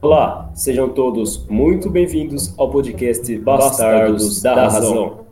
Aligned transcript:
Olá, 0.00 0.50
sejam 0.54 0.88
todos 0.88 1.46
muito 1.46 1.90
bem-vindos 1.90 2.54
ao 2.58 2.70
podcast 2.70 3.36
Bastardos 3.38 4.40
da 4.40 4.54
Razão. 4.54 5.26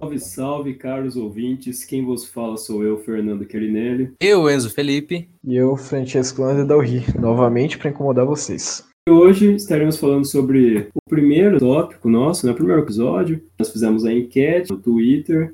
Salve, 0.00 0.18
salve, 0.18 0.74
caros 0.74 1.16
ouvintes. 1.16 1.84
Quem 1.84 2.04
vos 2.04 2.24
fala 2.24 2.56
sou 2.56 2.82
eu, 2.82 2.98
Fernando 2.98 3.44
Querinelli. 3.44 4.14
Eu, 4.18 4.50
Enzo 4.50 4.70
Felipe. 4.70 5.28
E 5.44 5.54
eu, 5.54 5.76
Francesco 5.76 6.42
Lander 6.42 6.66
Dalri, 6.66 7.04
novamente 7.18 7.78
para 7.78 7.90
incomodar 7.90 8.24
vocês. 8.24 8.89
Hoje 9.10 9.56
estaremos 9.56 9.96
falando 9.96 10.24
sobre 10.24 10.88
o 10.94 11.10
primeiro 11.10 11.58
tópico 11.58 12.08
nosso, 12.08 12.46
né, 12.46 12.52
o 12.52 12.54
primeiro 12.54 12.82
episódio. 12.82 13.42
Nós 13.58 13.68
fizemos 13.68 14.04
a 14.04 14.12
enquete 14.12 14.70
no 14.70 14.78
Twitter, 14.78 15.52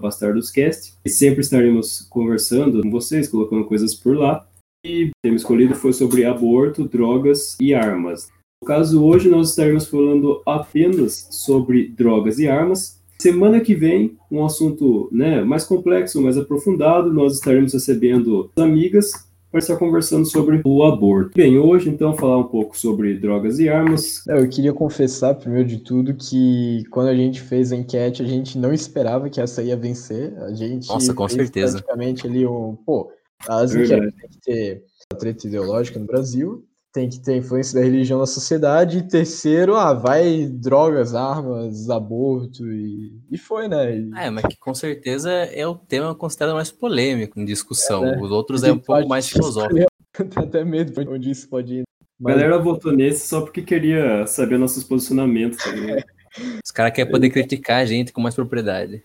bastardoscast, 0.00 0.94
e 1.04 1.10
sempre 1.10 1.42
estaremos 1.42 2.06
conversando 2.08 2.80
com 2.80 2.90
vocês, 2.90 3.28
colocando 3.28 3.66
coisas 3.66 3.94
por 3.94 4.16
lá. 4.16 4.48
E 4.82 5.04
o 5.04 5.10
tema 5.22 5.36
escolhido 5.36 5.74
foi 5.74 5.92
sobre 5.92 6.24
aborto, 6.24 6.88
drogas 6.88 7.58
e 7.60 7.74
armas. 7.74 8.28
No 8.62 8.66
caso, 8.66 9.04
hoje 9.04 9.28
nós 9.28 9.50
estaremos 9.50 9.86
falando 9.86 10.40
apenas 10.46 11.28
sobre 11.30 11.88
drogas 11.88 12.38
e 12.38 12.48
armas. 12.48 13.02
Semana 13.20 13.60
que 13.60 13.74
vem, 13.74 14.16
um 14.30 14.42
assunto 14.46 15.10
né, 15.12 15.44
mais 15.44 15.64
complexo, 15.64 16.22
mais 16.22 16.38
aprofundado, 16.38 17.12
nós 17.12 17.34
estaremos 17.34 17.74
recebendo 17.74 18.50
amigas 18.56 19.27
para 19.50 19.58
estar 19.58 19.76
conversando 19.76 20.26
sobre 20.26 20.60
o 20.64 20.84
aborto. 20.84 21.32
Bem, 21.34 21.58
hoje 21.58 21.88
então 21.88 22.16
falar 22.16 22.38
um 22.38 22.48
pouco 22.48 22.76
sobre 22.76 23.18
drogas 23.18 23.58
e 23.58 23.68
armas. 23.68 24.26
É, 24.28 24.38
eu 24.38 24.48
queria 24.48 24.72
confessar, 24.72 25.34
primeiro 25.34 25.68
de 25.68 25.78
tudo, 25.78 26.14
que 26.14 26.84
quando 26.90 27.08
a 27.08 27.14
gente 27.14 27.40
fez 27.40 27.72
a 27.72 27.76
enquete, 27.76 28.22
a 28.22 28.26
gente 28.26 28.58
não 28.58 28.72
esperava 28.72 29.30
que 29.30 29.40
essa 29.40 29.62
ia 29.62 29.76
vencer. 29.76 30.36
A 30.42 30.52
gente 30.52 30.88
Nossa, 30.88 31.14
com 31.14 31.28
certeza. 31.28 31.78
praticamente 31.78 32.26
ali 32.26 32.46
um. 32.46 32.76
Pô, 32.84 33.10
as 33.48 33.74
enquetes 33.74 34.14
têm 34.14 34.30
que 34.30 34.40
ter 34.40 34.84
a 35.12 35.16
treta 35.16 35.46
ideológica 35.46 35.98
no 35.98 36.06
Brasil, 36.06 36.64
tem 36.98 37.08
que 37.08 37.20
ter 37.20 37.36
influência 37.36 37.78
da 37.78 37.86
religião 37.86 38.18
na 38.18 38.26
sociedade, 38.26 38.98
e 38.98 39.02
terceiro, 39.02 39.76
ah, 39.76 39.94
vai 39.94 40.46
drogas, 40.46 41.14
armas, 41.14 41.88
aborto, 41.88 42.66
e, 42.66 43.16
e 43.30 43.38
foi, 43.38 43.68
né? 43.68 43.96
E... 43.96 44.10
É, 44.16 44.28
mas 44.30 44.44
que 44.46 44.58
com 44.58 44.74
certeza 44.74 45.30
é 45.30 45.64
o 45.64 45.76
tema 45.76 46.12
considerado 46.12 46.56
mais 46.56 46.72
polêmico 46.72 47.38
em 47.38 47.44
discussão. 47.44 48.04
É, 48.04 48.16
né? 48.16 48.18
Os 48.20 48.32
outros 48.32 48.64
é 48.64 48.72
um 48.72 48.80
pouco 48.80 49.08
mais 49.08 49.28
filosófico. 49.28 49.86
Tenho 50.12 50.46
até 50.46 50.64
medo 50.64 50.90
de 50.90 51.08
onde 51.08 51.30
isso 51.30 51.48
pode 51.48 51.76
ir. 51.76 51.84
Mas... 52.18 52.34
A 52.34 52.38
galera 52.38 52.58
votou 52.58 52.90
nesse 52.90 53.28
só 53.28 53.42
porque 53.42 53.62
queria 53.62 54.26
saber 54.26 54.58
nossos 54.58 54.82
posicionamentos. 54.82 55.58
Tá 55.58 55.70
Os 56.64 56.72
caras 56.72 56.92
querem 56.92 57.12
poder 57.12 57.30
criticar 57.30 57.80
a 57.80 57.86
gente 57.86 58.12
com 58.12 58.20
mais 58.20 58.34
propriedade. 58.34 59.04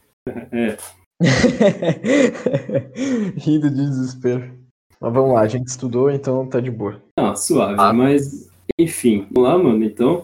É. 0.51 0.77
Rindo 3.37 3.69
de 3.69 3.75
desespero. 3.75 4.62
Mas 5.03 5.13
vamos 5.13 5.33
lá, 5.33 5.41
a 5.41 5.47
gente 5.47 5.67
estudou, 5.67 6.09
então 6.09 6.47
tá 6.47 6.61
de 6.61 6.71
boa. 6.71 6.95
Ah, 7.19 7.35
suave, 7.35 7.75
ah. 7.77 7.91
mas 7.91 8.49
enfim, 8.79 9.27
vamos 9.33 9.49
lá, 9.49 9.57
mano. 9.57 9.83
Então, 9.83 10.23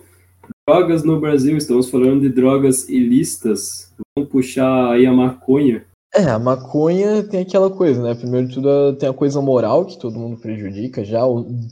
drogas 0.66 1.04
no 1.04 1.20
Brasil, 1.20 1.58
estamos 1.58 1.90
falando 1.90 2.22
de 2.22 2.30
drogas 2.30 2.88
ilícitas. 2.88 3.94
Vamos 4.16 4.32
puxar 4.32 4.94
aí 4.94 5.06
a 5.06 5.12
maconha. 5.12 5.84
É, 6.16 6.24
a 6.24 6.40
maconha 6.40 7.22
tem 7.24 7.42
aquela 7.42 7.70
coisa, 7.70 8.02
né? 8.02 8.16
Primeiro 8.16 8.48
de 8.48 8.54
tudo, 8.54 8.94
tem 8.94 9.10
a 9.10 9.14
coisa 9.14 9.42
moral 9.42 9.86
que 9.86 10.00
todo 10.00 10.18
mundo 10.18 10.40
prejudica 10.40 11.04
já. 11.04 11.24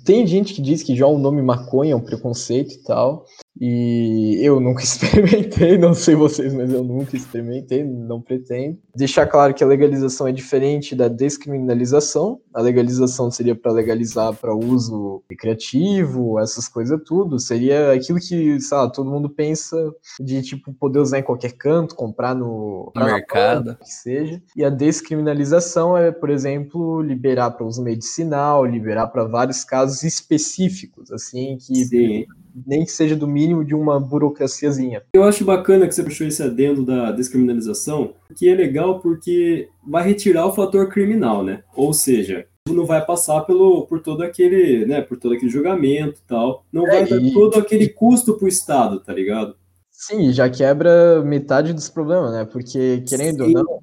Tem 0.03 0.27
gente 0.27 0.53
que 0.53 0.61
diz 0.61 0.83
que 0.83 0.93
já 0.93 1.07
o 1.07 1.17
nome 1.17 1.41
maconha 1.41 1.93
é 1.93 1.95
um 1.95 2.01
preconceito 2.01 2.73
e 2.73 2.83
tal. 2.83 3.25
E 3.59 4.39
eu 4.41 4.59
nunca 4.59 4.81
experimentei, 4.83 5.77
não 5.77 5.93
sei 5.93 6.15
vocês, 6.15 6.53
mas 6.53 6.71
eu 6.71 6.83
nunca 6.83 7.15
experimentei, 7.15 7.83
não 7.83 8.21
pretendo. 8.21 8.77
Deixar 8.95 9.25
claro 9.27 9.53
que 9.53 9.63
a 9.63 9.67
legalização 9.67 10.27
é 10.27 10.31
diferente 10.31 10.95
da 10.95 11.07
descriminalização. 11.07 12.39
A 12.53 12.61
legalização 12.61 13.29
seria 13.31 13.55
para 13.55 13.71
legalizar 13.71 14.33
para 14.33 14.55
uso 14.55 15.23
recreativo, 15.29 16.39
essas 16.39 16.67
coisas 16.67 16.99
tudo. 17.05 17.39
Seria 17.39 17.91
aquilo 17.91 18.19
que, 18.19 18.59
sei 18.59 18.77
lá, 18.77 18.89
todo 18.89 19.09
mundo 19.09 19.29
pensa 19.29 19.77
de 20.19 20.41
tipo 20.41 20.73
poder 20.73 20.99
usar 20.99 21.19
em 21.19 21.23
qualquer 21.23 21.53
canto, 21.53 21.95
comprar 21.95 22.35
no, 22.35 22.91
no 22.95 23.05
mercado, 23.05 23.77
que 23.77 23.89
seja. 23.89 24.41
E 24.55 24.63
a 24.63 24.69
descriminalização 24.69 25.97
é, 25.97 26.11
por 26.11 26.29
exemplo, 26.29 27.01
liberar 27.01 27.51
para 27.51 27.65
uso 27.65 27.83
medicinal, 27.83 28.65
liberar 28.65 29.07
para 29.07 29.23
vários 29.25 29.63
casos 29.63 30.03
específicos, 30.03 31.11
assim 31.11 31.57
que 31.57 31.85
Sim 31.85 32.25
nem 32.65 32.85
que 32.85 32.91
seja 32.91 33.15
do 33.15 33.27
mínimo 33.27 33.63
de 33.63 33.75
uma 33.75 33.99
burocraciazinha. 33.99 35.03
Eu 35.13 35.23
acho 35.23 35.45
bacana 35.45 35.87
que 35.87 35.93
você 35.93 36.03
puxou 36.03 36.27
esse 36.27 36.41
adendo 36.41 36.85
da 36.85 37.11
descriminalização, 37.11 38.13
que 38.35 38.49
é 38.49 38.55
legal 38.55 38.99
porque 38.99 39.69
vai 39.85 40.03
retirar 40.03 40.45
o 40.45 40.53
fator 40.53 40.89
criminal, 40.89 41.43
né? 41.43 41.63
Ou 41.75 41.93
seja, 41.93 42.45
não 42.69 42.85
vai 42.85 43.05
passar 43.05 43.41
pelo, 43.41 43.85
por 43.87 44.01
todo 44.01 44.23
aquele, 44.23 44.85
né, 44.85 45.01
por 45.01 45.17
todo 45.17 45.33
aquele 45.33 45.51
julgamento 45.51 46.19
e 46.19 46.27
tal. 46.27 46.65
Não 46.71 46.87
é, 46.87 46.89
vai 46.89 47.05
dar 47.05 47.33
todo 47.33 47.57
aquele 47.57 47.89
custo 47.89 48.37
pro 48.37 48.47
Estado, 48.47 48.99
tá 48.99 49.13
ligado? 49.13 49.55
Sim, 49.91 50.31
já 50.31 50.47
quebra 50.49 51.23
metade 51.23 51.73
dos 51.73 51.89
problemas, 51.89 52.31
né? 52.31 52.45
Porque, 52.45 53.03
querendo 53.07 53.45
Sim. 53.45 53.57
ou 53.57 53.63
não, 53.63 53.79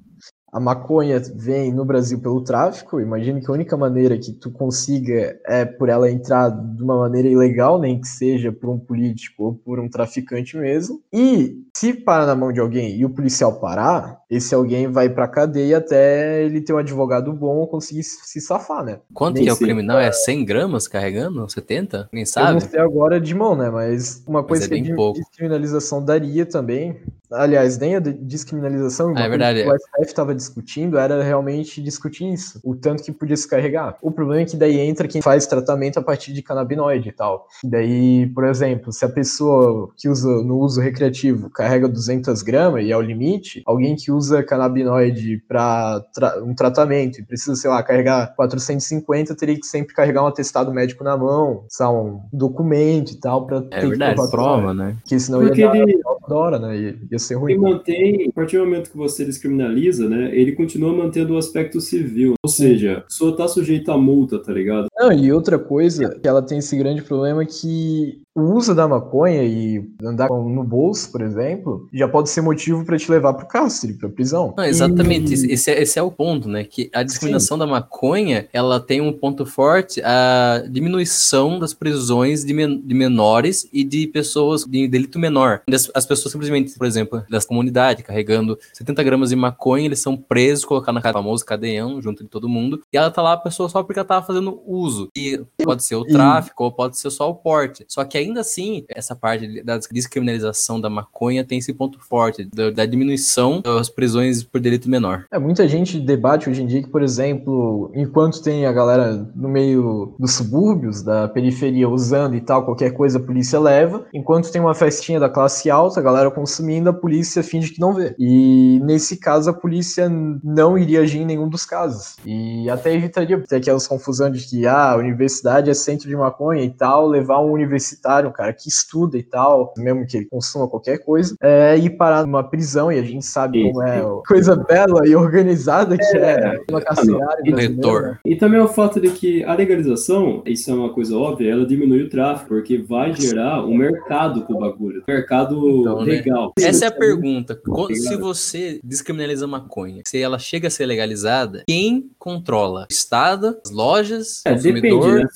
a 0.51 0.59
maconha 0.59 1.19
vem 1.35 1.73
no 1.73 1.83
Brasil 1.83 2.19
pelo 2.21 2.41
tráfico. 2.41 2.99
Imagino 3.01 3.41
que 3.41 3.49
a 3.49 3.53
única 3.53 3.75
maneira 3.75 4.17
que 4.17 4.31
tu 4.31 4.51
consiga 4.51 5.37
é 5.45 5.65
por 5.65 5.89
ela 5.89 6.09
entrar 6.09 6.49
de 6.49 6.81
uma 6.81 6.97
maneira 6.97 7.27
ilegal, 7.27 7.79
nem 7.79 7.99
que 7.99 8.07
seja 8.07 8.51
por 8.51 8.69
um 8.69 8.79
político 8.79 9.43
ou 9.43 9.53
por 9.53 9.79
um 9.79 9.89
traficante 9.89 10.55
mesmo. 10.55 11.01
E 11.11 11.61
se 11.75 11.93
para 11.93 12.25
na 12.25 12.35
mão 12.35 12.53
de 12.53 12.59
alguém 12.59 12.95
e 12.95 13.05
o 13.05 13.09
policial 13.09 13.59
parar, 13.59 14.21
esse 14.29 14.53
alguém 14.55 14.87
vai 14.87 15.09
pra 15.09 15.27
cadeia 15.27 15.77
até 15.77 16.43
ele 16.43 16.61
ter 16.61 16.73
um 16.73 16.77
advogado 16.77 17.31
bom 17.33 17.65
conseguir 17.67 18.03
se 18.03 18.41
safar, 18.41 18.83
né? 18.83 18.99
Quanto 19.13 19.41
que 19.41 19.47
é 19.47 19.53
o 19.53 19.57
criminal? 19.57 19.99
É 19.99 20.11
100 20.11 20.45
gramas 20.45 20.87
carregando? 20.87 21.49
70? 21.49 22.09
Quem 22.11 22.25
sabe? 22.25 22.49
Eu 22.49 22.53
não 22.53 22.59
sei 22.59 22.79
agora 22.79 23.19
de 23.19 23.35
mão, 23.35 23.55
né? 23.55 23.69
Mas 23.69 24.23
uma 24.27 24.43
coisa 24.43 24.67
Mas 24.69 24.79
é 24.79 24.83
que 24.83 24.91
a 24.91 25.11
descriminalização 25.13 26.03
daria 26.03 26.45
também 26.45 26.99
aliás, 27.31 27.77
nem 27.77 27.95
a 27.95 27.99
descriminalização, 27.99 29.13
ah, 29.15 29.21
é 29.21 29.29
verdade. 29.29 29.63
que 29.63 29.69
o 29.69 29.75
STF 29.75 30.01
estava 30.01 30.35
discutindo 30.35 30.97
era 30.97 31.23
realmente 31.23 31.81
discutir 31.81 32.31
isso, 32.31 32.59
o 32.63 32.75
tanto 32.75 33.03
que 33.03 33.11
podia 33.11 33.37
se 33.37 33.47
carregar. 33.47 33.97
O 34.01 34.11
problema 34.11 34.41
é 34.41 34.45
que 34.45 34.57
daí 34.57 34.79
entra 34.79 35.07
quem 35.07 35.21
faz 35.21 35.45
tratamento 35.45 35.97
a 35.97 36.01
partir 36.01 36.33
de 36.33 36.41
canabinoide 36.41 37.09
e 37.09 37.11
tal. 37.11 37.47
Daí, 37.63 38.27
por 38.27 38.45
exemplo, 38.45 38.91
se 38.91 39.05
a 39.05 39.09
pessoa 39.09 39.89
que 39.97 40.09
usa 40.09 40.29
no 40.43 40.59
uso 40.59 40.81
recreativo 40.81 41.49
carrega 41.49 41.87
200 41.87 42.41
gramas 42.41 42.83
e 42.83 42.91
é 42.91 42.97
o 42.97 43.01
limite, 43.01 43.61
alguém 43.65 43.95
que 43.95 44.11
usa 44.15 44.43
canabinoide 44.43 45.43
para 45.47 45.99
tra 46.13 46.43
um 46.43 46.55
tratamento 46.55 47.19
e 47.19 47.23
precisa, 47.23 47.55
sei 47.55 47.69
lá, 47.69 47.81
carregar 47.83 48.33
450, 48.35 49.35
teria 49.35 49.59
que 49.59 49.65
sempre 49.65 49.93
carregar 49.93 50.23
um 50.23 50.27
atestado 50.27 50.73
médico 50.73 51.03
na 51.03 51.17
mão, 51.17 51.65
sabe, 51.69 51.97
um 51.97 52.21
documento 52.31 53.11
e 53.11 53.19
tal, 53.19 53.45
para 53.45 53.57
é 53.71 53.81
ter 53.81 53.89
verdade, 53.89 54.31
prova, 54.31 54.73
né? 54.73 54.97
Porque 55.01 55.19
senão 55.19 55.39
Porque 55.39 55.61
ia 55.61 55.67
dar 55.67 55.77
ele... 55.77 56.01
hora, 56.29 56.59
né? 56.59 56.77
Ia, 56.77 56.99
ia 57.11 57.19
ser 57.19 57.35
ruim. 57.35 57.53
Ele 57.53 57.61
mantém, 57.61 58.29
a 58.29 58.31
partir 58.33 58.57
do 58.57 58.65
momento 58.65 58.91
que 58.91 58.97
você 58.97 59.25
descriminaliza, 59.25 60.09
né, 60.09 60.35
ele 60.35 60.53
continua 60.53 60.93
mantendo 60.93 61.33
o 61.33 61.37
aspecto 61.37 61.79
civil. 61.79 62.33
Ou 62.43 62.49
seja, 62.49 63.03
pessoa 63.07 63.35
tá 63.35 63.47
sujeita 63.47 63.93
a 63.93 63.97
multa, 63.97 64.39
tá 64.39 64.51
ligado? 64.51 64.87
Não, 64.97 65.11
e 65.11 65.31
outra 65.31 65.59
coisa, 65.59 66.17
que 66.19 66.27
ela 66.27 66.41
tem 66.41 66.59
esse 66.59 66.75
grande 66.77 67.01
problema 67.01 67.45
que 67.45 68.24
o 68.35 68.41
uso 68.53 68.75
da 68.75 68.85
maconha 68.85 69.43
e 69.43 69.81
andar 70.03 70.27
no 70.27 70.61
bolso, 70.61 71.09
por 71.09 71.21
exemplo, 71.21 71.87
já 71.93 72.05
pode 72.05 72.29
ser 72.29 72.41
motivo 72.41 72.83
para 72.83 72.97
te 72.97 73.09
levar 73.09 73.33
para 73.33 73.45
o 73.45 73.47
cárcere, 73.47 73.93
para 73.93 74.09
prisão. 74.09 74.53
Não, 74.57 74.65
exatamente, 74.65 75.31
e... 75.31 75.53
esse, 75.53 75.71
é, 75.71 75.81
esse, 75.81 75.97
é, 75.97 76.03
o 76.03 76.11
ponto, 76.11 76.49
né? 76.49 76.65
Que 76.65 76.89
a 76.93 77.01
discriminação 77.01 77.55
Sim. 77.55 77.59
da 77.59 77.67
maconha, 77.67 78.49
ela 78.51 78.77
tem 78.77 78.99
um 78.99 79.13
ponto 79.13 79.45
forte, 79.45 80.01
a 80.03 80.65
diminuição 80.69 81.57
das 81.57 81.73
prisões 81.73 82.43
de, 82.43 82.53
men 82.53 82.81
de 82.81 82.93
menores 82.93 83.69
e 83.71 83.85
de 83.85 84.05
pessoas 84.07 84.65
de 84.65 84.85
delito 84.85 85.17
menor. 85.17 85.61
As, 85.71 85.89
as, 85.95 86.05
pessoas 86.05 86.33
simplesmente, 86.33 86.77
por 86.77 86.85
exemplo, 86.85 87.23
das 87.29 87.45
comunidades, 87.45 88.05
carregando 88.05 88.59
70 88.73 89.01
gramas 89.01 89.29
de 89.29 89.37
maconha, 89.37 89.85
eles 89.85 89.99
são 89.99 90.17
presos, 90.17 90.65
colocados 90.65 91.01
na 91.01 91.13
famoso 91.13 91.45
cadeião, 91.45 92.01
junto 92.01 92.21
de 92.21 92.29
todo 92.29 92.49
mundo, 92.49 92.81
e 92.91 92.97
ela 92.97 93.09
tá 93.09 93.21
lá, 93.21 93.33
a 93.33 93.37
pessoa 93.37 93.69
só 93.69 93.81
porque 93.81 93.99
ela 93.99 94.07
tava 94.07 94.25
fazendo 94.25 94.61
uso. 94.67 95.09
E 95.15 95.41
pode 95.63 95.85
ser 95.85 95.95
o 95.95 96.03
tráfico, 96.03 96.63
e... 96.63 96.65
ou 96.65 96.71
pode 96.73 96.99
ser 96.99 97.09
só 97.09 97.29
o 97.29 97.35
porte. 97.35 97.85
Só 97.87 98.03
que 98.03 98.17
aí 98.17 98.24
ainda 98.25 98.41
assim, 98.41 98.85
essa 98.89 99.15
parte 99.15 99.63
da 99.63 99.79
descriminalização 99.91 100.79
da 100.79 100.89
maconha 100.89 101.43
tem 101.43 101.59
esse 101.59 101.73
ponto 101.73 101.99
forte, 101.99 102.47
da, 102.53 102.71
da, 102.71 102.85
diminuição 102.85 103.61
das 103.61 103.89
prisões 103.89 104.43
por 104.43 104.59
delito 104.59 104.89
menor. 104.89 105.25
É, 105.31 105.39
muita 105.39 105.67
gente 105.67 105.99
debate 105.99 106.49
hoje 106.49 106.63
em 106.63 106.67
dia 106.67 106.83
que, 106.83 106.89
por 106.89 107.01
exemplo, 107.01 107.91
enquanto 107.93 108.41
tem 108.41 108.65
a 108.65 108.71
galera 108.71 109.27
no 109.35 109.49
meio 109.49 110.15
dos 110.19 110.33
subúrbios, 110.33 111.01
da 111.01 111.27
periferia 111.27 111.89
usando 111.89 112.35
e 112.35 112.41
tal, 112.41 112.65
qualquer 112.65 112.91
coisa 112.91 113.17
a 113.17 113.21
polícia 113.21 113.59
leva, 113.59 114.05
enquanto 114.13 114.51
tem 114.51 114.61
uma 114.61 114.75
festinha 114.75 115.19
da 115.19 115.29
classe 115.29 115.69
alta, 115.69 115.99
a 115.99 116.03
galera 116.03 116.31
consumindo, 116.31 116.89
a 116.89 116.93
polícia 116.93 117.43
finge 117.43 117.71
que 117.71 117.79
não 117.79 117.93
vê. 117.93 118.15
E 118.17 118.79
nesse 118.83 119.17
caso, 119.17 119.49
a 119.49 119.53
polícia 119.53 120.09
não 120.09 120.77
iria 120.77 121.01
agir 121.01 121.19
em 121.19 121.25
nenhum 121.25 121.47
dos 121.47 121.65
casos. 121.65 122.15
E 122.25 122.69
até 122.69 122.93
evitaria 122.93 123.41
ter 123.41 123.57
aquelas 123.57 123.87
confusões 123.87 124.39
de 124.39 124.47
que, 124.47 124.67
ah, 124.67 124.91
a 124.91 124.97
universidade 124.97 125.69
é 125.69 125.73
centro 125.73 126.07
de 126.07 126.15
maconha 126.15 126.63
e 126.63 126.69
tal, 126.69 127.07
levar 127.07 127.39
um 127.41 127.51
universitário 127.51 128.14
universitário, 128.15 128.29
um 128.29 128.33
cara 128.33 128.53
que 128.53 128.69
estuda 128.69 129.17
e 129.17 129.23
tal, 129.23 129.73
mesmo 129.77 130.05
que 130.05 130.17
ele 130.17 130.25
consuma 130.25 130.67
qualquer 130.67 130.99
coisa, 130.99 131.35
é, 131.41 131.77
e 131.77 131.89
parar 131.89 132.25
numa 132.25 132.43
prisão, 132.43 132.91
e 132.91 132.99
a 132.99 133.03
gente 133.03 133.25
sabe 133.25 133.63
como 133.63 133.83
é 133.83 134.03
coisa 134.27 134.55
bela 134.55 135.07
e 135.07 135.15
organizada 135.15 135.97
que 135.97 136.17
é, 136.17 136.19
é 136.19 136.63
uma 136.69 136.81
carcerária 136.81 137.43
brasileira. 137.43 138.19
E 138.25 138.35
também 138.35 138.59
o 138.59 138.67
fato 138.67 138.99
de 138.99 139.09
que 139.09 139.43
a 139.43 139.53
legalização, 139.53 140.41
isso 140.45 140.69
é 140.71 140.73
uma 140.73 140.93
coisa 140.93 141.17
óbvia, 141.17 141.51
ela 141.51 141.65
diminui 141.65 142.03
o 142.03 142.09
tráfico, 142.09 142.49
porque 142.49 142.77
vai 142.77 143.13
gerar 143.13 143.65
um 143.65 143.75
mercado 143.75 144.45
pro 144.45 144.59
bagulho, 144.59 145.03
um 145.07 145.11
mercado 145.11 145.81
então, 145.81 145.99
né? 145.99 146.05
legal. 146.05 146.53
Né? 146.57 146.65
Essa 146.65 146.85
é 146.85 146.87
a 146.87 146.91
pergunta. 146.91 147.59
Se 147.93 148.15
você 148.17 148.79
descriminaliza 148.83 149.47
maconha, 149.47 150.01
se 150.05 150.21
ela 150.21 150.39
chega 150.39 150.67
a 150.67 150.71
ser 150.71 150.85
legalizada, 150.85 151.63
quem 151.67 152.09
controla? 152.17 152.87
O 152.89 152.93
Estado, 152.93 153.57
as 153.65 153.71
lojas, 153.71 154.41
é, 154.45 154.53
consumidor? 154.53 155.01
Depende, 155.01 155.23
né? 155.23 155.29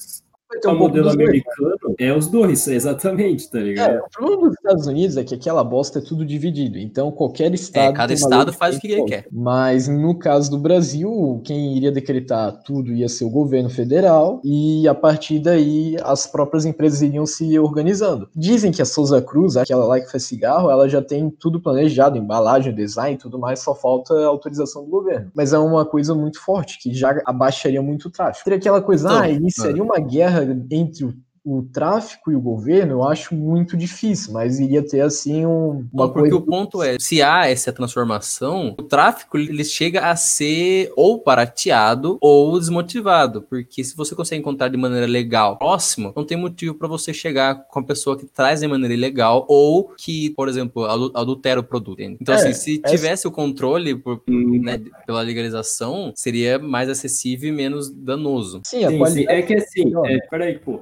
O 0.68 0.76
modelo 0.76 1.10
americano 1.10 1.96
é 1.98 2.14
os 2.14 2.28
dois, 2.28 2.68
exatamente, 2.68 3.50
tá 3.50 3.60
ligado? 3.60 3.96
É, 3.96 4.00
o 4.00 4.10
problema 4.10 4.50
dos 4.50 4.58
Estados 4.58 4.88
Unidos 4.88 5.18
é 5.18 5.24
que 5.24 5.36
aquela 5.36 5.64
bosta 5.64 6.00
é 6.00 6.02
tudo 6.02 6.26
dividido. 6.26 6.78
Então, 6.78 7.12
qualquer 7.12 7.54
estado. 7.54 7.92
É, 7.92 7.94
cada 7.94 8.14
estado 8.14 8.54
faz 8.54 8.78
o 8.78 8.80
que 8.80 8.92
ele 8.92 9.04
quer. 9.04 9.28
Mas 9.32 9.88
no 9.88 10.18
caso 10.18 10.52
do 10.52 10.58
Brasil, 10.58 11.42
quem 11.44 11.78
iria 11.78 11.92
decretar 11.92 12.64
tudo 12.64 12.94
ia 12.94 13.08
ser 13.08 13.26
o 13.26 13.30
governo 13.30 13.70
federal, 13.70 14.42
e 14.44 14.88
a 14.88 14.96
partir 14.96 15.40
daí 15.40 15.96
as 16.04 16.26
próprias 16.26 16.66
empresas 16.66 17.02
iriam 17.02 17.26
se 17.26 17.58
organizando. 17.60 18.30
Dizem 18.36 18.72
que 18.72 18.82
a 18.82 18.86
Souza 18.86 19.22
Cruz, 19.22 19.58
aquela 19.58 19.86
lá 19.86 20.00
que 20.00 20.12
faz 20.12 20.24
cigarro, 20.24 20.70
ela 20.70 20.88
já 20.88 21.02
tem 21.02 21.30
tudo 21.30 21.62
planejado, 21.62 22.18
embalagem, 22.18 22.74
design 22.74 23.18
tudo 23.18 23.38
mais, 23.38 23.60
só 23.60 23.76
falta 23.76 24.14
a 24.14 24.28
autorização 24.28 24.84
do 24.84 24.90
governo. 24.90 25.32
Mas 25.34 25.54
é 25.54 25.60
uma 25.60 25.86
coisa 25.86 26.16
muito 26.16 26.40
forte, 26.40 26.80
que 26.80 26.94
já 26.94 27.22
abaixaria 27.26 27.82
muito 27.82 28.08
o 28.08 28.12
tráfego. 28.12 28.44
Teria 28.44 28.58
aquela 28.58 28.82
coisa, 28.82 29.08
então, 29.08 29.22
ah, 29.22 29.30
iniciaria 29.30 29.82
é. 29.82 29.84
uma 29.84 30.00
guerra 30.00 30.46
entre 30.52 31.06
o 31.06 31.14
o 31.58 31.64
tráfico 31.64 32.32
e 32.32 32.36
o 32.36 32.42
governo, 32.42 32.94
eu 32.94 33.04
acho 33.04 33.34
muito 33.34 33.76
difícil, 33.76 34.34
mas 34.34 34.60
iria 34.60 34.86
ter 34.86 35.02
assim 35.02 35.46
um, 35.46 35.88
uma 35.92 36.06
Não, 36.06 36.14
porque 36.14 36.30
coisa... 36.30 36.36
o 36.36 36.42
ponto 36.42 36.84
é, 36.84 36.98
se 37.00 37.22
há 37.22 37.48
essa 37.48 37.74
transformação, 37.74 38.76
o 38.80 38.84
tráfico 38.84 39.38
ele 39.38 39.64
chega 39.64 40.10
a 40.10 40.16
ser 40.16 40.92
ou 40.96 41.24
barateado 41.24 42.18
ou 42.22 42.60
desmotivado, 42.60 43.42
porque 43.42 43.84
se 43.84 43.96
você 43.96 44.16
consegue 44.16 44.40
encontrar 44.40 44.68
de 44.68 44.78
maneira 44.78 45.06
legal 45.06 45.58
próximo, 45.58 46.14
não 46.16 46.26
tem 46.26 46.38
motivo 46.38 46.76
para 46.76 46.88
você 46.88 47.14
chegar 47.14 47.56
com 47.68 47.80
a 47.80 47.84
pessoa 47.84 48.18
que 48.18 48.26
traz 48.26 48.60
de 48.60 48.68
maneira 48.68 48.94
ilegal 48.94 49.46
ou 49.50 49.94
que, 49.98 50.30
por 50.32 50.48
exemplo, 50.48 50.86
adultera 50.86 51.60
o 51.60 51.64
produto. 51.64 52.00
Então, 52.02 52.36
é, 52.36 52.38
assim, 52.38 52.54
se 52.54 52.82
é... 52.84 52.90
tivesse 52.90 53.28
o 53.28 53.32
controle 53.32 53.96
por, 53.96 54.22
hum. 54.30 54.62
né, 54.62 54.80
pela 55.06 55.22
legalização, 55.22 56.12
seria 56.16 56.60
mais 56.60 56.90
acessível 56.90 57.50
e 57.50 57.52
menos 57.52 57.90
danoso. 57.90 58.62
Sim, 58.66 58.86
a 58.86 58.90
sim, 58.90 58.98
qualidade... 58.98 59.28
sim. 59.28 59.34
é 59.34 59.42
que 59.42 59.54
assim, 59.56 59.92
é, 60.06 60.20
peraí, 60.28 60.60
pô. 60.60 60.82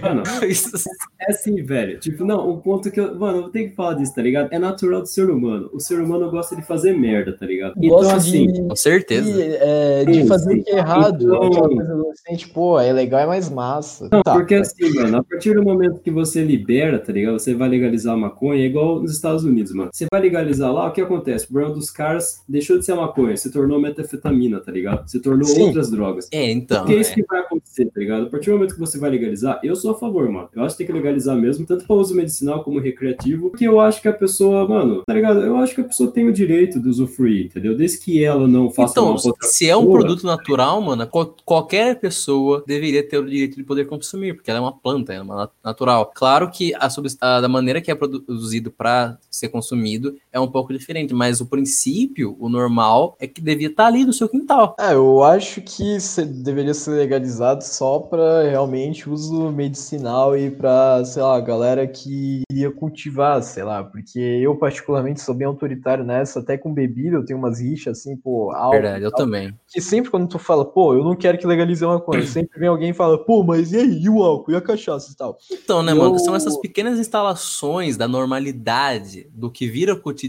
Mano, 0.00 0.22
é 1.20 1.30
assim, 1.30 1.62
velho. 1.62 1.98
Tipo, 1.98 2.24
não, 2.24 2.50
o 2.50 2.58
ponto 2.58 2.90
que 2.90 3.00
eu. 3.00 3.14
Mano, 3.18 3.38
eu 3.38 3.48
tenho 3.50 3.70
que 3.70 3.76
falar 3.76 3.94
disso, 3.94 4.14
tá 4.14 4.22
ligado? 4.22 4.52
É 4.52 4.58
natural 4.58 5.02
do 5.02 5.08
ser 5.08 5.28
humano. 5.30 5.70
O 5.72 5.80
ser 5.80 6.00
humano 6.00 6.30
gosta 6.30 6.56
de 6.56 6.62
fazer 6.62 6.92
merda, 6.92 7.36
tá 7.36 7.46
ligado? 7.46 7.74
Então, 7.76 7.98
gosta 7.98 8.16
assim. 8.16 8.46
De, 8.46 8.62
com 8.62 8.76
certeza. 8.76 9.32
De, 9.32 9.42
é, 9.42 10.04
de 10.04 10.14
sim, 10.14 10.26
fazer 10.26 10.58
o 10.58 10.64
que 10.64 10.70
é 10.70 10.78
errado. 10.78 11.24
Então... 11.24 11.66
Coisa 11.66 11.92
adolescente, 11.92 12.48
pô, 12.48 12.78
é 12.80 12.92
legal, 12.92 13.20
é 13.20 13.26
mais 13.26 13.48
massa. 13.50 14.08
Não, 14.10 14.22
tá, 14.22 14.34
porque 14.34 14.54
assim, 14.54 14.94
mano, 14.94 15.18
a 15.18 15.24
partir 15.24 15.54
do 15.54 15.62
momento 15.62 16.00
que 16.00 16.10
você 16.10 16.42
libera, 16.42 16.98
tá 16.98 17.12
ligado? 17.12 17.38
Você 17.38 17.54
vai 17.54 17.68
legalizar 17.68 18.14
a 18.14 18.16
maconha, 18.16 18.62
é 18.62 18.66
igual 18.66 19.00
nos 19.00 19.12
Estados 19.12 19.44
Unidos, 19.44 19.72
mano. 19.72 19.90
Você 19.92 20.06
vai 20.10 20.20
legalizar 20.20 20.72
lá, 20.72 20.88
o 20.88 20.92
que 20.92 21.00
acontece? 21.00 21.44
O 21.44 21.48
problema 21.48 21.74
dos 21.74 21.90
caras 21.90 22.42
deixou 22.48 22.78
de 22.78 22.84
ser 22.84 22.94
maconha, 22.94 23.36
se 23.36 23.50
tornou 23.50 23.80
metafetamina, 23.80 24.60
tá 24.60 24.72
ligado? 24.72 25.08
Se 25.08 25.20
tornou 25.20 25.44
sim. 25.44 25.62
outras 25.62 25.90
drogas. 25.90 26.28
É, 26.32 26.50
então. 26.50 26.78
Porque 26.80 26.94
é 26.94 27.00
isso 27.00 27.14
que 27.14 27.24
vai 27.24 27.40
acontecer, 27.40 27.86
tá 27.86 28.00
ligado? 28.00 28.26
A 28.26 28.30
partir 28.30 28.50
do 28.50 28.56
momento 28.56 28.74
que 28.74 28.80
você 28.80 28.98
vai 28.98 29.10
legalizar, 29.10 29.60
eu 29.62 29.75
sou 29.76 29.92
a 29.92 29.98
favor 29.98 30.28
mano. 30.30 30.48
Eu 30.54 30.62
acho 30.62 30.74
que 30.74 30.78
tem 30.78 30.86
que 30.86 30.92
legalizar 30.92 31.36
mesmo, 31.36 31.66
tanto 31.66 31.86
para 31.86 31.96
uso 31.96 32.14
medicinal 32.14 32.62
como 32.62 32.80
recreativo, 32.80 33.50
porque 33.50 33.66
eu 33.66 33.80
acho 33.80 34.00
que 34.00 34.08
a 34.08 34.12
pessoa, 34.12 34.66
mano, 34.68 35.02
tá 35.06 35.14
ligado? 35.14 35.40
Eu 35.40 35.56
acho 35.56 35.74
que 35.74 35.80
a 35.80 35.84
pessoa 35.84 36.10
tem 36.10 36.26
o 36.26 36.32
direito 36.32 36.80
de 36.80 36.88
usufruir, 36.88 37.46
entendeu? 37.46 37.76
Desde 37.76 37.98
que 37.98 38.24
ela 38.24 38.46
não 38.46 38.70
faça 38.70 38.92
então, 38.92 39.12
outra 39.12 39.48
se 39.48 39.68
é 39.68 39.76
um 39.76 39.90
produto 39.90 40.26
natural, 40.26 40.80
mano, 40.80 41.08
qualquer 41.44 41.98
pessoa 41.98 42.64
deveria 42.66 43.06
ter 43.06 43.18
o 43.18 43.26
direito 43.26 43.56
de 43.56 43.64
poder 43.64 43.86
consumir, 43.86 44.34
porque 44.34 44.50
ela 44.50 44.58
é 44.58 44.62
uma 44.62 44.72
planta, 44.72 45.12
é 45.12 45.20
uma 45.20 45.50
natural. 45.64 46.12
Claro 46.14 46.50
que 46.50 46.74
a, 46.74 46.88
a 47.20 47.40
da 47.40 47.48
maneira 47.48 47.80
que 47.80 47.90
é 47.90 47.94
produzido 47.94 48.70
para 48.70 49.18
ser 49.30 49.48
consumido 49.48 50.16
é 50.36 50.40
um 50.40 50.46
pouco 50.46 50.70
diferente, 50.70 51.14
mas 51.14 51.40
o 51.40 51.46
princípio, 51.46 52.36
o 52.38 52.50
normal, 52.50 53.16
é 53.18 53.26
que 53.26 53.40
devia 53.40 53.68
estar 53.68 53.84
tá 53.84 53.88
ali 53.88 54.04
no 54.04 54.12
seu 54.12 54.28
quintal. 54.28 54.76
É, 54.78 54.92
eu 54.92 55.24
acho 55.24 55.62
que 55.62 55.96
deveria 56.42 56.74
ser 56.74 56.90
legalizado 56.90 57.64
só 57.64 57.98
para 57.98 58.42
realmente 58.42 59.08
uso 59.08 59.50
medicinal 59.50 60.36
e 60.36 60.50
para, 60.50 61.02
sei 61.06 61.22
lá, 61.22 61.40
galera 61.40 61.86
que 61.86 62.42
iria 62.50 62.70
cultivar, 62.70 63.42
sei 63.42 63.64
lá, 63.64 63.82
porque 63.82 64.18
eu 64.18 64.54
particularmente 64.56 65.22
sou 65.22 65.34
bem 65.34 65.46
autoritário 65.46 66.04
nessa, 66.04 66.40
até 66.40 66.58
com 66.58 66.72
bebida 66.72 67.16
eu 67.16 67.24
tenho 67.24 67.38
umas 67.38 67.58
rixas 67.58 67.98
assim, 67.98 68.14
pô, 68.14 68.52
álcool. 68.52 68.72
Verdade, 68.72 69.04
eu 69.04 69.12
também. 69.12 69.54
Que 69.66 69.80
sempre 69.80 70.10
quando 70.10 70.28
tu 70.28 70.38
fala, 70.38 70.66
pô, 70.66 70.92
eu 70.92 71.02
não 71.02 71.16
quero 71.16 71.38
que 71.38 71.46
legalize 71.46 71.82
uma 71.82 71.98
coisa, 71.98 72.26
sempre 72.30 72.60
vem 72.60 72.68
alguém 72.68 72.90
e 72.90 72.94
fala, 72.94 73.16
pô, 73.16 73.42
mas 73.42 73.72
e 73.72 73.78
aí, 73.78 74.02
e 74.02 74.10
o 74.10 74.22
álcool, 74.22 74.52
e 74.52 74.56
a 74.56 74.60
cachaça 74.60 75.10
e 75.10 75.16
tal. 75.16 75.38
Então, 75.50 75.82
né, 75.82 75.94
mano, 75.94 76.18
são 76.18 76.34
essas 76.34 76.58
pequenas 76.58 76.98
instalações 76.98 77.96
da 77.96 78.06
normalidade, 78.06 79.30
do 79.32 79.50
que 79.50 79.66
vira 79.66 79.96
cotidiano 79.96 80.25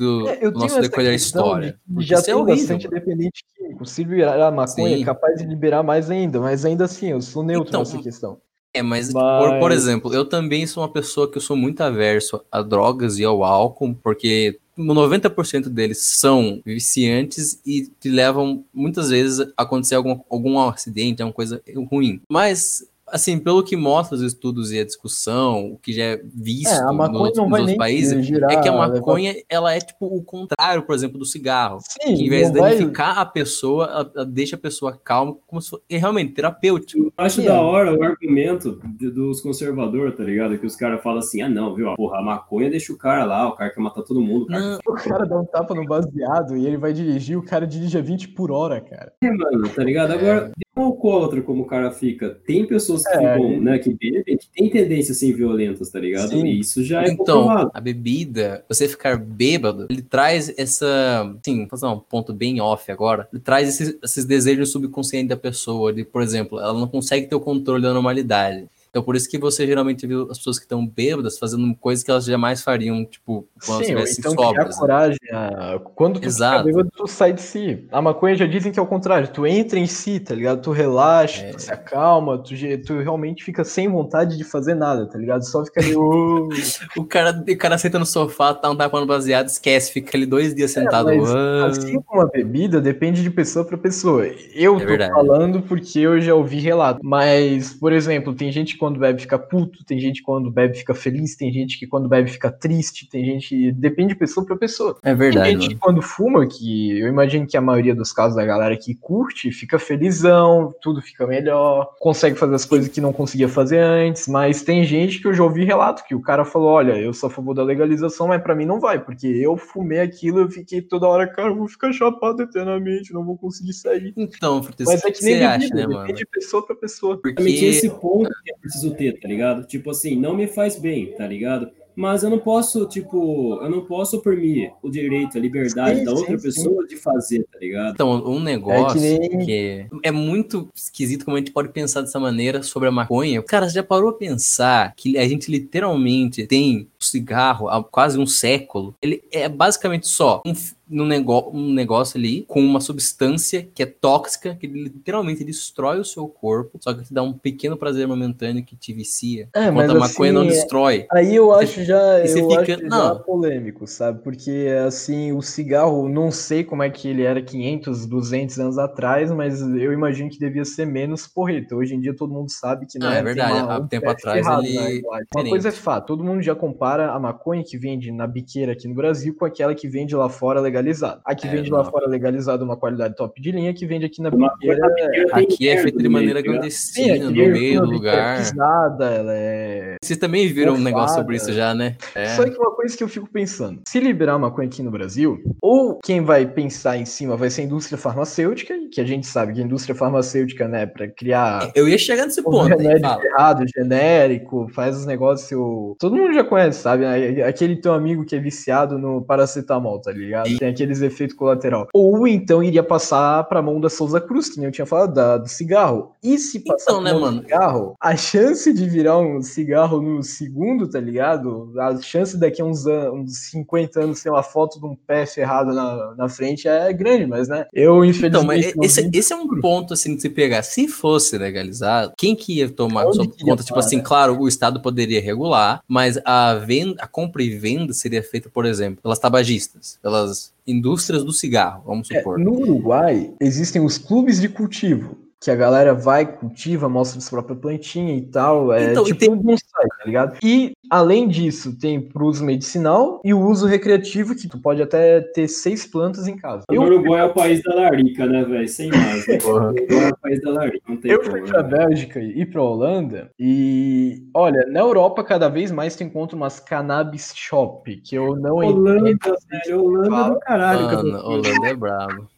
do, 0.00 0.28
é, 0.28 0.50
do 0.50 0.58
nosso 0.58 0.80
decorrer 0.80 1.08
da 1.08 1.14
história. 1.14 1.78
De, 1.86 2.06
já 2.06 2.22
tem 2.22 2.32
é 2.32 2.36
horrível, 2.36 2.56
bastante 2.56 2.88
mano. 2.88 2.98
dependente 2.98 3.44
químico. 3.54 3.86
Se 3.86 4.02
liberar 4.02 4.50
maconha, 4.50 4.96
Sim. 4.96 5.02
é 5.02 5.04
capaz 5.04 5.38
de 5.38 5.46
liberar 5.46 5.82
mais 5.82 6.10
ainda, 6.10 6.40
mas 6.40 6.64
ainda 6.64 6.84
assim, 6.84 7.08
eu 7.08 7.20
sou 7.20 7.42
neutro 7.42 7.68
então, 7.68 7.80
nessa 7.80 7.98
questão. 7.98 8.38
É, 8.72 8.82
mas, 8.82 9.12
mas... 9.12 9.48
Por, 9.48 9.58
por, 9.58 9.72
exemplo, 9.72 10.14
eu 10.14 10.24
também 10.24 10.66
sou 10.66 10.82
uma 10.82 10.92
pessoa 10.92 11.30
que 11.30 11.36
eu 11.36 11.42
sou 11.42 11.56
muito 11.56 11.80
averso 11.82 12.40
a 12.50 12.62
drogas 12.62 13.18
e 13.18 13.24
ao 13.24 13.44
álcool, 13.44 13.94
porque 14.02 14.58
90% 14.78 15.68
deles 15.68 15.98
são 15.98 16.62
viciantes 16.64 17.60
e 17.66 17.90
te 18.00 18.08
levam 18.08 18.64
muitas 18.72 19.10
vezes 19.10 19.40
a 19.40 19.62
acontecer 19.62 19.96
algum, 19.96 20.20
algum 20.30 20.58
acidente, 20.60 21.20
alguma 21.20 21.34
coisa 21.34 21.60
ruim. 21.90 22.22
Mas 22.28 22.88
assim, 23.10 23.38
pelo 23.38 23.62
que 23.62 23.76
mostra 23.76 24.16
os 24.16 24.22
estudos 24.22 24.72
e 24.72 24.78
a 24.78 24.84
discussão, 24.84 25.72
o 25.72 25.78
que 25.78 25.92
já 25.92 26.04
é 26.04 26.22
visto 26.24 26.72
é, 26.72 26.82
nos, 26.82 27.10
nos 27.10 27.38
outros 27.38 27.74
países, 27.74 28.26
girar, 28.26 28.50
é 28.50 28.60
que 28.60 28.68
a 28.68 28.72
maconha, 28.72 29.32
levar... 29.32 29.44
ela 29.48 29.74
é 29.74 29.78
tipo 29.78 30.06
o 30.06 30.22
contrário, 30.22 30.82
por 30.82 30.94
exemplo, 30.94 31.18
do 31.18 31.24
cigarro. 31.24 31.78
Sim, 31.80 32.14
que 32.14 32.24
em 32.24 32.28
vez 32.28 32.50
de 32.50 32.60
danificar 32.60 33.14
vai... 33.14 33.22
a 33.22 33.26
pessoa, 33.26 33.84
ela, 33.86 34.12
ela 34.14 34.26
deixa 34.26 34.56
a 34.56 34.58
pessoa 34.58 34.98
calma, 35.02 35.36
como 35.46 35.60
se 35.60 35.70
fosse 35.70 35.82
é 35.88 35.96
realmente 35.96 36.32
terapêutico. 36.32 37.12
Eu 37.16 37.24
acho 37.24 37.42
da 37.42 37.60
hora 37.60 37.96
o 37.96 38.02
argumento 38.02 38.80
de, 38.96 39.10
dos 39.10 39.40
conservadores, 39.40 40.16
tá 40.16 40.22
ligado? 40.22 40.58
Que 40.58 40.66
os 40.66 40.76
caras 40.76 41.02
falam 41.02 41.18
assim, 41.18 41.42
ah 41.42 41.48
não, 41.48 41.74
viu, 41.74 41.94
porra, 41.96 42.18
a 42.18 42.22
maconha 42.22 42.70
deixa 42.70 42.92
o 42.92 42.98
cara 42.98 43.24
lá, 43.24 43.48
o 43.48 43.52
cara 43.52 43.70
quer 43.70 43.80
matar 43.80 44.02
todo 44.02 44.20
mundo. 44.20 44.44
O 44.44 44.46
cara, 44.46 44.78
o 44.86 44.94
cara 44.94 45.26
dá 45.26 45.40
um 45.40 45.44
tapa 45.44 45.74
no 45.74 45.84
baseado 45.84 46.56
e 46.56 46.66
ele 46.66 46.76
vai 46.76 46.92
dirigir, 46.92 47.36
o 47.36 47.44
cara 47.44 47.66
dirige 47.66 47.98
a 47.98 48.02
20 48.02 48.28
por 48.28 48.50
hora, 48.50 48.80
cara. 48.80 49.12
É, 49.22 49.30
mano, 49.30 49.68
tá 49.68 49.82
ligado? 49.82 50.12
Agora, 50.12 50.46
é. 50.46 50.48
um 50.48 50.52
alcoólatra 50.74 51.42
como 51.42 51.62
o 51.62 51.66
cara 51.66 51.90
fica, 51.90 52.30
tem 52.46 52.66
pessoas 52.66 53.02
que 53.02 53.12
é. 53.12 53.34
ficam, 53.34 53.60
né, 53.60 53.78
que 53.78 53.92
bebem, 53.92 54.36
que 54.36 54.48
tem 54.54 54.70
tendências 54.70 55.16
assim 55.16 55.32
violentas, 55.32 55.90
tá 55.90 55.98
ligado? 55.98 56.30
Sim. 56.30 56.46
E 56.46 56.60
isso 56.60 56.82
já 56.84 57.02
é 57.02 57.10
Então, 57.10 57.70
a 57.72 57.80
bebida, 57.80 58.64
você 58.68 58.88
ficar 58.88 59.18
bêbado, 59.18 59.86
ele 59.90 60.02
traz 60.02 60.52
essa, 60.56 61.34
assim, 61.40 61.60
vou 61.60 61.68
fazer 61.68 61.86
um 61.86 61.98
ponto 61.98 62.32
bem 62.32 62.60
off 62.60 62.90
agora, 62.90 63.28
ele 63.32 63.42
traz 63.42 63.68
esses, 63.68 63.98
esses 64.02 64.24
desejos 64.24 64.70
subconscientes 64.70 65.28
da 65.28 65.36
pessoa, 65.36 65.92
de, 65.92 66.04
por 66.04 66.22
exemplo, 66.22 66.58
ela 66.58 66.74
não 66.74 66.86
consegue 66.86 67.26
ter 67.26 67.34
o 67.34 67.40
controle 67.40 67.82
da 67.82 67.92
normalidade. 67.92 68.68
Então 68.90 69.02
por 69.02 69.14
isso 69.14 69.28
que 69.30 69.38
você 69.38 69.66
geralmente 69.66 70.06
vê 70.06 70.14
as 70.28 70.38
pessoas 70.38 70.58
que 70.58 70.64
estão 70.64 70.84
bêbadas 70.86 71.38
fazendo 71.38 71.72
coisas 71.76 72.04
que 72.04 72.10
elas 72.10 72.24
jamais 72.24 72.60
fariam, 72.62 73.04
tipo, 73.04 73.48
quando 73.64 73.84
Sim, 73.84 73.92
então 74.18 74.32
sóbrias. 74.32 74.74
Né? 74.74 74.80
coragem. 74.80 75.18
A... 75.32 75.80
Quando 75.94 76.20
tu 76.20 76.26
Exato. 76.26 76.64
bêbado, 76.64 76.90
tu 76.94 77.06
sai 77.06 77.32
de 77.32 77.40
si. 77.40 77.86
A 77.92 78.02
maconha 78.02 78.34
já 78.34 78.46
dizem 78.46 78.72
que 78.72 78.78
é 78.78 78.82
o 78.82 78.86
contrário. 78.86 79.28
Tu 79.28 79.46
entra 79.46 79.78
em 79.78 79.86
si, 79.86 80.18
tá 80.18 80.34
ligado? 80.34 80.60
Tu 80.60 80.72
relaxa, 80.72 81.44
é. 81.44 81.50
tu 81.50 81.62
se 81.62 81.72
acalma, 81.72 82.38
tu, 82.38 82.54
tu 82.84 82.98
realmente 82.98 83.44
fica 83.44 83.62
sem 83.64 83.88
vontade 83.88 84.36
de 84.36 84.42
fazer 84.42 84.74
nada, 84.74 85.06
tá 85.06 85.16
ligado? 85.16 85.42
Só 85.42 85.64
fica 85.64 85.80
ali... 85.80 85.94
Oh. 85.94 86.48
o, 86.98 87.04
cara, 87.04 87.44
o 87.48 87.56
cara 87.56 87.78
senta 87.78 87.98
no 87.98 88.06
sofá, 88.06 88.52
tá 88.54 88.68
um 88.68 88.76
tapando 88.76 89.06
baseado, 89.06 89.46
esquece, 89.46 89.92
fica 89.92 90.16
ali 90.16 90.26
dois 90.26 90.52
dias 90.52 90.76
é, 90.76 90.80
sentado. 90.80 91.06
Mas, 91.06 91.30
oh. 91.30 91.66
Assim 91.66 92.00
como 92.00 92.22
a 92.22 92.26
bebida, 92.26 92.80
depende 92.80 93.22
de 93.22 93.30
pessoa 93.30 93.64
para 93.64 93.78
pessoa. 93.78 94.26
Eu 94.52 94.76
é 94.76 94.80
tô 94.80 94.86
verdade. 94.86 95.12
falando 95.12 95.62
porque 95.62 96.00
eu 96.00 96.20
já 96.20 96.34
ouvi 96.34 96.58
relato. 96.58 97.00
Mas, 97.02 97.72
por 97.72 97.92
exemplo, 97.92 98.34
tem 98.34 98.50
gente 98.50 98.76
quando 98.80 98.98
bebe 98.98 99.20
fica 99.20 99.38
puto, 99.38 99.84
tem 99.84 100.00
gente 100.00 100.20
que 100.20 100.26
quando 100.26 100.50
bebe 100.50 100.78
fica 100.78 100.94
feliz, 100.94 101.36
tem 101.36 101.52
gente 101.52 101.78
que 101.78 101.86
quando 101.86 102.08
bebe 102.08 102.30
fica 102.30 102.50
triste, 102.50 103.08
tem 103.08 103.24
gente. 103.24 103.70
Depende 103.72 104.14
de 104.14 104.18
pessoa 104.18 104.44
para 104.44 104.56
pessoa. 104.56 104.96
É 105.02 105.14
verdade. 105.14 105.50
Tem 105.50 105.60
gente 105.60 105.74
que 105.74 105.80
quando 105.80 106.02
fuma, 106.02 106.46
que 106.46 106.98
eu 106.98 107.06
imagino 107.06 107.46
que 107.46 107.56
a 107.56 107.60
maioria 107.60 107.94
dos 107.94 108.12
casos 108.12 108.34
da 108.34 108.44
galera 108.44 108.76
que 108.76 108.94
curte, 108.94 109.52
fica 109.52 109.78
felizão, 109.78 110.74
tudo 110.80 111.02
fica 111.02 111.26
melhor, 111.26 111.94
consegue 112.00 112.36
fazer 112.36 112.54
as 112.54 112.64
coisas 112.64 112.88
que 112.88 113.00
não 113.00 113.12
conseguia 113.12 113.48
fazer 113.48 113.78
antes, 113.78 114.26
mas 114.26 114.62
tem 114.62 114.84
gente 114.84 115.20
que 115.20 115.28
eu 115.28 115.34
já 115.34 115.44
ouvi 115.44 115.64
relato 115.64 116.04
que 116.04 116.14
o 116.14 116.22
cara 116.22 116.44
falou: 116.44 116.68
olha, 116.68 116.98
eu 116.98 117.12
sou 117.12 117.28
a 117.28 117.30
favor 117.30 117.54
da 117.54 117.62
legalização, 117.62 118.28
mas 118.28 118.42
para 118.42 118.54
mim 118.54 118.64
não 118.64 118.80
vai, 118.80 118.98
porque 118.98 119.26
eu 119.26 119.56
fumei 119.56 120.00
aquilo, 120.00 120.40
eu 120.40 120.50
fiquei 120.50 120.80
toda 120.80 121.06
hora, 121.06 121.26
cara, 121.26 121.48
eu 121.48 121.56
vou 121.56 121.68
ficar 121.68 121.92
chapado 121.92 122.42
eternamente, 122.42 123.12
não 123.12 123.24
vou 123.24 123.36
conseguir 123.36 123.74
sair. 123.74 124.14
Então, 124.16 124.62
mas 124.80 125.04
é 125.04 125.10
que 125.10 125.22
nem 125.22 125.34
bebida, 125.34 125.50
acha, 125.50 125.74
né, 125.74 125.82
depende 125.82 125.94
mano? 125.94 126.14
de 126.14 126.26
pessoa 126.26 126.66
para 126.66 126.76
pessoa. 126.76 127.18
Porque 127.20 127.42
esse 127.42 127.90
ponto 127.90 128.30
que 128.44 128.52
preciso 128.70 128.94
ter, 128.94 129.18
tá 129.18 129.28
ligado? 129.28 129.66
Tipo 129.66 129.90
assim, 129.90 130.16
não 130.16 130.34
me 130.36 130.46
faz 130.46 130.78
bem, 130.78 131.12
tá 131.12 131.26
ligado? 131.26 131.68
Mas 131.96 132.22
eu 132.22 132.30
não 132.30 132.38
posso, 132.38 132.86
tipo, 132.86 133.58
eu 133.60 133.68
não 133.68 133.84
posso 133.84 134.16
oprimir 134.16 134.72
o 134.80 134.88
direito, 134.88 135.36
a 135.36 135.40
liberdade 135.40 135.98
Sim, 135.98 136.04
da 136.04 136.12
outra 136.12 136.38
sim, 136.38 136.42
pessoa 136.42 136.86
de 136.86 136.96
fazer, 136.96 137.44
tá 137.52 137.58
ligado? 137.58 137.92
Então, 137.94 138.24
um 138.26 138.40
negócio 138.40 138.98
É 139.04 139.18
que 139.18 139.28
que, 139.28 139.36
nem- 139.36 139.88
é 140.04 140.10
muito 140.10 140.68
esquisito 140.74 141.24
como 141.24 141.36
a 141.36 141.40
gente 141.40 141.50
pode 141.52 141.68
pensar 141.70 142.00
dessa 142.00 142.18
maneira 142.20 142.62
sobre 142.62 142.88
a 142.88 142.92
maconha. 142.92 143.42
Cara, 143.42 143.68
você 143.68 143.74
já 143.74 143.82
parou 143.82 144.10
a 144.10 144.14
pensar 144.14 144.94
que 144.96 145.18
a 145.18 145.26
gente 145.28 145.50
literalmente 145.50 146.46
tem 146.46 146.86
cigarro 147.00 147.68
há 147.68 147.82
quase 147.82 148.18
um 148.18 148.26
século? 148.26 148.94
Ele 149.00 149.22
é 149.32 149.48
basicamente 149.48 150.06
só 150.08 150.42
um, 150.46 150.52
um, 150.90 151.04
nego, 151.06 151.50
um 151.52 151.72
negócio 151.72 152.18
ali 152.18 152.42
com 152.48 152.60
uma 152.60 152.80
substância 152.80 153.66
que 153.74 153.82
é 153.82 153.86
tóxica, 153.86 154.54
que 154.54 154.66
literalmente 154.66 155.44
destrói 155.44 155.98
o 156.00 156.04
seu 156.04 156.26
corpo, 156.28 156.78
só 156.80 156.92
que 156.92 157.04
te 157.04 157.14
dá 157.14 157.22
um 157.22 157.32
pequeno 157.32 157.76
prazer 157.76 158.06
momentâneo 158.06 158.64
que 158.64 158.76
te 158.76 158.92
vicia. 158.92 159.48
É, 159.54 159.68
Enquanto 159.68 159.90
a 159.90 159.94
mas 159.94 160.10
maconha 160.12 160.32
não 160.32 160.42
assim, 160.42 160.50
destrói. 160.50 161.06
Aí 161.12 161.34
eu 161.34 161.52
acho 161.52 161.84
já, 161.84 162.18
eu 162.20 162.48
fica- 162.48 162.60
acho 162.60 162.82
já 162.82 162.88
não. 162.88 163.18
polêmico, 163.22 163.86
sabe? 163.86 164.22
Porque, 164.22 164.66
assim, 164.86 165.32
o 165.32 165.40
cigarro, 165.42 166.08
não 166.08 166.30
sei 166.30 166.64
como 166.64 166.82
é 166.82 166.90
que 166.90 167.08
ele 167.08 167.22
era 167.22 167.40
500, 167.40 168.06
200 168.06 168.58
anos 168.58 168.76
atrás, 168.78 169.30
mas 169.30 169.60
eu 169.60 169.92
imagino 169.92 170.28
que 170.28 170.38
devia 170.38 170.64
ser 170.64 170.84
menos 170.86 171.26
porreta. 171.26 171.74
Hoje 171.76 171.94
em 171.94 172.00
dia 172.00 172.14
todo 172.14 172.32
mundo 172.32 172.50
sabe 172.50 172.86
que, 172.86 172.98
né, 172.98 173.06
Ah, 173.08 173.12
é 173.12 173.16
tem 173.16 173.24
verdade. 173.24 173.58
Há 173.70 173.78
um 173.78 173.86
tempo 173.86 174.10
atrás 174.10 174.44
ferrado 174.44 174.62
ele- 174.66 174.96
linguagem. 174.96 175.26
Uma 175.34 175.48
coisa 175.48 175.68
é 175.68 175.72
fato, 175.72 176.06
todo 176.08 176.24
mundo 176.24 176.42
já 176.42 176.54
compara 176.54 176.89
a 176.98 177.18
maconha 177.20 177.62
que 177.62 177.76
vende 177.76 178.10
na 178.10 178.26
biqueira 178.26 178.72
aqui 178.72 178.88
no 178.88 178.94
Brasil 178.94 179.36
com 179.38 179.44
aquela 179.44 179.74
que 179.74 179.86
vende 179.86 180.16
lá 180.16 180.28
fora 180.28 180.58
legalizada. 180.60 181.20
A 181.24 181.34
que 181.34 181.46
É, 181.46 181.50
vende 181.50 181.70
lá 181.70 181.82
não. 181.82 181.90
fora 181.90 182.08
legalizada 182.08 182.64
uma 182.64 182.76
qualidade 182.76 183.14
top 183.14 183.40
de 183.40 183.52
linha, 183.52 183.72
que 183.74 183.86
vende 183.86 184.06
aqui 184.06 184.20
na 184.22 184.30
biqueira 184.30 184.80
tem 184.94 185.44
Aqui 185.44 185.68
é 185.68 185.76
feito 185.82 185.98
de 185.98 186.08
maneira 186.08 186.42
clandestina, 186.42 187.24
no 187.24 187.30
aquele 187.30 187.48
meio 187.52 187.80
do 187.82 187.86
é 187.86 187.94
lugar. 187.94 188.38
pisada, 188.38 189.04
ela 189.04 189.32
é 189.34 189.96
Vocês 190.02 190.18
também 190.18 190.48
viram 190.52 190.74
um 190.74 190.78
negócio 190.80 191.16
sobre 191.16 191.36
isso 191.36 191.52
já, 191.52 191.74
né? 191.74 191.96
É. 192.14 192.26
Só 192.30 192.44
que 192.44 192.56
uma 192.56 192.74
coisa 192.74 192.96
que 192.96 193.04
eu 193.04 193.08
fico 193.08 193.28
pensando, 193.30 193.80
se 193.86 194.00
liberar 194.00 194.38
maconha 194.38 194.66
aqui 194.68 194.82
no 194.82 194.90
Brasil, 194.90 195.38
ou 195.60 195.98
quem 196.02 196.22
vai 196.24 196.46
pensar 196.46 196.96
em 196.96 197.04
cima 197.04 197.36
vai 197.36 197.50
ser 197.50 197.62
a 197.62 197.64
indústria 197.64 197.98
farmacêutica, 197.98 198.74
que 198.90 199.00
a 199.00 199.04
gente 199.04 199.26
sabe 199.26 199.52
que 199.52 199.60
a 199.60 199.64
indústria 199.64 199.94
farmacêutica, 199.94 200.66
né, 200.66 200.86
para 200.86 201.08
criar 201.08 201.70
Eu 201.74 201.88
ia 201.88 201.98
chegar 201.98 202.24
nesse 202.24 202.42
ponto. 202.42 202.64
remédio 202.66 203.06
errado, 203.24 203.64
genérico, 203.76 204.68
faz 204.72 204.96
os 204.96 205.06
negócios. 205.06 205.50
Todo 205.98 206.16
mundo 206.16 206.32
já 206.32 206.44
conhece, 206.44 206.79
sabe? 206.80 207.04
Aquele 207.42 207.76
teu 207.76 207.92
amigo 207.92 208.24
que 208.24 208.34
é 208.36 208.38
viciado 208.38 208.98
no 208.98 209.22
paracetamol, 209.22 210.00
tá 210.00 210.10
ligado? 210.12 210.56
Tem 210.58 210.68
aqueles 210.68 211.00
efeitos 211.02 211.36
colaterais. 211.36 211.86
Ou 211.94 212.26
então 212.26 212.62
iria 212.62 212.82
passar 212.82 213.44
pra 213.44 213.62
mão 213.62 213.80
da 213.80 213.88
Souza 213.88 214.20
Cruz, 214.20 214.48
que 214.48 214.56
nem 214.58 214.66
eu 214.66 214.72
tinha 214.72 214.86
falado, 214.86 215.14
da- 215.14 215.38
do 215.38 215.48
cigarro. 215.48 216.12
E 216.22 216.38
se 216.38 216.60
passar 216.60 216.92
Então, 216.92 217.02
pra 217.02 217.12
né, 217.12 217.18
mano? 217.18 217.42
cigarro, 217.42 217.94
a 218.00 218.16
chance 218.16 218.72
de 218.72 218.88
virar 218.88 219.18
um 219.18 219.40
cigarro 219.42 220.00
no 220.00 220.22
segundo, 220.22 220.88
tá 220.88 220.98
ligado? 221.00 221.72
A 221.78 221.96
chance 222.00 222.36
daqui 222.38 222.60
a 222.60 222.64
uns, 222.64 222.86
an- 222.86 223.12
uns 223.12 223.50
50 223.50 224.00
anos 224.02 224.22
ter 224.22 224.30
uma 224.30 224.42
foto 224.42 224.80
de 224.80 224.86
um 224.86 224.96
pé 224.96 225.26
ferrado 225.26 225.72
na, 225.72 226.14
na 226.16 226.28
frente 226.28 226.66
é 226.66 226.92
grande, 226.92 227.26
mas 227.26 227.48
né? 227.48 227.66
Eu, 227.72 228.04
infelizmente. 228.04 228.30
Então, 228.30 228.44
mas 228.44 228.72
esse, 228.82 229.10
esse 229.12 229.32
é 229.32 229.36
um 229.36 229.60
ponto 229.60 229.94
assim 229.94 230.14
de 230.16 230.22
se 230.22 230.28
pegar. 230.28 230.62
Se 230.62 230.88
fosse 230.88 231.36
legalizado, 231.38 232.12
quem 232.16 232.34
que 232.34 232.58
ia 232.58 232.68
tomar 232.68 233.04
sua 233.12 233.26
conta? 233.26 233.62
Tipo 233.62 233.74
parar? 233.74 233.78
assim, 233.86 234.00
claro, 234.00 234.38
o 234.40 234.48
Estado 234.48 234.80
poderia 234.80 235.20
regular, 235.20 235.80
mas 235.88 236.18
a 236.24 236.54
venda, 236.70 237.02
a 237.02 237.06
compra 237.08 237.42
e 237.42 237.50
venda 237.58 237.92
seria 237.92 238.22
feita, 238.22 238.48
por 238.48 238.64
exemplo, 238.64 239.02
pelas 239.02 239.18
tabagistas, 239.18 239.98
pelas 240.00 240.52
indústrias 240.64 241.24
do 241.24 241.32
cigarro, 241.32 241.82
vamos 241.84 242.08
É, 242.12 242.18
supor. 242.18 242.38
no 242.38 242.52
Uruguai, 242.52 243.32
existem 243.40 243.82
os 243.84 243.98
clubes 243.98 244.40
de 244.40 244.48
cultivo. 244.48 245.18
Que 245.42 245.50
a 245.50 245.56
galera 245.56 245.94
vai, 245.94 246.26
cultiva, 246.36 246.86
mostra 246.86 247.18
sua 247.18 247.38
própria 247.42 247.56
plantinha 247.56 248.14
e 248.14 248.20
tal. 248.20 248.70
É 248.74 248.90
Então, 248.90 249.04
e 249.04 249.06
tipo 249.06 249.20
tem- 249.20 249.30
um 249.30 249.36
bonsai, 249.38 249.86
tá 249.98 250.04
ligado? 250.04 250.36
E, 250.42 250.72
além 250.90 251.26
disso, 251.28 251.78
tem 251.78 251.98
pro 251.98 252.26
uso 252.26 252.44
medicinal 252.44 253.22
e 253.24 253.32
o 253.32 253.40
uso 253.40 253.66
recreativo, 253.66 254.34
que 254.34 254.46
tu 254.46 254.60
pode 254.60 254.82
até 254.82 255.22
ter 255.22 255.48
seis 255.48 255.86
plantas 255.86 256.28
em 256.28 256.36
casa. 256.36 256.64
O 256.70 256.74
Eu, 256.74 256.82
Uruguai 256.82 257.22
é 257.22 257.24
o 257.24 257.32
país 257.32 257.62
da 257.62 257.74
larica, 257.74 258.26
né, 258.26 258.44
velho? 258.44 258.68
Sem 258.68 258.90
mais. 258.90 259.26
Né? 259.26 259.38
O 259.42 259.48
Uruguai 259.48 260.04
é 260.04 260.08
o 260.10 260.16
país 260.18 260.40
da 260.42 260.50
larica, 260.50 260.80
não 260.86 260.96
tem 260.98 261.10
eu 261.10 261.24
fui 261.24 261.40
pra 261.40 261.62
né? 261.62 261.68
Bélgica 261.70 262.20
e 262.20 262.44
pra 262.44 262.62
Holanda 262.62 263.30
e, 263.38 264.22
olha, 264.34 264.66
na 264.68 264.80
Europa 264.80 265.24
cada 265.24 265.48
vez 265.48 265.70
mais 265.72 265.96
tu 265.96 266.04
encontra 266.04 266.36
umas 266.36 266.60
cannabis 266.60 267.32
shop, 267.34 267.96
que 268.02 268.14
eu 268.14 268.36
não 268.36 268.56
Holanda, 268.56 269.08
entendo. 269.10 269.36
velho, 269.50 269.84
Holanda 269.84 270.26
é 270.26 270.30
do 270.34 270.38
caralho. 270.40 270.88
que 270.88 270.94
eu 270.94 271.00
tô 271.00 271.06
Mano. 271.06 271.28
Holanda 271.28 271.66
é 271.66 271.74
brabo. 271.74 272.28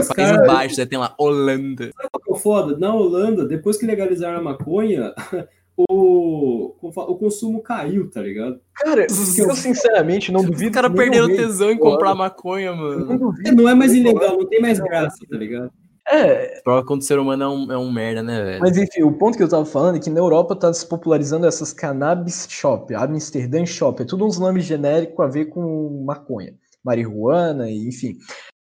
Os 0.00 0.08
País 0.08 0.30
caras- 0.30 0.42
embaixo, 0.42 0.74
você 0.74 0.86
tem 0.86 0.98
lá 0.98 1.14
Holanda. 1.18 1.90
Sabe 1.96 2.08
qual 2.10 2.22
que 2.22 2.30
é 2.30 2.34
o 2.34 2.36
foda? 2.38 2.78
Na 2.78 2.94
Holanda, 2.94 3.44
depois 3.46 3.76
que 3.76 3.86
legalizaram 3.86 4.38
a 4.38 4.42
maconha, 4.42 5.12
o, 5.76 6.74
o 6.80 7.16
consumo 7.16 7.62
caiu, 7.62 8.10
tá 8.10 8.20
ligado? 8.20 8.60
Cara, 8.74 9.02
eu 9.02 9.54
sinceramente 9.54 10.32
não 10.32 10.42
duvido. 10.42 10.70
Os 10.70 10.74
caras 10.74 10.92
perderam 10.92 11.28
tesão 11.28 11.70
em 11.70 11.78
comprar 11.78 12.14
maconha, 12.14 12.72
mano. 12.74 13.04
não 13.04 13.16
duvido. 13.18 13.54
Não 13.62 13.68
é 13.68 13.74
mais 13.74 13.94
ilegal, 13.94 14.36
não 14.38 14.46
tem 14.46 14.60
mais 14.60 14.80
graça, 14.80 15.18
tá 15.28 15.36
ligado? 15.36 15.70
É, 16.10 16.62
Prova 16.64 16.82
quando 16.86 17.02
o 17.02 17.04
ser 17.04 17.18
humano 17.18 17.42
é 17.44 17.48
um, 17.48 17.72
é 17.72 17.76
um 17.76 17.92
merda, 17.92 18.22
né, 18.22 18.42
velho? 18.42 18.60
Mas 18.60 18.78
enfim, 18.78 19.02
o 19.02 19.12
ponto 19.12 19.36
que 19.36 19.42
eu 19.44 19.48
tava 19.48 19.66
falando 19.66 19.96
é 19.96 20.00
que 20.00 20.08
na 20.08 20.18
Europa 20.20 20.56
tá 20.56 20.72
se 20.72 20.86
popularizando 20.88 21.46
essas 21.46 21.70
cannabis 21.70 22.46
shop, 22.48 22.94
Amsterdã 22.94 23.66
shop, 23.66 24.00
é 24.00 24.06
tudo 24.06 24.24
uns 24.24 24.38
nomes 24.38 24.64
genéricos 24.64 25.22
a 25.22 25.28
ver 25.28 25.50
com 25.50 26.02
maconha, 26.06 26.54
marihuana, 26.82 27.70
enfim. 27.70 28.16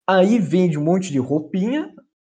Aí 0.08 0.38
vende 0.40 0.78
um 0.78 0.84
monte 0.84 1.12
de 1.12 1.20
roupinha. 1.20 1.90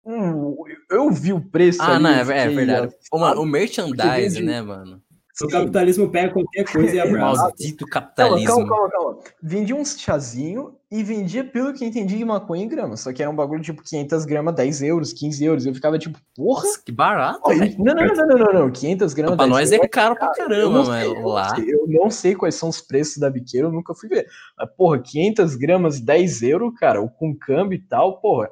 hum, 0.04 0.54
eu 0.90 1.10
vi 1.10 1.32
o 1.32 1.40
preço 1.40 1.82
Ah, 1.82 1.94
ali, 1.96 2.02
não, 2.04 2.10
é, 2.10 2.20
é 2.20 2.48
verdade. 2.48 2.94
Mano, 3.12 3.32
o 3.32 3.34
Porque 3.36 3.50
merchandising, 3.50 4.34
vende- 4.40 4.42
né, 4.46 4.62
mano? 4.62 5.02
O 5.42 5.48
capitalismo 5.48 6.08
pega 6.08 6.32
qualquer 6.32 6.64
coisa 6.64 6.94
e 6.96 6.98
abraça. 7.00 7.42
Maldito 7.42 7.86
capitalismo. 7.86 8.46
calma, 8.46 8.68
calma, 8.68 8.90
calma. 8.90 9.18
Vendia 9.42 9.76
uns 9.76 9.98
chazinho 10.00 10.74
e 10.90 11.02
vendia, 11.02 11.44
pelo 11.44 11.74
que 11.74 11.84
entendi, 11.84 12.24
maconha 12.24 12.64
em 12.64 12.68
gramas. 12.68 13.00
Só 13.00 13.12
que 13.12 13.20
era 13.22 13.30
um 13.30 13.36
bagulho 13.36 13.60
tipo 13.62 13.82
500 13.82 14.24
gramas, 14.24 14.54
10 14.54 14.82
euros, 14.82 15.12
15 15.12 15.44
euros. 15.44 15.66
Eu 15.66 15.74
ficava 15.74 15.98
tipo, 15.98 16.18
porra? 16.34 16.62
Nossa, 16.62 16.82
que 16.82 16.90
barato, 16.92 17.52
isso- 17.52 17.76
Não, 17.78 17.94
não, 17.94 18.06
não, 18.06 18.26
não, 18.26 18.38
não, 18.38 18.52
não. 18.60 18.70
500 18.70 19.12
gramas, 19.12 19.36
Pra 19.36 19.44
10 19.44 19.50
nós 19.58 19.72
euros. 19.72 19.84
é 19.84 19.88
caro 19.88 20.16
pra 20.16 20.32
caramba, 20.32 20.82
não 20.84 21.24
lá. 21.26 21.54
sei, 21.54 21.70
Eu 21.74 21.84
não 21.86 22.10
sei 22.10 22.34
quais 22.34 22.54
são 22.54 22.68
os 22.70 22.80
preços 22.80 23.18
da 23.18 23.28
biqueira, 23.28 23.66
eu 23.66 23.72
nunca 23.72 23.94
fui 23.94 24.08
ver. 24.08 24.26
Mas, 24.58 24.70
porra, 24.76 24.98
500 25.00 25.54
gramas, 25.56 26.00
10 26.00 26.42
euros, 26.42 26.72
cara, 26.78 27.02
o 27.02 27.10
com 27.10 27.34
câmbio 27.34 27.76
e 27.76 27.82
tal, 27.82 28.20
porra. 28.20 28.48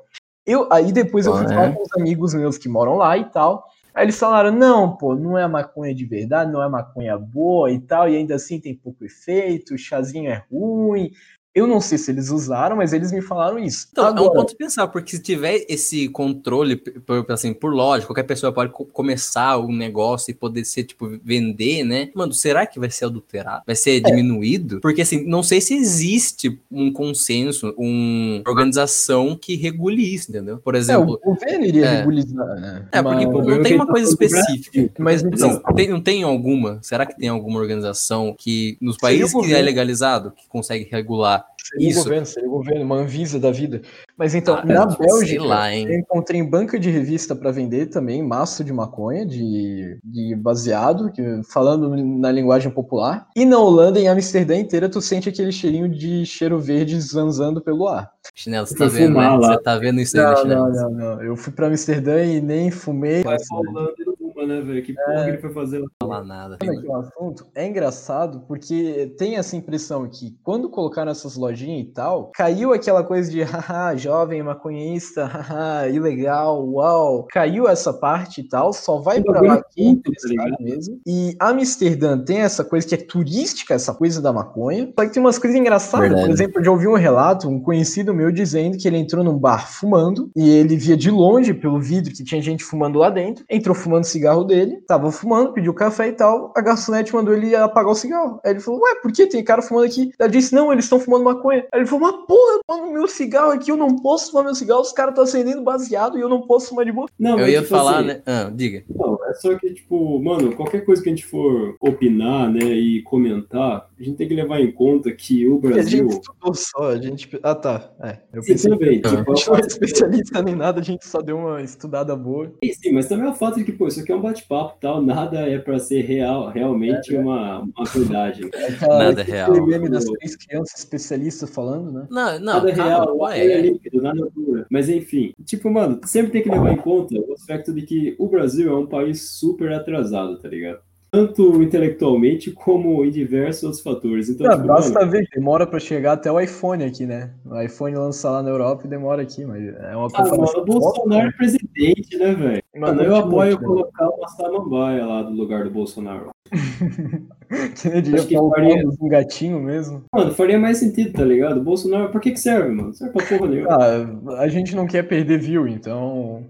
Eu, 0.46 0.68
aí 0.70 0.92
depois 0.92 1.24
eu 1.24 1.34
fui 1.34 1.46
é. 1.46 1.48
falar 1.48 1.72
com 1.72 1.82
os 1.82 1.92
amigos 1.96 2.34
meus 2.34 2.58
que 2.58 2.68
moram 2.68 2.96
lá 2.96 3.16
e 3.16 3.24
tal. 3.24 3.64
Aí 3.94 4.04
eles 4.06 4.18
falaram, 4.18 4.50
não, 4.50 4.96
pô, 4.96 5.14
não 5.14 5.38
é 5.38 5.46
maconha 5.46 5.94
de 5.94 6.04
verdade, 6.04 6.50
não 6.50 6.62
é 6.62 6.68
maconha 6.68 7.16
boa 7.16 7.70
e 7.70 7.80
tal, 7.80 8.08
e 8.08 8.16
ainda 8.16 8.34
assim 8.34 8.60
tem 8.60 8.74
pouco 8.74 9.04
efeito, 9.04 9.74
o 9.74 9.78
chazinho 9.78 10.30
é 10.30 10.44
ruim. 10.50 11.10
Eu 11.54 11.68
não 11.68 11.80
sei 11.80 11.96
se 11.98 12.10
eles 12.10 12.30
usaram, 12.30 12.74
mas 12.76 12.92
eles 12.92 13.12
me 13.12 13.22
falaram 13.22 13.58
isso. 13.60 13.86
Então, 13.92 14.06
é 14.06 14.10
um 14.10 14.10
Agora, 14.14 14.32
ponto 14.32 14.48
de 14.50 14.56
pensar, 14.56 14.88
porque 14.88 15.12
se 15.16 15.22
tiver 15.22 15.64
esse 15.68 16.08
controle, 16.08 16.74
p- 16.74 16.90
p- 16.98 17.32
assim, 17.32 17.54
por 17.54 17.72
lógica, 17.72 18.08
qualquer 18.08 18.24
pessoa 18.24 18.52
pode 18.52 18.72
co- 18.72 18.84
começar 18.86 19.56
um 19.58 19.70
negócio 19.72 20.32
e 20.32 20.34
poder 20.34 20.64
ser, 20.64 20.82
tipo, 20.82 21.08
vender, 21.22 21.84
né? 21.84 22.10
Mano, 22.12 22.32
será 22.32 22.66
que 22.66 22.80
vai 22.80 22.90
ser 22.90 23.04
adulterado? 23.04 23.62
Vai 23.66 23.74
É. 23.74 23.76
ser 23.76 24.00
diminuído? 24.00 24.80
Porque, 24.80 25.02
assim, 25.02 25.24
não 25.24 25.44
sei 25.44 25.60
se 25.60 25.74
existe 25.74 26.58
um 26.68 26.92
consenso, 26.92 27.72
uma 27.78 28.42
organização 28.48 29.36
que 29.40 29.54
regule 29.54 30.02
isso, 30.12 30.30
entendeu? 30.30 30.58
Por 30.58 30.74
é, 30.74 30.78
exemplo, 30.78 31.20
o 31.24 31.34
governo 31.34 31.64
iria 31.64 31.84
é. 31.86 31.96
regulizar, 31.98 32.60
né? 32.60 32.88
É, 32.90 33.00
porque 33.00 33.26
Mas- 33.26 33.46
não 33.46 33.62
tem 33.62 33.74
uma 33.76 33.86
coisa 33.86 34.10
específica. 34.10 34.90
Mas 34.98 35.22
Assim, 35.24 35.28
então, 35.32 35.62
tem, 35.74 35.88
não 35.88 36.00
tem 36.00 36.22
alguma? 36.24 36.80
Será 36.82 37.06
que 37.06 37.16
tem 37.16 37.28
alguma 37.28 37.60
organização 37.60 38.34
que, 38.36 38.76
nos 38.80 38.96
países 38.96 39.32
que 39.32 39.54
é 39.54 39.62
legalizado, 39.62 40.32
que 40.32 40.48
consegue 40.48 40.88
regular 40.90 41.43
Seria 41.64 41.88
Isso. 41.88 42.00
o 42.00 42.02
governo, 42.04 42.26
seria 42.26 42.48
o 42.48 42.52
governo, 42.52 42.84
uma 42.84 42.96
Anvisa 42.96 43.40
da 43.40 43.50
vida. 43.50 43.80
Mas 44.18 44.34
então, 44.34 44.56
Ah, 44.56 44.64
na 44.66 44.84
Bélgica, 44.84 45.42
lá, 45.42 45.74
eu 45.74 45.98
encontrei 45.98 46.38
em 46.38 46.48
banca 46.48 46.78
de 46.78 46.90
revista 46.90 47.34
para 47.34 47.50
vender 47.50 47.86
também 47.86 48.22
maço 48.22 48.62
de 48.62 48.72
maconha, 48.72 49.24
de, 49.24 49.98
de 50.04 50.36
baseado, 50.36 51.10
que, 51.10 51.22
falando 51.50 51.96
na 51.96 52.30
linguagem 52.30 52.70
popular. 52.70 53.28
E 53.34 53.46
na 53.46 53.58
Holanda, 53.58 53.98
em 53.98 54.08
Amsterdã 54.08 54.56
inteira, 54.56 54.90
tu 54.90 55.00
sente 55.00 55.30
aquele 55.30 55.50
cheirinho 55.50 55.88
de 55.88 56.26
cheiro 56.26 56.60
verde 56.60 57.00
zanzando 57.00 57.62
pelo 57.62 57.88
ar. 57.88 58.12
Chinelo, 58.34 58.66
você 58.66 58.76
tá 58.76 58.86
vendo, 58.86 59.14
né? 59.14 59.36
Você 59.36 59.62
tá 59.62 59.78
vendo 59.78 60.00
isso 60.00 60.20
aí, 60.20 60.22
Não, 60.22 60.44
não, 60.44 60.70
não, 60.70 60.90
não. 60.90 61.22
Eu 61.22 61.34
fui 61.34 61.52
para 61.52 61.68
Amsterdã 61.68 62.22
e 62.22 62.40
nem 62.42 62.70
fumei. 62.70 63.22
Vai 63.22 63.38
pra 63.38 63.56
Holanda 63.56 64.13
né, 64.46 64.60
velho? 64.60 64.82
Que 64.82 64.94
porra 64.94 65.24
que 65.24 65.30
ele 65.30 65.38
foi 65.38 65.52
fazer 65.52 65.78
lá? 65.78 65.86
Não 66.00 66.08
fala 66.08 66.24
nada. 66.24 66.54
Aqui 66.56 66.68
o 66.68 66.96
assunto. 66.96 67.46
É 67.54 67.66
engraçado 67.66 68.44
porque 68.46 69.14
tem 69.18 69.36
essa 69.36 69.56
impressão 69.56 70.08
que 70.08 70.36
quando 70.42 70.68
colocaram 70.68 71.10
essas 71.10 71.36
lojinhas 71.36 71.86
e 71.86 71.92
tal, 71.92 72.30
caiu 72.34 72.72
aquela 72.72 73.02
coisa 73.02 73.30
de 73.30 73.42
haha, 73.42 73.96
jovem 73.96 74.42
maconhista, 74.42 75.24
haha, 75.24 75.88
ilegal, 75.88 76.66
uau. 76.68 77.26
Caiu 77.30 77.68
essa 77.68 77.92
parte 77.92 78.40
e 78.40 78.48
tal, 78.48 78.72
só 78.72 78.98
vai 78.98 79.20
Um 79.20 79.22
pra 79.22 79.40
lá 79.40 79.64
quem 79.72 79.92
é 79.92 79.94
tá 79.94 79.98
interessado 79.98 80.56
mesmo. 80.60 81.00
E 81.06 81.36
Amsterdã 81.40 82.18
tem 82.18 82.38
essa 82.40 82.64
coisa 82.64 82.86
que 82.86 82.94
é 82.94 82.98
turística, 82.98 83.74
essa 83.74 83.94
coisa 83.94 84.20
da 84.20 84.32
maconha. 84.32 84.92
Só 84.98 85.06
que 85.06 85.12
tem 85.12 85.22
umas 85.22 85.38
coisas 85.38 85.58
engraçadas. 85.58 86.08
Verdade. 86.08 86.26
Por 86.26 86.32
exemplo, 86.32 86.60
eu 86.60 86.64
já 86.64 86.70
ouvi 86.70 86.88
um 86.88 86.94
relato, 86.94 87.48
um 87.48 87.60
conhecido 87.60 88.14
meu 88.14 88.30
dizendo 88.30 88.76
que 88.76 88.86
ele 88.86 88.98
entrou 88.98 89.24
num 89.24 89.38
bar 89.38 89.70
fumando 89.70 90.30
e 90.36 90.48
ele 90.48 90.76
via 90.76 90.96
de 90.96 91.10
longe 91.10 91.54
pelo 91.54 91.80
vidro 91.80 92.12
que 92.12 92.24
tinha 92.24 92.40
gente 92.40 92.64
fumando 92.64 92.98
lá 92.98 93.10
dentro, 93.10 93.44
entrou 93.48 93.74
fumando 93.74 94.04
cigarro 94.04 94.33
cigarro 94.34 94.44
dele, 94.44 94.80
tava 94.86 95.12
fumando, 95.12 95.52
pediu 95.52 95.72
café 95.72 96.08
e 96.08 96.12
tal, 96.12 96.52
a 96.56 96.60
garçonete 96.60 97.14
mandou 97.14 97.34
ele 97.34 97.54
apagar 97.54 97.92
o 97.92 97.94
cigarro. 97.94 98.40
Aí 98.44 98.52
ele 98.52 98.60
falou, 98.60 98.80
ué, 98.80 98.96
por 98.96 99.12
que 99.12 99.26
tem 99.26 99.44
cara 99.44 99.62
fumando 99.62 99.86
aqui? 99.86 100.10
Ela 100.18 100.28
disse, 100.28 100.54
não, 100.54 100.72
eles 100.72 100.84
estão 100.84 100.98
fumando 100.98 101.24
maconha. 101.24 101.66
Aí 101.72 101.80
ele 101.80 101.86
falou, 101.86 102.10
mas 102.10 102.26
porra, 102.26 102.60
mano, 102.68 102.92
meu 102.92 103.06
cigarro 103.06 103.52
aqui, 103.52 103.70
eu 103.70 103.76
não 103.76 103.96
posso 103.96 104.30
fumar 104.30 104.44
meu 104.44 104.54
cigarro, 104.54 104.80
os 104.80 104.92
caras 104.92 105.12
estão 105.12 105.24
acendendo 105.24 105.62
baseado 105.62 106.18
e 106.18 106.20
eu 106.20 106.28
não 106.28 106.42
posso 106.42 106.70
fumar 106.70 106.84
de 106.84 106.92
boa. 106.92 107.08
Não, 107.18 107.38
Eu 107.38 107.48
ia 107.48 107.60
tipo 107.62 107.70
falar, 107.70 107.98
assim, 107.98 108.06
né? 108.08 108.22
Ah, 108.26 108.50
diga. 108.52 108.84
Não, 108.94 109.18
é 109.26 109.34
só 109.34 109.54
que, 109.56 109.72
tipo, 109.72 110.22
mano, 110.22 110.54
qualquer 110.54 110.84
coisa 110.84 111.02
que 111.02 111.08
a 111.08 111.12
gente 111.12 111.26
for 111.26 111.76
opinar, 111.80 112.50
né, 112.50 112.64
e 112.64 113.02
comentar, 113.02 113.88
a 113.98 114.02
gente 114.02 114.16
tem 114.16 114.28
que 114.28 114.34
levar 114.34 114.60
em 114.60 114.70
conta 114.72 115.10
que 115.12 115.46
o 115.48 115.54
E 115.54 115.66
a 115.66 115.70
Brasil. 115.70 116.08
gente 116.10 116.20
estudou 116.20 116.54
só, 116.54 116.88
a 116.90 116.96
gente. 117.00 117.28
Ah, 117.42 117.54
tá. 117.54 117.90
É, 118.02 118.18
eu 118.32 118.42
Sim, 118.42 118.52
pensei 118.52 118.70
também. 118.72 119.00
que 119.00 119.06
a 119.06 119.10
Tipo, 119.16 119.36
gente 119.36 119.48
não 119.48 119.56
é 119.56 119.60
especialista 119.60 120.42
nem 120.42 120.54
nada, 120.56 120.80
a 120.80 120.82
gente 120.82 121.06
só 121.06 121.20
deu 121.20 121.36
uma 121.38 121.62
estudada 121.62 122.14
boa. 122.16 122.52
Sim, 122.64 122.72
sim, 122.72 122.92
mas 122.92 123.08
também 123.08 123.26
é 123.26 123.30
o 123.30 123.34
fato 123.34 123.56
de 123.58 123.64
que, 123.64 123.72
pô, 123.72 123.86
isso 123.88 124.00
aqui 124.00 124.10
é 124.12 124.16
um 124.16 124.20
bate-papo 124.22 124.74
e 124.76 124.80
tal, 124.80 125.02
nada 125.02 125.40
é 125.48 125.58
pra 125.58 125.78
ser 125.78 126.02
real, 126.02 126.48
realmente 126.48 127.14
uma, 127.16 127.60
uma 127.60 127.84
verdade. 127.92 128.42
É 128.54 128.66
aquela- 128.68 128.98
Nada 128.98 129.22
aquele 129.22 129.36
real. 129.36 129.66
meme 129.66 129.88
das 129.88 130.04
três 130.04 130.36
crianças 130.36 130.78
especialistas 130.78 131.50
falando, 131.50 131.92
né? 131.92 132.06
Não, 132.10 132.38
não, 132.38 132.54
nada 132.54 132.70
é 132.70 132.74
calma, 132.74 132.90
real, 132.90 133.18
nada 133.18 133.36
é 133.36 133.52
é? 133.52 133.60
líquido, 133.60 134.02
nada 134.02 134.28
dura. 134.34 134.66
Mas 134.70 134.88
enfim, 134.88 135.32
tipo, 135.44 135.70
mano, 135.70 136.00
sempre 136.04 136.32
tem 136.32 136.42
que 136.42 136.48
levar 136.50 136.72
em 136.72 136.76
conta 136.76 137.14
o 137.14 137.32
aspecto 137.32 137.72
de 137.72 137.82
que 137.82 138.14
o 138.18 138.28
Brasil 138.28 138.70
é 138.72 138.76
um 138.76 138.86
país 138.86 139.30
super 139.30 139.72
atrasado, 139.72 140.38
tá 140.38 140.48
ligado? 140.48 140.78
Tanto 141.14 141.62
intelectualmente 141.62 142.50
como 142.50 143.04
em 143.04 143.10
diversos 143.10 143.62
outros 143.62 143.82
fatores. 143.82 144.28
Então, 144.28 144.50
Ah, 144.50 144.56
tipo, 144.56 144.66
basta 144.66 144.98
mano, 144.98 145.12
ver, 145.12 145.28
demora 145.32 145.64
pra 145.64 145.78
chegar 145.78 146.14
até 146.14 146.32
o 146.32 146.40
iPhone 146.40 146.82
aqui, 146.82 147.06
né? 147.06 147.30
O 147.46 147.60
iPhone 147.60 147.94
lança 147.94 148.28
lá 148.28 148.42
na 148.42 148.50
Europa 148.50 148.82
e 148.84 148.88
demora 148.88 149.22
aqui, 149.22 149.44
mas 149.44 149.62
é 149.62 149.94
uma 149.94 150.08
ah, 150.12 150.22
mano, 150.22 150.42
o 150.56 150.64
Bolsonaro 150.64 151.28
é 151.28 151.32
presidente, 151.32 152.16
né, 152.18 152.34
velho? 152.34 152.62
Mano, 152.76 153.00
eu 153.00 153.14
apoio 153.14 153.56
colocar 153.60 154.08
uma 154.08 154.26
samambaia 154.26 155.06
lá 155.06 155.22
do 155.22 155.30
lugar 155.30 155.62
do 155.62 155.70
Bolsonaro. 155.70 156.30
Que 157.80 157.88
nem 157.88 158.02
diria 158.02 158.24
que 158.24 158.34
faria- 158.36 158.84
um 159.00 159.08
gatinho 159.08 159.60
mesmo. 159.60 160.04
Mano, 160.12 160.32
faria 160.34 160.58
mais 160.58 160.78
sentido, 160.78 161.12
tá 161.12 161.24
ligado? 161.24 161.58
O 161.60 161.64
Bolsonaro, 161.64 162.10
pra 162.10 162.20
que 162.20 162.32
que 162.32 162.40
serve, 162.40 162.70
mano? 162.70 162.92
Serve 162.94 163.12
pra 163.12 163.26
porra 163.26 163.50
nenhuma. 163.50 163.68
Ah, 163.70 164.40
a 164.42 164.48
gente 164.48 164.74
não 164.74 164.86
quer 164.86 165.02
perder 165.04 165.38
view, 165.38 165.66
então. 165.68 166.44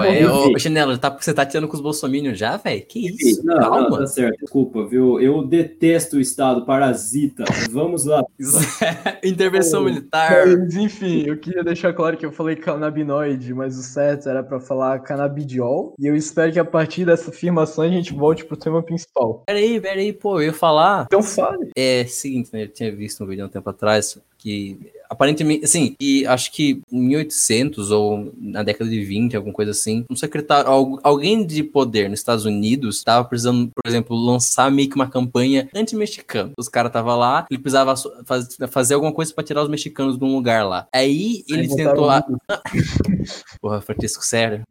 Ué, 0.00 0.26
ô. 0.30 0.58
Chinelo, 0.58 0.96
tá, 0.98 1.10
você 1.18 1.32
tá 1.34 1.44
tirando 1.46 1.68
com 1.68 1.74
os 1.76 1.80
bolsominions 1.82 2.38
já, 2.38 2.56
velho? 2.56 2.82
Que 2.86 3.08
isso? 3.08 3.44
não, 3.44 3.54
não, 3.56 3.70
Calma. 3.70 3.98
tá 3.98 4.06
certo. 4.06 4.38
Desculpa, 4.40 4.86
viu? 4.86 5.20
Eu 5.20 5.42
detesto 5.46 6.16
o 6.16 6.20
Estado 6.20 6.64
parasita. 6.64 7.44
Vamos 7.70 8.04
lá. 8.04 8.22
Intervenção 9.24 9.84
militar. 9.84 10.46
Mas, 10.46 10.74
enfim, 10.76 11.24
eu 11.26 11.36
queria 11.38 11.62
deixar 11.64 11.92
claro 11.92 12.16
que 12.16 12.24
eu 12.26 12.32
falei 12.32 12.56
canabinoide, 12.56 13.52
mas 13.54 13.76
o 13.78 13.82
certo 13.82 14.28
era 14.28 14.42
pra 14.42 14.60
falar 14.60 14.98
canabidiol. 15.00 15.94
E 15.98 16.06
eu 16.06 16.16
espero 16.16 16.52
que 16.52 16.58
a 16.58 16.64
partir 16.64 17.04
dessa 17.04 17.30
afirmação 17.30 17.84
a 17.84 17.88
gente 17.88 18.12
volte 18.14 18.44
pro 18.44 18.56
tema 18.56 18.82
principal. 18.82 19.42
Peraí, 19.46 19.80
peraí, 19.80 20.12
pô, 20.12 20.40
eu 20.40 20.47
ia 20.48 20.52
falar. 20.52 21.04
Então 21.06 21.22
fale. 21.22 21.70
É 21.76 22.04
seguinte, 22.06 22.50
né? 22.52 22.64
Eu 22.64 22.68
tinha 22.68 22.94
visto 22.94 23.22
um 23.22 23.26
vídeo 23.26 23.44
há 23.44 23.46
um 23.46 23.50
tempo 23.50 23.68
atrás 23.70 24.18
que 24.40 24.78
aparentemente, 25.10 25.64
assim, 25.64 25.96
e 25.98 26.24
acho 26.26 26.52
que 26.52 26.80
em 26.92 27.00
1800 27.00 27.90
ou 27.90 28.32
na 28.38 28.62
década 28.62 28.88
de 28.88 29.02
20, 29.04 29.34
alguma 29.36 29.52
coisa 29.54 29.72
assim, 29.72 30.04
um 30.08 30.14
secretário, 30.14 30.70
al- 30.70 31.00
alguém 31.02 31.44
de 31.44 31.62
poder 31.64 32.08
nos 32.08 32.20
Estados 32.20 32.44
Unidos 32.44 32.98
estava 32.98 33.24
precisando, 33.26 33.68
por 33.74 33.88
exemplo, 33.88 34.16
lançar 34.16 34.70
meio 34.70 34.88
que 34.88 34.94
uma 34.94 35.08
campanha 35.10 35.68
anti-mexicana. 35.74 36.52
Os 36.56 36.68
caras 36.68 36.90
estavam 36.90 37.16
lá, 37.18 37.46
ele 37.50 37.60
precisava 37.60 37.94
faz- 38.24 38.56
fazer 38.68 38.94
alguma 38.94 39.12
coisa 39.12 39.34
para 39.34 39.42
tirar 39.42 39.62
os 39.62 39.68
mexicanos 39.68 40.16
de 40.16 40.24
um 40.24 40.32
lugar 40.34 40.64
lá. 40.64 40.86
Aí 40.92 41.42
ele 41.48 41.62
Aí 41.62 41.74
tentou. 41.74 42.08
A... 42.08 42.24
Porra, 43.60 43.80
Francisco, 43.80 44.24
sério. 44.24 44.62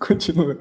Continua. 0.00 0.58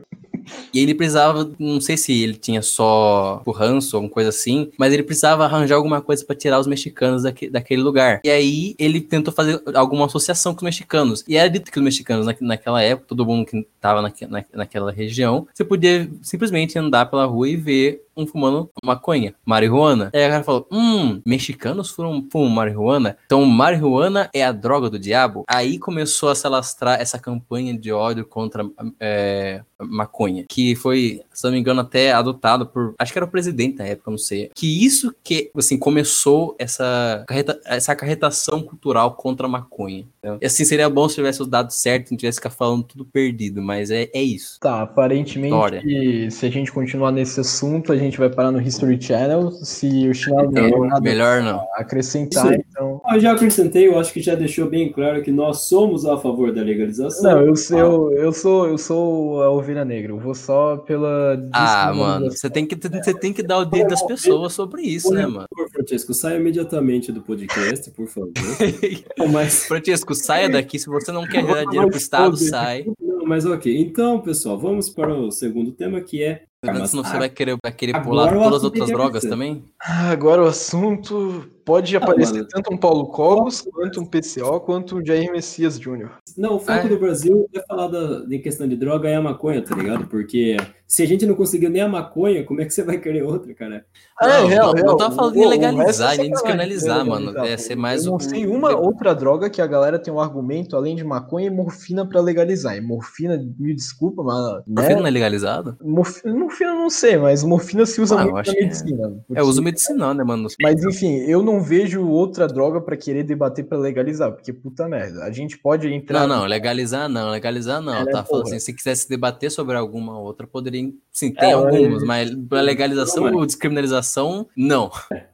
E 0.74 0.80
ele 0.80 0.94
precisava, 0.96 1.50
não 1.60 1.80
sei 1.82 1.98
se 1.98 2.12
ele 2.24 2.36
tinha 2.36 2.62
só 2.62 3.42
o 3.46 3.51
ranço, 3.51 3.96
alguma 3.96 4.12
coisa 4.12 4.30
assim, 4.30 4.70
mas 4.77 4.94
ele 4.94 5.04
precisava 5.04 5.46
arranjar 5.46 5.75
alguma 5.75 6.01
coisa 6.01 6.24
pra 6.25 6.36
tirar 6.36 6.60
os 6.60 6.68
mexicanos 6.68 7.24
daque- 7.24 7.50
daquele 7.50 7.82
lugar. 7.82 8.22
E 8.24 8.30
aí 8.30 8.75
ele 8.77 9.01
tentou 9.01 9.34
fazer 9.34 9.62
alguma 9.74 10.06
associação 10.06 10.54
com 10.54 10.60
os 10.60 10.63
mexicanos. 10.63 11.24
E 11.27 11.36
era 11.38 11.50
dito 11.50 11.72
que 11.72 11.77
os 11.80 11.84
mexicanos, 11.84 12.25
na, 12.25 12.36
naquela 12.42 12.82
época, 12.82 13.08
todo 13.08 13.25
mundo 13.25 13.46
que 13.46 13.68
tava 13.80 14.01
naque- 14.01 14.28
na, 14.28 14.43
naquela 14.54 14.91
região, 14.91 15.48
você 15.54 15.63
podia 15.63 16.10
simplesmente 16.22 16.78
andar 16.78 17.06
pela 17.08 17.26
rua 17.26 17.50
e 17.50 17.56
ver 17.56 18.04
um 18.15 18.26
fumando 18.26 18.67
maconha, 18.84 19.36
marihuana. 19.45 20.10
Aí 20.12 20.26
o 20.26 20.30
cara 20.32 20.43
falou: 20.43 20.67
Hum, 20.72 21.22
mexicanos 21.24 21.91
fumam, 21.91 22.26
fumam 22.32 22.50
marihuana? 22.50 23.15
Então 23.28 23.45
marihuana 23.45 24.28
é 24.34 24.43
a 24.43 24.52
droga 24.52 24.89
do 24.89 24.98
diabo? 24.98 25.43
Aí 25.48 25.78
começou 25.78 26.30
a 26.30 26.36
se 26.36 26.48
alastrar 26.48 27.00
essa 27.00 27.19
campanha 27.19 27.78
de 27.78 27.91
ódio 27.91 28.26
contra 28.26 28.65
é, 29.00 29.62
maconha, 29.80 30.37
que 30.50 30.76
foi, 30.76 31.21
se 31.34 31.43
não 31.43 31.52
me 31.52 31.60
engano, 31.60 31.82
até 31.82 32.12
adotado 32.12 32.65
por, 32.67 32.93
acho 32.97 33.12
que 33.12 33.17
era 33.19 33.26
o 33.26 33.30
presidente 33.32 33.78
na 33.78 33.86
época, 33.86 34.12
não 34.12 34.17
sei. 34.17 34.50
Que 34.56 34.86
isso 34.86 35.13
que, 35.23 35.50
assim, 35.56 35.78
começou 35.78 36.56
essa, 36.60 37.23
carreta, 37.28 37.60
essa 37.65 37.91
acarretação 37.91 38.62
cultural 38.62 39.12
contra 39.15 39.47
a 39.47 39.50
maconha. 39.50 40.06
entendeu? 40.19 40.39
E 40.41 40.45
assim, 40.45 40.65
seria 40.65 40.89
bom 40.89 41.08
se 41.08 41.15
tivesse 41.15 41.41
os 41.41 41.47
dados 41.47 41.76
certos, 41.76 42.12
não 42.12 42.17
tivesse 42.17 42.39
que 42.39 42.47
ficar 42.47 42.56
falando 42.56 42.84
tudo 42.84 43.06
perdido, 43.06 43.62
mas 43.62 43.89
é, 43.91 44.10
é 44.13 44.21
isso. 44.21 44.60
Tá, 44.60 44.82
aparentemente, 44.82 45.54
História. 45.54 46.32
se 46.32 46.45
a 46.45 46.50
gente 46.50 46.71
continuar 46.71 47.12
nesse 47.12 47.39
assunto, 47.39 47.91
a 47.91 47.97
gente 47.97 48.17
vai 48.17 48.30
parar 48.30 48.52
no 48.52 48.62
History 48.62 49.02
Channel. 49.02 49.52
Se 49.52 50.08
o 50.10 50.13
Chinelo 50.13 50.52
não 50.88 50.97
É, 50.97 51.02
melhor 51.02 51.41
não. 51.41 51.65
acrescentar, 51.76 52.52
Isso 52.52 52.63
então. 52.69 53.02
Ah, 53.06 53.15
Eu 53.15 53.19
já 53.21 53.32
acrescentei, 53.34 53.88
eu 53.88 53.97
acho 54.00 54.12
que 54.13 54.21
já 54.21 54.36
deixou 54.36 54.69
bem 54.69 54.91
claro 54.91 55.21
que 55.21 55.32
nós 55.32 55.62
somos 55.62 56.06
a 56.06 56.17
favor 56.17 56.52
da 56.52 56.62
legalização. 56.62 57.23
Não, 57.23 57.41
eu, 57.41 57.56
sou- 57.56 57.78
eu, 57.78 58.12
eu 58.13 58.34
sou 58.34 58.67
eu 58.67 58.78
sou 58.78 59.41
a 59.43 59.50
ovelha 59.52 59.86
negra. 59.86 60.12
Eu 60.12 60.19
vou 60.28 60.36
só 60.36 60.78
pela. 60.78 61.50
Ah, 61.54 61.94
mano, 61.94 62.30
você 62.30 62.50
tem 62.50 62.66
que, 62.66 62.76
você 62.76 63.13
tem 63.13 63.32
que 63.32 63.42
dar 63.42 63.60
o 63.60 63.66
direito 63.66 63.90
das 63.90 64.04
pessoas 64.04 64.54
sobre 64.54 64.82
isso, 64.82 65.12
né, 65.13 65.26
mano? 65.26 65.46
Por 65.50 65.58
favor, 65.58 65.72
Francesco, 65.72 66.13
saia 66.13 66.38
imediatamente 66.38 67.12
do 67.12 67.22
podcast, 67.22 67.90
por 67.92 68.08
favor. 68.08 68.32
Mas, 69.32 69.66
Francisco, 69.66 70.13
saia 70.13 70.50
daqui. 70.50 70.78
Se 70.78 70.88
você 70.88 71.12
não 71.12 71.26
quer 71.26 71.46
dar 71.46 71.66
dinheiro 71.66 71.90
pro 71.90 71.98
Estado, 71.98 72.38
sai. 72.38 72.86
não, 73.00 73.26
mas 73.26 73.46
ok. 73.46 73.76
Então, 73.78 74.22
pessoal, 74.22 74.58
vamos 74.58 74.90
para 74.90 75.13
o 75.13 75.32
segundo 75.32 75.72
tema 75.72 76.02
que 76.02 76.24
é. 76.24 76.44
Senão 76.65 77.04
você 77.04 77.17
vai 77.20 77.30
querer, 77.30 77.56
vai 77.63 77.72
querer 77.72 77.96
Agora 77.96 78.04
pular 78.10 78.26
o 78.26 78.30
todas 78.30 78.48
as 78.48 78.54
assunto 78.56 78.63
outras 78.65 78.89
é 78.89 78.93
drogas 78.93 79.24
interessante. 79.24 79.30
também? 79.30 79.63
Ah, 79.80 80.10
Agora 80.10 80.41
o 80.43 80.48
assunto 80.48 81.46
pode 81.63 81.96
aparecer 81.96 82.34
mano. 82.34 82.48
tanto 82.50 82.74
um 82.74 82.78
Paulo 82.78 83.08
Cogos, 83.08 83.62
quanto 83.62 84.00
um 84.02 84.06
PCO, 84.06 84.60
quanto 84.62 84.98
um 84.98 85.06
Jair 85.06 85.32
Messias 85.32 85.78
Jr. 85.80 86.10
Não, 86.36 86.56
o 86.56 86.60
foco 86.60 86.88
É. 86.88 86.89
do 86.89 86.98
Brasil 86.98 87.48
é 87.54 87.62
falar 87.67 87.88
da, 87.89 88.24
em 88.32 88.41
questão 88.41 88.67
de 88.67 88.76
droga 88.76 89.08
é 89.08 89.15
a 89.15 89.22
maconha, 89.22 89.62
tá 89.62 89.76
ligado? 89.76 90.08
Porque 90.08 90.56
se 90.88 91.04
a 91.04 91.06
gente 91.06 91.26
não 91.26 91.36
conseguiu 91.36 91.70
nem 91.70 91.82
a 91.82 91.89
maconha, 91.89 92.43
como 92.46 92.62
é 92.62 92.65
que 92.65 92.74
você 92.74 92.84
vai 92.84 92.98
querer 92.98 93.22
outra, 93.24 93.54
cara? 93.54 93.86
Não, 94.20 94.48
real, 94.48 94.67
não, 94.67 94.74
real. 94.74 94.86
não 94.88 94.98
tava 94.98 95.13
falando 95.13 95.34
de 95.34 95.46
legalizar, 95.46 96.13
é 96.15 96.17
nem 96.17 96.32
descriminalizar, 96.32 97.06
mano. 97.06 97.38
É 97.39 97.58
ser 97.58 97.76
mais 97.76 98.06
Eu 98.06 98.12
não 98.12 98.17
o- 98.17 98.22
sei 98.22 98.48
uma 98.48 98.76
outra 98.76 99.13
droga 99.13 99.50
que 99.50 99.62
a 99.62 99.67
galera 99.67 100.00
tem 100.00 100.12
um 100.13 100.20
argumento 100.22 100.76
além 100.76 100.96
de 100.96 101.04
maconha 101.04 101.48
e 101.48 101.52
morfina 101.52 102.06
pra 102.08 102.22
legalizar. 102.22 102.78
E 102.78 102.82
morfina, 102.82 103.38
me 103.60 103.76
desculpa, 103.76 104.24
mas. 104.24 104.63
Morfina 104.65 104.96
Né? 104.96 105.02
não 105.02 105.08
é 105.08 105.12
legalizado? 105.12 105.78
Morfina, 105.84 106.34
morfina 106.48 106.70
eu 106.72 106.76
não 106.76 106.90
sei, 106.90 107.18
mas 107.18 107.44
morfina 107.44 107.86
se 107.86 108.00
usa 108.02 108.16
Ah, 108.20 108.24
eu 108.26 108.32
muito 108.32 108.38
acho 108.40 108.50
na 108.52 108.56
que 108.56 108.60
é. 108.62 108.64
medicina. 108.66 109.26
É 109.36 109.44
uso 109.44 109.62
medicinal, 109.62 110.14
né, 110.14 110.24
mano? 110.24 110.48
Mas 110.62 110.84
enfim, 110.84 111.18
eu 111.28 111.44
não 111.44 111.62
vejo 111.62 112.06
outra 112.08 112.48
droga 112.48 112.80
pra 112.82 112.96
querer 112.98 113.24
debater 113.24 113.66
pra 113.66 113.78
legalizar, 113.78 114.32
porque 114.32 114.52
puta 114.54 114.88
merda. 114.88 115.24
A 115.24 115.32
gente 115.32 115.58
pode 115.58 115.88
entrar. 115.94 116.26
Não, 116.28 116.38
não, 116.40 116.46
legalizar 116.46 117.10
não, 117.10 117.30
legalizar 117.30 117.82
não. 117.82 117.94
É, 117.94 118.06
né, 118.06 118.12
tá 118.12 118.24
falando 118.24 118.44
porra. 118.46 118.56
assim, 118.56 118.66
se 118.66 118.74
quisesse 118.74 119.10
debater 119.10 119.52
sobre 119.52 119.76
alguma 119.76 120.18
outra, 120.20 120.48
poderia. 120.48 120.92
Sim, 121.12 121.34
É, 121.38 121.40
tem 121.42 121.56
mas- 121.56 121.76
algumas, 121.76 122.04
mas 122.04 122.36
pra 122.48 122.62
legalização 122.62 123.24
mas- 123.26 123.34
ou 123.36 123.46
descriminalização, 123.46 124.48
não. 124.56 124.90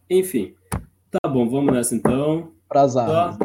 Enfim. 0.10 0.54
Tá 1.12 1.30
bom, 1.30 1.48
vamos 1.48 1.74
nessa 1.74 1.94
então. 1.96 2.50
Pras 2.68 2.96
Tá. 2.96 3.38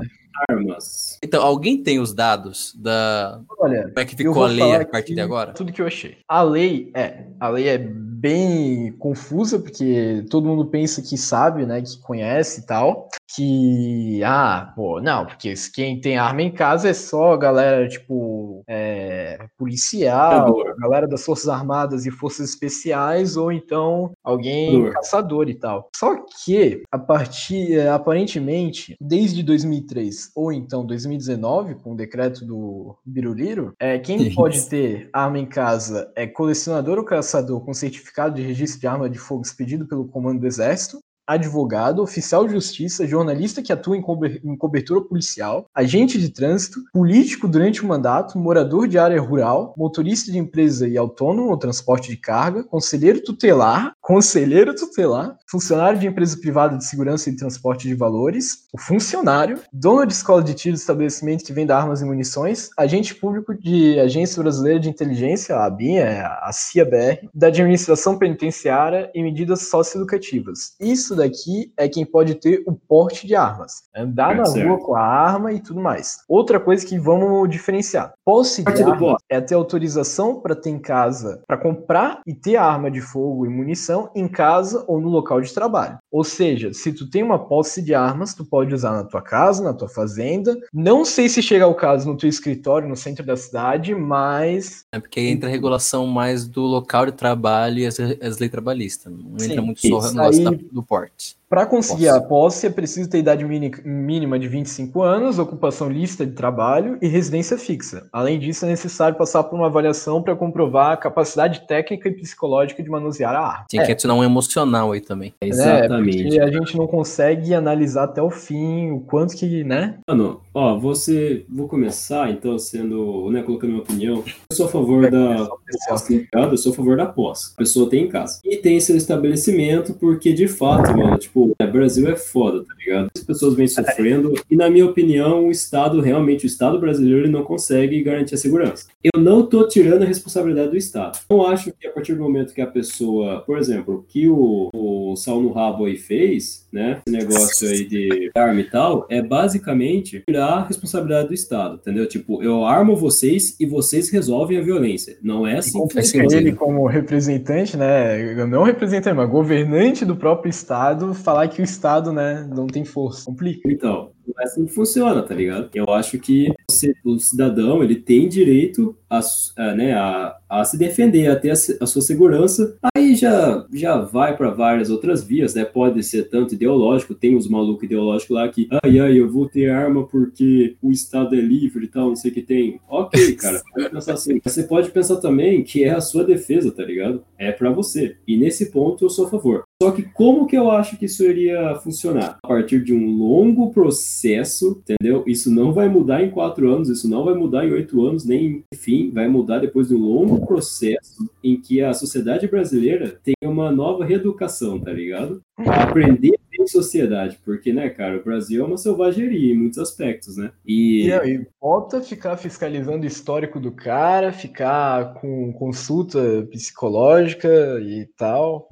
Armas. 0.49 1.19
Então, 1.23 1.43
alguém 1.43 1.83
tem 1.83 1.99
os 1.99 2.15
dados 2.15 2.75
da. 2.77 3.41
Olha, 3.59 3.83
Como 3.85 3.99
é 3.99 4.05
que 4.05 4.17
ficou 4.17 4.45
a 4.45 4.49
lei 4.49 4.77
a 4.77 4.87
partir 4.87 5.15
de 5.15 5.21
agora? 5.21 5.53
Tudo 5.53 5.73
que 5.73 5.83
eu 5.83 5.87
achei. 5.87 6.19
A 6.29 6.43
lei 6.43 6.91
é, 6.95 7.25
a 7.41 7.49
lei 7.49 7.69
é 7.69 7.79
bem 8.19 8.93
confusa 8.99 9.61
porque 9.61 10.25
todo 10.29 10.47
mundo 10.47 10.67
pensa 10.67 11.01
que 11.01 11.17
sabe, 11.17 11.65
né, 11.65 11.81
que 11.81 12.01
conhece 12.01 12.61
e 12.61 12.67
tal, 12.67 13.09
que 13.35 14.21
ah, 14.25 14.73
pô, 14.75 15.01
não, 15.01 15.25
porque 15.25 15.55
quem 15.73 16.01
tem 16.01 16.19
arma 16.19 16.43
em 16.43 16.51
casa 16.51 16.89
é 16.89 16.93
só 16.93 17.33
a 17.33 17.37
galera 17.37 17.89
tipo 17.89 18.65
é, 18.67 19.39
policial, 19.57 20.57
galera 20.79 21.07
das 21.07 21.25
forças 21.25 21.49
armadas 21.49 22.07
e 22.07 22.11
forças 22.11 22.51
especiais 22.51 23.37
ou 23.37 23.53
então 23.53 24.13
alguém 24.25 24.67
Caçador. 24.67 24.93
caçador 24.95 25.49
e 25.49 25.55
tal. 25.55 25.89
Só 25.95 26.17
que 26.45 26.83
a 26.91 26.99
partir 26.99 27.79
é, 27.79 27.89
aparentemente 27.89 28.97
desde 29.01 29.45
2003 29.45 30.33
ou 30.35 30.53
então 30.53 30.85
2019 30.85 31.77
com 31.77 31.93
o 31.93 31.97
decreto 31.97 32.45
do 32.45 32.97
Biruliro, 33.07 33.75
é 33.79 33.99
quem 33.99 34.27
Isso. 34.27 34.35
pode 34.35 34.69
ter 34.69 35.09
arma 35.13 35.39
em 35.39 35.47
casa 35.47 36.11
é 36.17 36.27
colecionador 36.27 36.99
ou 36.99 37.05
caçador 37.05 37.61
com 37.61 37.73
certificado 37.73 38.08
de 38.35 38.43
registro 38.43 38.81
de 38.81 38.87
arma 38.87 39.11
de 39.11 39.19
fogo 39.19 39.43
expedido 39.43 39.87
pelo 39.87 40.07
comando 40.09 40.41
do 40.41 40.47
exército. 40.47 41.01
Advogado, 41.29 42.03
oficial 42.03 42.47
de 42.47 42.55
justiça, 42.55 43.07
jornalista 43.07 43.63
que 43.63 43.71
atua 43.71 43.99
em, 43.99 44.57
cobertura 44.57 45.03
policial, 45.03 45.67
agente 45.75 46.19
de 46.19 46.31
trânsito, 46.31 46.81
político 46.91 47.47
durante 47.47 47.85
o 47.85 47.87
mandato, 47.87 48.39
morador 48.39 48.89
de 48.89 48.99
área 48.99 49.21
rural, 49.21 49.75
motorista 49.77 50.33
de 50.33 50.39
empresa 50.39 50.89
e 50.89 50.97
autônomo 50.97 51.51
no 51.51 51.59
transporte 51.59 52.09
de 52.09 52.17
carga, 52.17 52.65
conselheiro 52.65 53.23
tutelar, 53.23 53.93
conselheiro 54.01 54.75
tutelar, 54.75 55.37
funcionário 55.51 55.99
de 55.99 56.07
empresa 56.07 56.39
privada 56.41 56.79
de 56.79 56.85
segurança 56.87 57.29
e 57.29 57.37
transporte 57.37 57.87
de 57.87 57.95
valores, 57.95 58.67
o 58.73 58.79
funcionário, 58.79 59.61
dono 59.71 60.07
de 60.07 60.15
escola 60.15 60.43
de 60.43 60.55
tiro 60.55 60.75
de 60.75 60.81
estabelecimento 60.81 61.45
que 61.45 61.53
vende 61.53 61.73
armas 61.73 62.01
e 62.01 62.05
munições, 62.05 62.71
agente 62.79 63.15
público 63.15 63.55
de 63.55 64.01
Agência 64.01 64.43
Brasileira 64.43 64.81
de 64.81 64.89
Inteligência, 64.89 65.57
a 65.57 65.67
ABIN, 65.67 65.99
a 65.99 66.51
CIA-BR, 66.53 67.29
da 67.35 67.49
administração 67.49 68.17
penitenciária 68.17 69.11
e 69.15 69.23
medidas 69.23 69.69
socioeducativas. 69.69 70.73
Isso 70.81 71.18
daqui 71.19 71.73
é 71.77 71.89
quem 71.89 72.05
pode 72.05 72.35
ter 72.37 72.63
o 72.67 72.73
porte 72.73 73.27
de 73.27 73.35
armas. 73.35 73.83
Andar 73.95 74.35
é 74.35 74.39
na 74.39 74.47
certo. 74.47 74.69
rua 74.69 74.79
com 74.79 74.95
a 74.95 75.03
arma 75.03 75.53
e 75.53 75.61
tudo 75.61 75.81
mais. 75.81 76.19
Outra 76.29 76.59
coisa 76.59 76.87
que 76.87 76.99
vamos 76.99 77.49
diferenciar. 77.51 78.13
Posse 78.25 78.63
de 78.63 78.83
arma 78.83 79.17
é 79.29 79.41
ter 79.41 79.55
autorização 79.55 80.41
para 80.41 80.55
ter 80.55 80.71
em 80.71 80.79
casa, 80.79 81.43
para 81.47 81.57
comprar 81.57 82.21
e 82.27 82.35
ter 82.35 82.57
arma 82.57 82.91
de 82.91 83.01
fogo 83.01 83.47
e 83.47 83.49
munição 83.49 84.11
em 84.15 84.29
casa 84.29 84.85
ou 84.87 85.01
no 85.01 85.09
local 85.09 85.41
de 85.41 85.53
trabalho. 85.53 85.99
Ou 86.11 86.25
seja, 86.25 86.73
se 86.73 86.93
tu 86.93 87.09
tem 87.09 87.23
uma 87.23 87.39
posse 87.39 87.83
de 87.83 87.95
armas, 87.95 88.35
tu 88.35 88.45
pode 88.45 88.75
usar 88.75 88.93
na 88.93 89.05
tua 89.05 89.23
casa, 89.23 89.63
na 89.63 89.75
tua 89.75 89.89
fazenda. 89.89 90.57
Não 90.73 91.05
sei 91.05 91.29
se 91.29 91.43
chega 91.43 91.65
ao 91.65 91.75
caso 91.75 92.09
no 92.09 92.17
teu 92.17 92.29
escritório, 92.29 92.89
no 92.89 92.97
centro 92.97 93.25
da 93.25 93.37
cidade, 93.37 93.95
mas... 93.95 94.85
É 94.93 95.01
porque 95.01 95.21
entra 95.21 95.49
a 95.49 95.53
regulação 95.53 96.07
mais 96.07 96.47
do 96.47 96.63
local 96.63 97.07
de 97.07 97.13
trabalho 97.13 97.79
e 97.79 97.87
as, 97.87 97.99
as 97.99 98.39
leis 98.39 98.51
trabalhistas. 98.51 99.13
Não 99.13 99.39
Sim, 99.39 99.53
entra 99.53 99.63
muito 99.63 99.81
só 99.81 100.01
no 100.01 100.13
negócio 100.13 100.49
aí... 100.49 100.57
do 100.57 100.83
porte. 100.83 101.08
Para 101.49 101.65
conseguir 101.65 102.07
posse. 102.07 102.19
a 102.19 102.21
posse, 102.21 102.67
é 102.67 102.71
preciso 102.71 103.09
ter 103.09 103.19
idade 103.19 103.43
mínima 103.43 104.39
de 104.39 104.47
25 104.47 105.01
anos, 105.01 105.39
ocupação 105.39 105.89
lista 105.89 106.27
de 106.27 106.33
trabalho 106.33 106.99
e 107.01 107.09
residência 107.09 107.57
fixa. 107.57 108.07
Além 108.13 108.39
disso, 108.39 108.67
é 108.67 108.69
necessário 108.69 109.17
passar 109.17 109.45
por 109.45 109.57
uma 109.57 109.67
avaliação 109.67 110.23
para 110.23 110.37
comprovar 110.37 110.93
a 110.93 110.97
capacidade 110.97 111.67
técnica 111.67 112.09
e 112.09 112.13
psicológica 112.13 112.83
de 112.83 112.91
manusear 112.91 113.35
a 113.35 113.41
arma. 113.41 113.65
Tem 113.69 113.81
é. 113.81 113.87
que 113.87 113.93
adicionar 113.93 114.15
um 114.15 114.23
emocional 114.23 114.93
aí 114.93 115.01
também. 115.01 115.33
É, 115.41 115.49
Exatamente. 115.49 116.23
Porque 116.23 116.41
a 116.41 116.51
gente 116.51 116.77
não 116.77 116.87
consegue 116.87 117.55
analisar 117.55 118.05
até 118.05 118.21
o 118.21 118.31
fim 118.31 118.91
o 118.91 119.01
quanto 119.01 119.35
que, 119.35 119.65
né? 119.65 119.99
Mano, 120.07 120.43
ó, 120.59 120.79
você. 120.79 121.45
Vou 121.49 121.69
começar, 121.69 122.31
então, 122.31 122.59
sendo, 122.59 123.31
né, 123.31 123.43
colocando 123.43 123.71
minha 123.71 123.83
opinião. 123.83 124.25
Eu 124.51 124.57
sou 124.57 124.67
a 124.67 124.69
favor 124.69 125.11
da 125.11 125.49
posse, 125.89 126.29
eu 126.33 126.57
sou 126.57 126.73
a 126.73 126.75
favor 126.75 126.97
da 126.97 127.07
posse. 127.07 127.53
A 127.55 127.59
pessoa 127.59 127.89
tem 127.89 128.05
em 128.05 128.09
casa. 128.09 128.41
E 128.45 128.57
tem 128.57 128.81
seu 128.81 128.97
estabelecimento, 128.97 129.95
porque 129.95 130.33
de 130.33 130.49
fato, 130.49 130.97
mano, 130.97 131.17
tipo, 131.17 131.55
o 131.59 131.67
Brasil 131.67 132.09
é 132.09 132.17
foda, 132.17 132.65
tá 132.65 132.75
ligado? 132.79 133.11
As 133.15 133.23
pessoas 133.23 133.55
vêm 133.55 133.69
sofrendo 133.69 134.35
e, 134.51 134.57
na 134.57 134.69
minha 134.69 134.87
opinião, 134.87 135.47
o 135.47 135.51
Estado, 135.51 136.01
realmente, 136.01 136.45
o 136.45 136.47
Estado 136.47 136.79
brasileiro, 136.81 137.21
ele 137.21 137.33
não 137.33 137.45
consegue 137.45 138.03
garantir 138.03 138.35
a 138.35 138.39
segurança. 138.39 138.89
Eu 139.03 139.21
não 139.21 139.47
tô 139.47 139.67
tirando 139.69 140.03
a 140.03 140.07
responsabilidade 140.07 140.71
do 140.71 140.77
Estado. 140.77 141.19
Não 141.31 141.47
acho 141.47 141.73
que 141.73 141.87
a 141.87 141.93
partir 141.93 142.15
do 142.15 142.23
momento 142.23 142.53
que 142.53 142.61
a 142.61 142.67
pessoa, 142.67 143.41
por 143.41 143.59
exemplo, 143.59 144.05
que 144.09 144.29
o, 144.29 144.71
o 144.73 145.17
Sal 145.17 145.41
no 145.41 145.53
Rabo 145.53 145.85
aí 145.85 145.97
fez, 145.97 146.67
né, 146.73 147.01
esse 147.07 147.17
negócio 147.17 147.69
aí 147.69 147.85
de 147.87 148.31
arma 148.35 148.61
e 148.61 148.65
tal, 148.65 149.07
é 149.09 149.23
basicamente 149.23 150.23
tirar 150.27 150.48
a 150.49 150.65
responsabilidade 150.65 151.29
do 151.29 151.35
Estado, 151.35 151.77
entendeu? 151.77 152.07
Tipo, 152.07 152.43
eu 152.43 152.65
armo 152.65 152.97
vocês 152.97 153.57
e 153.61 153.67
vocês 153.67 154.11
resolvem 154.11 154.59
a 154.59 154.63
violência. 154.63 155.17
Não 155.23 155.47
é 155.47 155.59
assim 155.59 155.87
que 155.87 155.95
funciona. 155.95 156.37
Ele, 156.37 156.53
como 156.53 156.87
representante, 156.87 157.77
né, 157.77 158.35
não 158.47 158.63
representante, 158.63 159.17
mas 159.17 159.31
governante 159.31 160.05
do 160.05 160.17
próprio 160.17 160.51
Estado, 160.51 161.15
falar 161.15 161.49
que 161.49 161.61
o 161.61 161.65
Estado, 161.65 162.13
né, 162.13 162.49
não 162.55 162.67
tem 162.67 162.85
força. 162.85 163.25
Complica. 163.27 163.71
Então, 163.71 164.11
não 164.27 164.35
é 164.41 164.45
assim 164.45 164.67
que 164.67 164.73
funciona, 164.73 165.23
tá 165.23 165.35
ligado? 165.35 165.71
Eu 165.75 165.91
acho 165.91 166.19
que 166.19 166.53
você, 166.71 166.95
o 167.05 167.19
cidadão, 167.19 167.83
ele 167.83 167.97
tem 167.97 168.29
direito 168.29 168.97
a, 169.09 169.21
a, 169.57 169.75
né, 169.75 169.95
a, 169.95 170.37
a 170.49 170.65
se 170.65 170.79
defender, 170.79 171.29
a 171.29 171.37
ter 171.37 171.51
a, 171.51 171.87
sua 171.87 172.03
segurança. 172.03 172.77
Aí 172.97 173.15
já, 173.15 173.67
já 173.73 173.99
vai 173.99 174.37
para 174.37 174.51
várias 174.51 174.91
outras 174.91 175.23
vias, 175.23 175.55
né? 175.55 175.65
Pode 175.65 176.03
ser 176.03 176.29
tanto 176.29 176.55
ideológico, 176.55 177.15
tem 177.15 177.37
os 177.37 177.49
malucos 177.49 177.85
ideológicos 177.85 178.35
lá 178.35 178.49
que, 178.49 178.69
ai, 178.83 178.99
ai, 178.99 179.19
eu 179.19 179.31
vou 179.31 179.49
ter 179.49 179.71
arma 179.71 180.07
porque 180.07 180.77
o 180.83 180.91
Estado 180.91 181.35
é 181.35 181.41
livre 181.41 181.85
e 181.85 181.89
tal, 181.89 182.09
não 182.09 182.17
sei 182.17 182.31
o 182.31 182.35
que 182.35 182.43
tem. 182.43 182.81
Ok, 182.89 183.35
cara, 183.37 183.63
pode 183.75 183.91
pensar 183.91 184.13
assim. 184.15 184.41
Você 184.43 184.63
pode 184.63 184.91
pensar 184.91 185.17
também 185.17 185.63
que 185.63 185.85
é 185.85 185.91
a 185.91 186.01
sua 186.01 186.25
defesa, 186.25 186.71
tá 186.71 186.83
ligado? 186.83 187.23
É 187.37 187.53
para 187.53 187.71
você. 187.71 188.17
E 188.27 188.37
nesse 188.37 188.71
ponto 188.71 189.05
eu 189.05 189.11
sou 189.11 189.27
a 189.27 189.31
favor. 189.31 189.65
Só 189.81 189.93
que 189.93 190.03
como 190.03 190.47
que 190.47 190.57
eu 190.57 190.71
acho 190.71 190.97
que 190.97 191.05
isso 191.05 191.25
iria 191.25 191.77
funcionar? 191.77 192.39
A 192.43 192.49
partir 192.49 192.83
de 192.83 192.93
um 192.93 193.17
longo 193.17 193.71
processo, 193.71 194.83
entendeu? 194.83 195.23
Isso 195.27 195.51
não 195.53 195.73
vai 195.73 195.89
mudar 195.89 196.23
em 196.23 196.31
quatro 196.31 196.69
anos, 196.73 196.89
isso 196.89 197.09
não 197.09 197.25
vai 197.25 197.35
mudar 197.35 197.65
em 197.65 197.73
oito 197.73 198.05
anos, 198.05 198.25
nem 198.25 198.65
enfim, 198.75 199.11
vai 199.13 199.29
mudar 199.29 199.61
depois 199.61 199.89
de 199.89 199.95
um 199.95 200.01
longo 200.01 200.38
processo 200.41 201.31
em 201.43 201.61
que 201.61 201.83
a 201.83 201.93
sociedade 201.93 202.47
brasileira 202.47 203.19
tem 203.23 203.35
uma 203.43 203.71
nova 203.71 204.05
reeducação, 204.05 204.81
tá 204.81 204.93
ligado? 204.93 205.41
Aprender 205.57 206.39
em 206.59 206.67
sociedade, 206.67 207.39
porque, 207.45 207.73
né, 207.73 207.89
cara, 207.89 208.17
o 208.19 208.25
Brasil 208.25 208.63
é 208.63 208.67
uma 208.67 208.77
selvageria 208.77 209.53
em 209.53 209.57
muitos 209.57 209.79
aspectos, 209.79 210.37
né? 210.37 210.51
E, 210.67 211.07
e 211.07 211.13
aí, 211.13 211.47
volta 211.61 212.03
ficar 212.03 212.37
fiscalizando 212.37 213.05
o 213.05 213.07
histórico 213.07 213.61
do 213.61 213.71
cara, 213.71 214.33
ficar 214.33 215.15
com 215.15 215.53
consulta 215.53 216.47
psicológica 216.51 217.49
e 217.81 218.07
tal. 218.17 218.69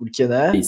Porque, 0.00 0.26
né? 0.26 0.58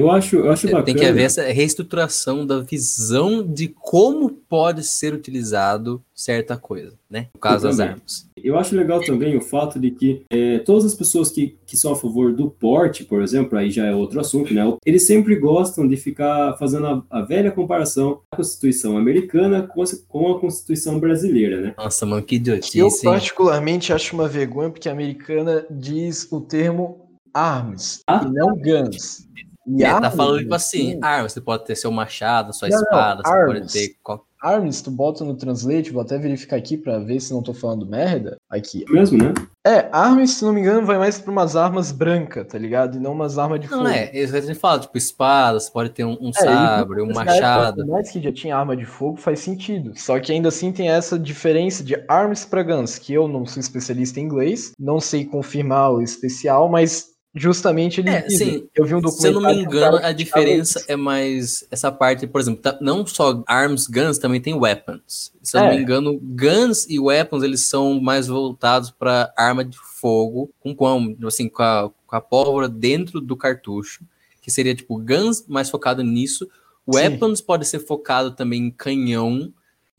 Eu 0.00 0.10
acho, 0.10 0.34
eu 0.34 0.50
acho 0.50 0.66
bacana. 0.66 0.84
Tem 0.84 0.96
que 0.96 1.04
haver 1.04 1.22
essa 1.22 1.44
reestruturação 1.44 2.44
da 2.44 2.58
visão 2.58 3.40
de 3.40 3.68
como 3.68 4.28
pode 4.28 4.82
ser 4.82 5.14
utilizado 5.14 6.02
certa 6.12 6.56
coisa, 6.56 6.98
né? 7.08 7.28
No 7.32 7.40
caso 7.40 7.68
das 7.68 7.78
armas. 7.78 8.28
Eu 8.36 8.58
acho 8.58 8.74
legal 8.74 9.00
também 9.00 9.36
o 9.36 9.40
fato 9.40 9.78
de 9.78 9.92
que 9.92 10.24
é, 10.28 10.58
todas 10.58 10.84
as 10.84 10.94
pessoas 10.96 11.30
que, 11.30 11.56
que 11.64 11.76
são 11.76 11.92
a 11.92 11.96
favor 11.96 12.32
do 12.32 12.50
porte, 12.50 13.04
por 13.04 13.22
exemplo, 13.22 13.56
aí 13.56 13.70
já 13.70 13.86
é 13.86 13.94
outro 13.94 14.18
assunto, 14.18 14.52
né? 14.52 14.62
Eles 14.84 15.06
sempre 15.06 15.36
gostam 15.36 15.86
de 15.86 15.96
ficar 15.96 16.56
fazendo 16.58 16.86
a, 16.88 17.04
a 17.08 17.22
velha 17.22 17.52
comparação 17.52 18.22
da 18.32 18.38
Constituição 18.38 18.98
americana 18.98 19.62
com 19.62 19.82
a, 19.82 19.86
com 20.08 20.32
a 20.32 20.40
Constituição 20.40 20.98
brasileira, 20.98 21.60
né? 21.60 21.74
Nossa, 21.78 22.04
mano, 22.04 22.24
que 22.24 22.34
idiotice. 22.34 22.76
Eu 22.76 22.88
particularmente 23.04 23.92
acho 23.92 24.16
uma 24.16 24.26
vergonha 24.26 24.68
porque 24.68 24.88
a 24.88 24.92
americana 24.92 25.64
diz 25.70 26.26
o 26.32 26.40
termo 26.40 27.09
arms 27.34 28.02
ah? 28.06 28.22
e 28.24 28.30
não 28.30 28.56
guns. 28.56 29.28
E 29.66 29.82
é, 29.82 29.86
tá 29.86 29.94
arms, 29.94 30.10
tá 30.10 30.16
falando 30.16 30.38
tipo 30.40 30.54
assim, 30.54 30.98
armas, 31.02 31.32
você 31.32 31.40
pode 31.40 31.64
ter 31.64 31.76
seu 31.76 31.90
machado, 31.90 32.52
sua 32.52 32.68
não, 32.68 32.78
espada, 32.78 33.22
não, 33.24 33.30
você 33.30 33.38
arms. 33.38 33.60
pode 33.60 33.72
ter 33.72 33.96
Arms, 34.42 34.80
tu 34.80 34.90
bota 34.90 35.22
no 35.22 35.34
translate, 35.36 35.92
vou 35.92 36.00
até 36.00 36.16
verificar 36.16 36.56
aqui 36.56 36.76
para 36.76 36.98
ver 36.98 37.20
se 37.20 37.32
não 37.32 37.42
tô 37.42 37.52
falando 37.52 37.84
merda. 37.84 38.38
Aqui. 38.48 38.84
É 38.88 38.92
mesmo, 38.92 39.18
né? 39.18 39.34
É, 39.66 39.90
armas, 39.92 40.30
se 40.30 40.44
não 40.44 40.54
me 40.54 40.62
engano, 40.62 40.86
vai 40.86 40.96
mais 40.96 41.18
pra 41.18 41.30
umas 41.30 41.54
armas 41.54 41.92
brancas, 41.92 42.46
tá 42.46 42.58
ligado? 42.58 42.96
E 42.96 43.00
não 43.00 43.12
umas 43.12 43.36
armas 43.36 43.60
de 43.60 43.68
fogo. 43.68 43.82
Não, 43.82 43.90
é, 43.90 44.10
isso 44.16 44.32
que 44.32 44.38
a 44.38 44.40
gente 44.40 44.58
fala, 44.58 44.80
tipo, 44.80 44.96
espada, 44.96 45.60
você 45.60 45.70
pode 45.70 45.90
ter 45.90 46.06
um, 46.06 46.16
um 46.18 46.30
é, 46.30 46.32
sabre, 46.32 47.02
um 47.02 47.12
machado. 47.12 47.86
mais 47.86 48.10
que 48.10 48.22
já 48.22 48.32
tinha 48.32 48.56
arma 48.56 48.74
de 48.74 48.86
fogo, 48.86 49.18
faz 49.18 49.40
sentido. 49.40 49.92
Só 49.94 50.18
que 50.18 50.32
ainda 50.32 50.48
assim 50.48 50.72
tem 50.72 50.88
essa 50.88 51.18
diferença 51.18 51.84
de 51.84 52.02
arms 52.08 52.46
pra 52.46 52.62
guns, 52.62 52.98
que 52.98 53.12
eu 53.12 53.28
não 53.28 53.44
sou 53.44 53.60
especialista 53.60 54.18
em 54.18 54.24
inglês, 54.24 54.72
não 54.78 54.98
sei 54.98 55.26
confirmar 55.26 55.92
o 55.92 56.00
especial, 56.00 56.66
mas 56.70 57.09
Justamente 57.32 58.00
ele. 58.00 58.10
É, 58.10 58.28
sim, 58.28 58.68
eu 58.74 58.84
vi 58.84 58.94
um 58.94 59.00
documentário. 59.00 59.20
Se 59.20 59.26
eu 59.28 59.40
não 59.40 59.54
me 59.54 59.62
engano, 59.62 59.98
a 60.02 60.10
diferença 60.10 60.84
é 60.88 60.96
mais 60.96 61.64
essa 61.70 61.92
parte, 61.92 62.26
por 62.26 62.40
exemplo, 62.40 62.60
tá, 62.60 62.76
não 62.80 63.06
só 63.06 63.44
arms, 63.46 63.86
guns, 63.86 64.18
também 64.18 64.40
tem 64.40 64.54
weapons. 64.54 65.32
Se 65.40 65.56
eu 65.56 65.60
é. 65.60 65.68
não 65.68 65.76
me 65.76 65.80
engano, 65.80 66.18
guns 66.20 66.86
e 66.88 66.98
weapons 66.98 67.44
eles 67.44 67.64
são 67.66 68.00
mais 68.00 68.26
voltados 68.26 68.90
para 68.90 69.32
arma 69.36 69.64
de 69.64 69.78
fogo, 69.78 70.50
com 70.58 70.74
quão, 70.74 71.16
assim, 71.24 71.48
com 71.48 71.62
a, 71.62 71.90
com 72.04 72.16
a 72.16 72.20
pólvora 72.20 72.68
dentro 72.68 73.20
do 73.20 73.36
cartucho, 73.36 74.02
que 74.42 74.50
seria 74.50 74.74
tipo 74.74 74.98
guns 74.98 75.44
mais 75.46 75.70
focado 75.70 76.02
nisso. 76.02 76.48
Weapons 76.92 77.38
sim. 77.38 77.44
pode 77.44 77.64
ser 77.64 77.78
focado 77.78 78.32
também 78.32 78.66
em 78.66 78.70
canhão 78.72 79.52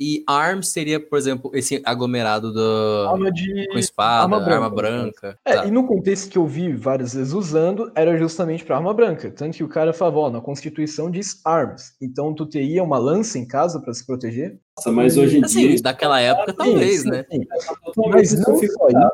e 0.04 0.24
ARM 0.26 0.64
seria, 0.64 1.00
por 1.00 1.16
exemplo, 1.16 1.52
esse 1.54 1.80
aglomerado 1.86 2.52
do... 2.52 3.08
arma 3.08 3.32
de... 3.32 3.68
com 3.72 3.78
espada, 3.78 4.24
arma 4.24 4.40
branca. 4.40 4.56
Arma 4.56 4.70
branca 4.76 5.40
é, 5.46 5.58
tá. 5.58 5.66
e 5.68 5.70
no 5.70 5.86
contexto 5.86 6.28
que 6.28 6.40
eu 6.40 6.48
vi 6.48 6.74
várias 6.74 7.14
vezes 7.14 7.34
usando, 7.34 7.92
era 7.94 8.18
justamente 8.18 8.66
para 8.66 8.78
arma 8.78 8.92
branca. 8.96 9.30
Tanto 9.30 9.56
que 9.56 9.64
o 9.64 9.70
cara 9.70 9.94
falou, 9.94 10.24
ó, 10.24 10.30
na 10.32 10.42
Constituição 10.42 11.12
diz 11.12 11.40
ARMS. 11.46 11.94
Então 12.02 12.34
tu 12.34 12.48
teria 12.48 12.84
uma 12.84 12.98
lança 12.98 13.38
em 13.38 13.46
casa 13.46 13.80
para 13.80 13.94
se 13.94 14.04
proteger? 14.04 14.60
Nossa, 14.76 14.92
mas 14.92 15.18
hoje 15.18 15.38
em 15.38 15.44
assim, 15.44 15.68
dia... 15.68 15.82
daquela 15.84 16.20
época, 16.20 16.52
talvez, 16.52 17.02
sim, 17.02 17.10
né? 17.12 17.24
Sim. 17.32 17.46
Mas 18.10 18.34
não 18.34 18.58
só 18.58 18.64
isso. 18.64 18.78
Tá 18.92 19.12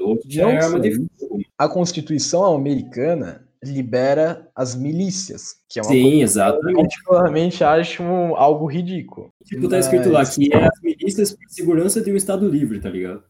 Hoje 0.00 0.40
é 0.40 0.56
arma 0.56 0.80
de 0.80 0.96
fogo. 0.96 1.42
A 1.56 1.68
Constituição 1.68 2.56
americana 2.56 3.47
libera 3.62 4.48
as 4.54 4.74
milícias, 4.74 5.56
que 5.68 5.78
é 5.78 5.82
uma 5.82 5.90
Sim, 5.90 6.18
coisa 6.18 6.52
que 6.52 6.70
eu 6.70 6.74
particularmente 6.74 7.64
acho 7.64 8.02
algo 8.36 8.66
ridículo. 8.66 9.32
Tipo, 9.44 9.68
tá 9.68 9.78
escrito 9.78 10.10
lá 10.10 10.24
que 10.24 10.52
é 10.52 10.64
as 10.64 10.80
milícias 10.82 11.32
por 11.32 11.48
segurança 11.48 12.00
de 12.00 12.12
um 12.12 12.16
Estado 12.16 12.48
livre, 12.48 12.80
tá 12.80 12.88
ligado? 12.90 13.22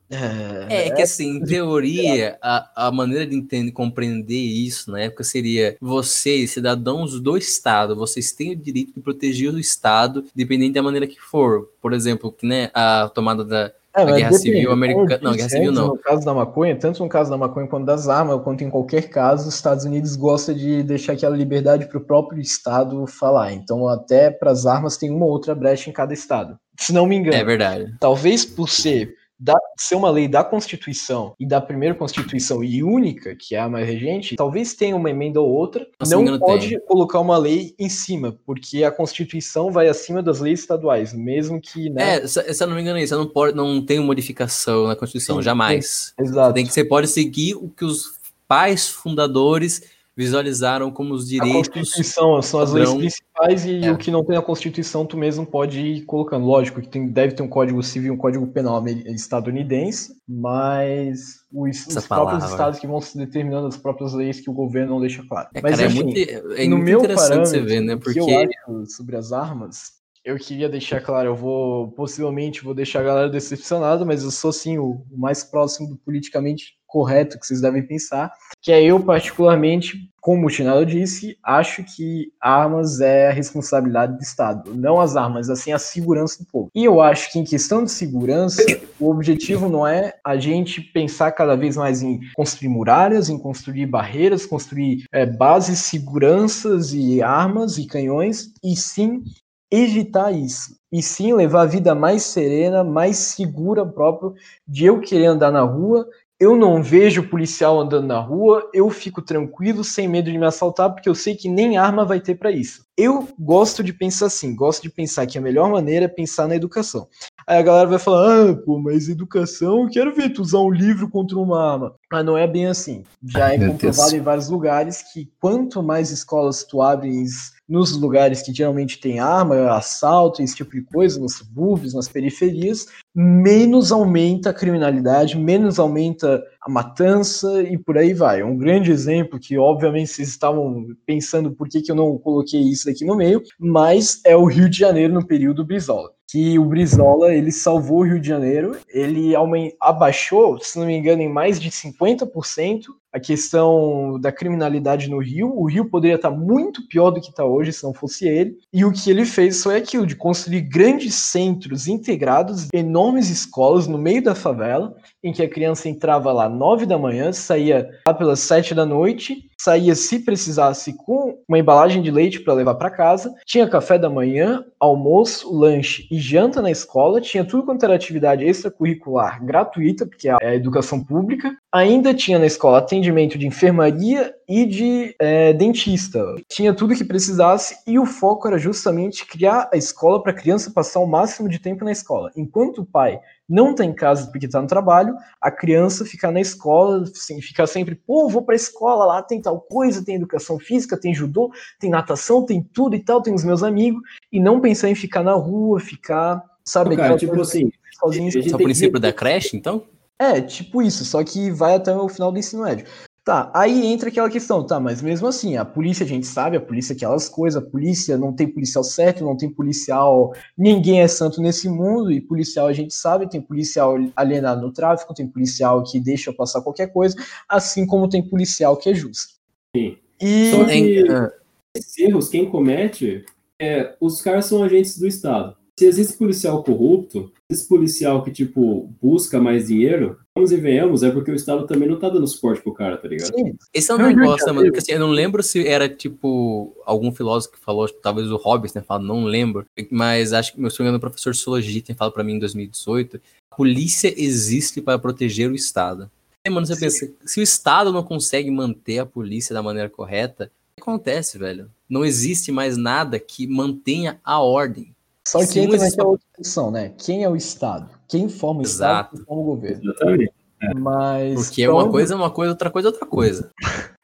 É 0.69 0.91
que 0.91 1.03
assim, 1.03 1.37
em 1.37 1.45
teoria, 1.45 2.39
a, 2.43 2.89
a 2.89 2.93
maneira 2.93 3.27
de 3.27 3.37
entender, 3.37 3.73
compreender 3.73 4.35
isso 4.35 4.91
na 4.91 5.01
época 5.01 5.23
seria 5.23 5.77
vocês, 5.81 6.51
cidadãos 6.51 7.21
do 7.21 7.37
Estado, 7.37 7.95
vocês 7.95 8.33
têm 8.33 8.53
o 8.53 8.57
direito 8.57 8.95
de 8.95 9.01
proteger 9.01 9.53
o 9.53 9.59
Estado, 9.59 10.25
dependente 10.35 10.75
da 10.75 10.83
maneira 10.83 11.07
que 11.07 11.21
for. 11.21 11.69
Por 11.81 11.93
exemplo, 11.93 12.33
que, 12.33 12.47
né, 12.47 12.71
a 12.75 13.11
tomada 13.15 13.45
da. 13.45 13.73
É, 14.03 14.05
mas 14.07 14.17
Guerra. 14.17 14.33
Civil 14.35 14.63
eu 14.63 14.73
Americana- 14.73 15.19
não, 15.23 15.33
Guerra 15.33 15.49
Civil 15.49 15.69
antes, 15.71 15.81
não. 15.81 15.89
No 15.89 15.99
caso 15.99 16.25
da 16.25 16.35
maconha, 16.35 16.77
tanto 16.77 17.03
no 17.03 17.09
caso 17.09 17.31
da 17.31 17.37
maconha 17.37 17.67
quanto 17.67 17.87
das 17.87 18.09
armas, 18.09 18.41
quanto 18.43 18.65
em 18.65 18.71
qualquer 18.71 19.09
caso, 19.09 19.49
os 19.49 19.55
Estados 19.55 19.85
Unidos 19.85 20.17
gosta 20.17 20.55
de 20.55 20.83
deixar 20.83 21.13
aquela 21.15 21.37
liberdade 21.37 21.87
para 21.87 21.99
o 21.99 22.01
próprio 22.05 22.41
Estado 22.41 23.07
falar. 23.07 23.53
Então, 23.53 23.87
até 23.89 24.31
para 24.31 24.51
as 24.51 24.67
armas 24.67 24.97
tem 24.97 25.11
uma 25.11 25.25
ou 25.27 25.33
outra 25.33 25.55
brecha 25.55 25.91
em 25.91 25.93
cada 25.93 26.13
Estado. 26.15 26.59
Se 26.79 26.93
não 26.93 27.07
me 27.07 27.17
engano. 27.17 27.37
É 27.37 27.45
verdade. 27.45 27.93
talvez 27.99 28.45
por 28.45 28.69
ser, 28.69 29.15
da, 29.39 29.57
ser 29.79 29.95
uma 29.95 30.11
lei 30.11 30.27
da 30.27 30.43
Constituição 30.43 31.35
e 31.39 31.47
da 31.47 31.61
primeira 31.61 31.95
Constituição 31.95 32.65
e 32.65 32.83
única, 32.83 33.37
que 33.37 33.55
é 33.55 33.61
a 33.61 33.69
mais 33.69 33.87
regente, 33.87 34.35
talvez 34.35 34.75
tenha 34.75 34.97
uma 34.97 35.11
emenda 35.11 35.41
ou 35.41 35.49
outra, 35.49 35.87
Se 36.03 36.15
não 36.17 36.39
pode 36.39 36.71
tem. 36.71 36.81
colocar 36.81 37.21
uma 37.21 37.39
lei 37.39 37.75
em 37.79 37.89
cima, 37.89 38.37
porque 38.45 38.83
a 38.83 38.91
Constituição 38.91 39.71
vai 39.71 39.89
acima 39.89 40.23
das 40.23 40.41
leis 40.41 40.61
estaduais, 40.61 41.13
mesmo 41.13 41.61
que, 41.61 41.89
né? 41.89 42.17
É, 42.17 42.27
se, 42.27 42.53
se 42.53 42.63
eu 42.63 42.67
não 42.67 42.75
me 42.75 42.83
engano, 42.83 42.99
isso 42.99 43.17
não 43.17 43.27
pode, 43.27 43.57
não 43.57 43.85
tem 43.85 44.01
modificação 44.01 44.87
na 44.89 44.97
Constituição, 44.97 45.37
Sim, 45.37 45.43
jamais. 45.43 46.13
Exato. 46.19 46.55
Tem 46.55 46.67
que 46.67 46.73
você 46.73 46.85
pode 46.85 47.07
seguir 47.07 47.55
o 47.55 47.69
que 47.69 47.85
os 47.85 48.19
pais 48.49 48.89
fundadores 48.89 49.83
visualizaram 50.19 50.91
como 50.91 51.15
os 51.15 51.27
A 51.27 51.29
direitos. 51.29 51.69
Constituição 51.69 52.43
são 52.43 52.59
as 52.59 52.73
leis 52.73 52.93
principais 52.93 53.65
e 53.65 53.85
É. 53.85 53.93
o 53.93 53.97
que 53.97 54.11
não 54.11 54.25
tem 54.25 54.35
na 54.35 54.43
Constituição 54.43 55.07
tu 55.07 55.17
mesmo 55.17 55.47
pode 55.47 55.81
ir 55.81 56.01
colocando. 56.07 56.45
Lógico 56.45 56.81
que 56.81 56.89
tem, 56.89 57.07
deve 57.07 57.35
ter 57.35 57.43
um 57.45 57.49
código 57.49 57.81
civil 57.85 58.13
e 58.13 58.17
um 58.17 58.19
código 58.19 58.45
penal 58.49 58.85
estadunidense, 58.89 60.13
mas 60.29 61.37
os, 61.55 61.87
os 61.87 62.07
próprios 62.09 62.43
estados 62.51 62.81
que 62.81 62.87
vão 62.89 63.01
se 63.01 63.17
determinando 63.17 63.69
as 63.69 63.77
próprias 63.77 64.13
leis 64.13 64.41
que 64.41 64.51
o 64.51 64.53
governo 64.53 64.95
não 64.95 65.01
deixa 65.01 65.23
claro. 65.29 65.49
É, 65.55 65.63
mas 65.63 65.77
cara, 65.77 65.85
é 65.85 65.87
enfim, 65.87 66.03
muito, 66.03 66.19
é 66.19 66.65
no 66.65 66.77
muito 66.77 66.85
meu 66.85 66.99
interessante 66.99 67.49
você 67.49 67.61
parâmetro, 67.61 67.69
ver, 67.69 67.81
né? 67.81 67.97
Porque 67.97 68.13
que 68.15 68.19
eu 68.19 68.41
acho 68.41 68.97
sobre 68.97 69.17
as 69.17 69.31
armas, 69.33 69.93
eu 70.29 70.37
queria 70.37 70.69
deixar 70.69 71.01
claro, 71.01 71.31
eu 71.31 71.35
vou 71.35 71.91
possivelmente 71.93 72.63
vou 72.63 72.75
deixar 72.75 73.01
a 73.01 73.05
galera 73.05 73.31
decepcionada, 73.31 74.05
mas 74.05 74.23
eu 74.23 74.31
sou 74.31 74.51
o, 74.79 75.03
o 75.11 75.19
mais 75.19 75.43
próximo 75.43 75.89
do 75.89 75.97
politicamente 75.97 76.77
correto 76.87 77.39
que 77.39 77.47
vocês 77.47 77.63
devem 77.63 77.83
pensar, 77.83 78.31
que 78.61 78.71
é 78.71 78.83
eu 78.83 79.01
particularmente, 79.01 80.11
como 80.21 80.47
o 80.47 80.51
Chinelo 80.51 80.85
disse, 80.85 81.39
acho 81.43 81.83
que 81.83 82.31
armas 82.41 83.01
é 83.01 83.29
a 83.29 83.33
responsabilidade 83.33 84.17
do 84.17 84.23
Estado, 84.23 84.75
não 84.75 85.01
as 85.01 85.17
armas, 85.17 85.49
assim 85.49 85.73
a 85.73 85.79
segurança 85.79 86.43
do 86.43 86.51
povo. 86.51 86.71
E 86.75 86.85
eu 86.85 87.01
acho 87.01 87.33
que 87.33 87.39
em 87.39 87.45
questão 87.45 87.83
de 87.83 87.91
segurança, 87.91 88.63
o 89.01 89.11
objetivo 89.11 89.69
não 89.69 89.87
é 89.87 90.15
a 90.25 90.37
gente 90.37 90.83
pensar 90.83 91.33
cada 91.33 91.57
vez 91.57 91.77
mais 91.77 92.03
em 92.03 92.21
construir 92.35 92.69
muralhas, 92.69 93.31
em 93.31 93.39
construir 93.39 93.87
barreiras, 93.87 94.45
construir 94.45 95.05
é, 95.11 95.25
bases, 95.25 95.79
seguranças 95.79 96.93
e 96.93 97.23
armas 97.23 97.79
e 97.79 97.87
canhões, 97.87 98.53
e 98.63 98.77
sim 98.77 99.23
evitar 99.71 100.33
isso. 100.33 100.77
E 100.91 101.03
sim 101.03 101.35
levar 101.35 101.63
a 101.63 101.67
vida 101.67 101.95
mais 101.95 102.23
serena, 102.23 102.83
mais 102.83 103.17
segura 103.19 103.85
próprio, 103.85 104.35
de 104.67 104.87
eu 104.87 105.01
querer 105.01 105.27
andar 105.27 105.51
na 105.51 105.63
rua. 105.63 106.09
Eu 106.41 106.57
não 106.57 106.81
vejo 106.81 107.29
policial 107.29 107.81
andando 107.81 108.07
na 108.07 108.21
rua, 108.21 108.71
eu 108.73 108.89
fico 108.91 109.21
tranquilo, 109.21 109.83
sem 109.83 110.07
medo 110.07 110.31
de 110.31 110.39
me 110.39 110.47
assaltar, 110.47 110.93
porque 110.93 111.09
eu 111.09 111.15
sei 111.15 111.35
que 111.35 111.49
nem 111.49 111.77
arma 111.77 112.05
vai 112.05 112.21
ter 112.21 112.37
para 112.37 112.53
isso. 112.53 112.85
Eu 112.97 113.27
gosto 113.37 113.83
de 113.83 113.93
pensar 113.93 114.27
assim, 114.27 114.55
gosto 114.55 114.83
de 114.83 114.89
pensar 114.89 115.27
que 115.27 115.37
a 115.37 115.41
melhor 115.41 115.69
maneira 115.69 116.05
é 116.05 116.09
pensar 116.09 116.47
na 116.47 116.55
educação. 116.55 117.09
Aí 117.45 117.59
a 117.59 117.63
galera 117.63 117.89
vai 117.89 117.99
falar, 117.99 118.51
ah, 118.51 118.55
pô, 118.55 118.79
mas 118.79 119.09
educação, 119.09 119.83
eu 119.83 119.91
quero 119.91 120.15
ver 120.15 120.31
tu 120.31 120.43
usar 120.43 120.61
um 120.61 120.71
livro 120.71 121.11
contra 121.11 121.37
uma 121.37 121.73
arma. 121.73 121.95
Mas 122.13 122.25
não 122.25 122.39
é 122.39 122.47
bem 122.47 122.67
assim. 122.67 123.03
Já 123.25 123.53
é 123.53 123.59
comprovado 123.59 124.15
em 124.15 124.21
vários 124.21 124.49
lugares 124.49 125.03
que 125.13 125.29
quanto 125.41 125.83
mais 125.83 126.13
escolas 126.13 126.63
tu 126.63 126.81
abres 126.81 127.58
nos 127.69 127.93
lugares 127.93 128.41
que 128.43 128.53
geralmente 128.53 128.99
tem 128.99 129.19
arma, 129.19 129.73
assalto, 129.73 130.43
esse 130.43 130.57
tipo 130.57 130.71
de 130.73 130.83
coisa, 130.83 131.21
nos 131.21 131.35
subúrbios, 131.35 131.95
nas 131.95 132.09
periferias, 132.09 132.87
menos 133.15 133.93
aumenta 133.93 134.51
a 134.51 134.55
criminalidade, 134.55 135.37
menos 135.37 135.79
aumenta 135.79 136.43
a 136.63 136.71
matança 136.71 137.63
e 137.63 137.77
por 137.77 137.99
aí 137.99 138.15
vai. 138.15 138.43
Um 138.43 138.57
grande 138.57 138.91
exemplo 138.91 139.39
que, 139.39 139.59
obviamente, 139.59 140.11
vocês 140.11 140.29
estavam 140.29 140.87
pensando 141.05 141.53
por 141.53 141.69
que, 141.69 141.83
que 141.83 141.91
eu 141.91 141.97
não 141.97 142.17
coloquei 142.19 142.61
isso 142.61 142.89
aqui 142.89 143.05
no 143.05 143.17
meio, 143.17 143.43
mas 143.59 144.21
é 144.25 144.37
o 144.37 144.47
Rio 144.47 144.69
de 144.69 144.79
Janeiro 144.79 145.13
no 145.13 145.27
período 145.27 145.65
Brizola. 145.65 146.18
Que 146.31 146.59
o 146.59 146.65
Brizola, 146.67 147.33
ele 147.33 147.51
salvou 147.51 148.01
o 148.01 148.05
Rio 148.05 148.21
de 148.21 148.29
Janeiro, 148.29 148.77
ele 148.91 149.33
abaixou, 149.81 150.59
se 150.61 150.79
não 150.79 150.87
me 150.87 150.95
engano, 150.95 151.23
em 151.23 151.29
mais 151.29 151.59
de 151.59 151.71
50% 151.71 152.85
a 153.13 153.19
questão 153.19 154.19
da 154.21 154.31
criminalidade 154.31 155.09
no 155.09 155.19
Rio. 155.19 155.53
O 155.55 155.67
Rio 155.67 155.89
poderia 155.89 156.17
estar 156.17 156.31
muito 156.31 156.87
pior 156.87 157.11
do 157.11 157.21
que 157.21 157.31
está 157.31 157.45
hoje 157.45 157.73
se 157.73 157.83
não 157.83 157.95
fosse 157.95 158.27
ele. 158.29 158.57
E 158.73 158.85
o 158.85 158.93
que 158.93 159.11
ele 159.11 159.25
fez 159.25 159.63
foi 159.63 159.77
aquilo 159.77 160.07
de 160.07 160.15
construir 160.15 160.61
grandes 160.63 161.15
centros 161.15 161.89
integrados, 161.89 162.69
enormes 162.73 163.31
escolas 163.31 163.87
no 163.87 163.99
meio 163.99 164.23
da 164.23 164.35
favela, 164.35 164.95
em 165.23 165.33
que 165.33 165.43
a 165.43 165.49
criança 165.49 165.89
entrava 165.89 166.33
lá 166.33 166.49
nove 166.49 166.87
da 166.87 166.99
manhã, 166.99 167.33
saía 167.33 167.89
lá 168.07 168.15
pelas 168.15 168.41
sete 168.41 168.75
da 168.75 168.87
noite, 168.87 169.49
saía 169.61 169.95
se 169.95 170.21
precisasse 170.21 170.93
com 170.93 171.43
uma 171.49 171.59
embalagem 171.59 172.01
de 172.01 172.11
leite 172.11 172.41
para 172.41 172.55
levar 172.55 172.77
para 172.77 172.91
casa, 172.91 173.35
tinha 173.45 173.69
café 173.69 173.99
da 173.99 174.09
manhã, 174.09 174.65
almoço, 174.79 175.53
lanche 175.53 176.07
e 176.11 176.19
janta 176.19 176.63
na 176.63 176.71
escola, 176.71 177.21
tinha 177.21 177.45
tudo 177.45 177.65
quanto 177.65 177.85
era 177.85 177.95
atividade 177.95 178.45
extracurricular 178.45 179.45
gratuita, 179.45 180.07
porque 180.07 180.29
é 180.29 180.37
a 180.41 180.55
educação 180.55 181.03
pública, 181.03 181.57
ainda 181.73 182.15
tinha 182.15 182.39
na 182.39 182.47
escola 182.47 182.79
atendimento 182.79 183.39
de 183.39 183.47
enfermaria 183.47 184.35
e 184.49 184.65
de 184.65 185.15
é, 185.21 185.53
dentista. 185.53 186.25
Tinha 186.49 186.73
tudo 186.73 186.95
que 186.95 187.05
precisasse 187.05 187.77
e 187.87 187.99
o 187.99 188.07
foco 188.07 188.49
era 188.49 188.59
justamente 188.59 189.27
criar 189.27 189.69
a 189.73 189.77
escola 189.77 190.23
para 190.23 190.33
a 190.33 190.35
criança 190.35 190.71
passar 190.71 191.01
o 191.01 191.07
máximo 191.07 191.49
de 191.49 191.59
tempo 191.59 191.85
na 191.85 191.93
escola. 191.93 192.31
Enquanto 192.37 192.79
o 192.83 192.87
pai 192.87 193.21
não 193.49 193.75
tá 193.75 193.85
em 193.85 193.93
casa 193.95 194.31
porque 194.31 194.49
tá 194.49 194.61
no 194.61 194.67
trabalho, 194.67 195.15
a 195.41 195.51
criança 195.51 196.05
ficar 196.05 196.31
na 196.31 196.41
escola, 196.41 197.03
assim, 197.03 197.41
ficar 197.41 197.67
sempre, 197.67 197.95
pô, 197.95 198.29
vou 198.29 198.43
pra 198.43 198.55
escola, 198.55 199.05
lá 199.05 199.23
tem 199.23 199.41
tal 199.41 199.61
coisa, 199.61 200.05
tem 200.05 200.17
educação 200.17 200.59
física, 200.59 200.99
tem 200.99 201.15
judô, 201.15 201.51
tem 201.79 201.91
natação, 201.91 202.45
tem 202.45 202.63
tudo 202.63 202.97
e 202.97 203.01
tal, 203.01 203.23
tem 203.23 203.35
os 203.35 203.45
meus 203.45 203.63
amigos, 203.63 204.03
e 204.33 204.41
não 204.41 204.61
pensar 204.61 204.89
em 204.91 204.95
ficar 204.95 205.23
na 205.23 205.33
rua, 205.33 205.81
ficar, 205.81 206.43
sabe, 206.65 206.97
Cara, 206.97 207.17
tipo 207.17 207.41
assim, 207.41 207.71
sozinho. 207.99 208.29
a 208.29 208.31
gente 208.31 208.39
Esse 208.39 208.53
é 208.53 208.57
o 208.57 208.59
princípio 208.59 208.95
que- 208.95 209.01
da 209.01 209.13
creche, 209.13 209.57
então? 209.57 209.83
É, 210.19 210.41
tipo 210.41 210.83
isso, 210.83 211.05
só 211.05 211.23
que 211.23 211.51
vai 211.51 211.75
até 211.77 211.95
o 211.95 212.09
final 212.09 212.33
do 212.33 212.39
ensino 212.39 212.65
médio. 212.65 212.87
Tá, 213.25 213.51
aí 213.55 213.85
entra 213.87 214.09
aquela 214.09 214.31
questão, 214.31 214.65
tá, 214.67 214.81
mas 214.81 215.03
mesmo 215.03 215.27
assim, 215.29 215.59
a 215.59 215.65
polícia 215.65 216.03
a 216.03 216.09
gente 216.09 216.27
sabe, 216.27 216.57
a 216.57 216.61
polícia 216.61 216.95
é 216.95 216.97
aquelas 216.97 217.29
coisas, 217.29 217.63
a 217.63 217.67
polícia 217.67 218.17
não 218.17 218.33
tem 218.33 218.49
policial 218.49 218.83
certo, 218.83 219.23
não 219.23 219.37
tem 219.37 219.51
policial, 219.51 220.33
ninguém 220.57 221.03
é 221.03 221.09
santo 221.09 221.39
nesse 221.43 221.69
mundo, 221.69 222.11
e 222.11 222.23
policial 222.23 222.67
a 222.69 222.73
gente 222.73 222.95
sabe, 222.95 223.29
tem 223.29 223.39
policial 223.39 223.97
alienado 224.17 224.63
no 224.63 224.73
tráfico, 224.73 225.13
tem 225.13 225.29
policial 225.29 225.83
que 225.85 226.01
deixa 226.01 226.33
passar 226.33 226.63
qualquer 226.63 226.91
coisa, 226.91 227.17
assim 227.47 227.87
como 227.87 228.09
tem 228.09 228.23
policial 228.27 228.79
que 228.79 228.89
é 228.89 228.95
justo. 228.95 229.35
Sim. 229.77 229.99
E 230.19 230.51
Só 230.51 230.65
que- 230.65 230.73
Em- 230.73 231.11
ah, 231.11 231.31
esses 231.77 231.99
erros, 231.99 232.29
quem 232.31 232.49
comete, 232.49 233.27
é, 233.61 233.95
os 234.01 234.23
caras 234.23 234.47
são 234.47 234.63
agentes 234.63 234.99
do 234.99 235.07
Estado. 235.07 235.55
Se 235.79 235.87
existe 235.87 236.19
policial 236.19 236.65
corrupto, 236.65 237.33
esse 237.49 237.69
policial 237.69 238.25
que, 238.25 238.33
tipo, 238.33 238.93
busca 239.01 239.41
mais 239.41 239.69
dinheiro, 239.69 240.19
vamos 240.35 240.51
e 240.51 240.57
venhamos, 240.57 241.05
é 241.05 241.11
porque 241.13 241.31
o 241.31 241.37
Estado 241.37 241.69
também 241.69 241.89
não 241.89 242.01
tá 242.01 242.09
dando 242.09 242.27
suporte 242.27 242.61
pro 242.61 242.75
cara, 242.75 242.97
tá 242.97 243.07
ligado? 243.07 243.33
sim, 243.33 243.57
Esse 243.73 243.93
é 243.93 243.95
um 243.95 243.99
negócio, 243.99 244.45
né, 244.45 244.53
mano? 244.53 244.67
Porque, 244.67 244.81
assim, 244.81 244.91
eu 244.91 244.99
não 244.99 245.13
lembro 245.13 245.41
se 245.41 245.65
era 245.65 245.89
tipo 245.89 246.77
algum 246.85 247.13
filósofo 247.13 247.55
que 247.55 247.61
falou, 247.61 247.89
talvez 247.89 248.29
o 248.29 248.37
Hobbes 248.37 248.73
tenha 248.73 248.83
falado, 248.83 249.07
não 249.07 249.23
lembro, 249.23 249.67
mas 249.89 250.33
acho 250.33 250.53
que 250.53 250.61
meu 250.61 250.69
sonho 250.69 250.93
o 250.93 250.99
professor 250.99 251.33
Sociologia 251.33 251.81
tem 251.81 251.95
falado 251.95 252.13
pra 252.13 252.25
mim 252.25 252.33
em 252.33 252.41
2018. 252.41 253.21
A 253.53 253.55
polícia 253.55 254.13
existe 254.21 254.81
para 254.81 254.99
proteger 254.99 255.49
o 255.49 255.55
Estado. 255.55 256.11
Aí, 256.45 256.53
mano, 256.53 256.67
você 256.67 256.75
Sim. 256.75 256.81
pensa, 256.81 257.13
se 257.25 257.39
o 257.39 257.43
Estado 257.45 257.93
não 257.93 258.03
consegue 258.03 258.51
manter 258.51 258.99
a 258.99 259.07
polícia 259.07 259.55
da 259.55 259.63
maneira 259.63 259.89
correta, 259.89 260.51
o 260.73 260.75
que 260.75 260.83
acontece, 260.83 261.39
velho? 261.39 261.71
Não 261.89 262.05
existe 262.05 262.51
mais 262.51 262.77
nada 262.77 263.17
que 263.21 263.47
mantenha 263.47 264.19
a 264.25 264.41
ordem. 264.41 264.93
Só 265.31 265.47
que 265.47 265.61
entra 265.61 265.79
naquela 265.79 266.09
outra 266.09 266.27
discussão, 266.37 266.71
né? 266.71 266.93
Quem 266.99 267.25
é 267.25 267.29
o 267.29 267.37
Estado? 267.37 267.89
Quem 268.09 268.29
forma 268.29 268.61
o 268.61 268.63
Estado? 268.63 268.93
Exato. 268.93 269.17
Quem 269.17 269.25
forma 269.27 269.43
o 269.43 269.45
governo? 269.45 269.83
Exatamente. 269.85 270.33
Mas 270.77 271.35
Porque 271.47 271.63
é 271.63 271.71
uma 271.71 271.81
então- 271.83 271.93
coisa 271.93 272.15
é 272.15 272.17
uma 272.17 272.31
coisa, 272.31 272.53
outra 272.53 272.71
coisa 272.71 272.89
é 272.89 272.91
outra 272.91 273.07
coisa. 273.07 273.51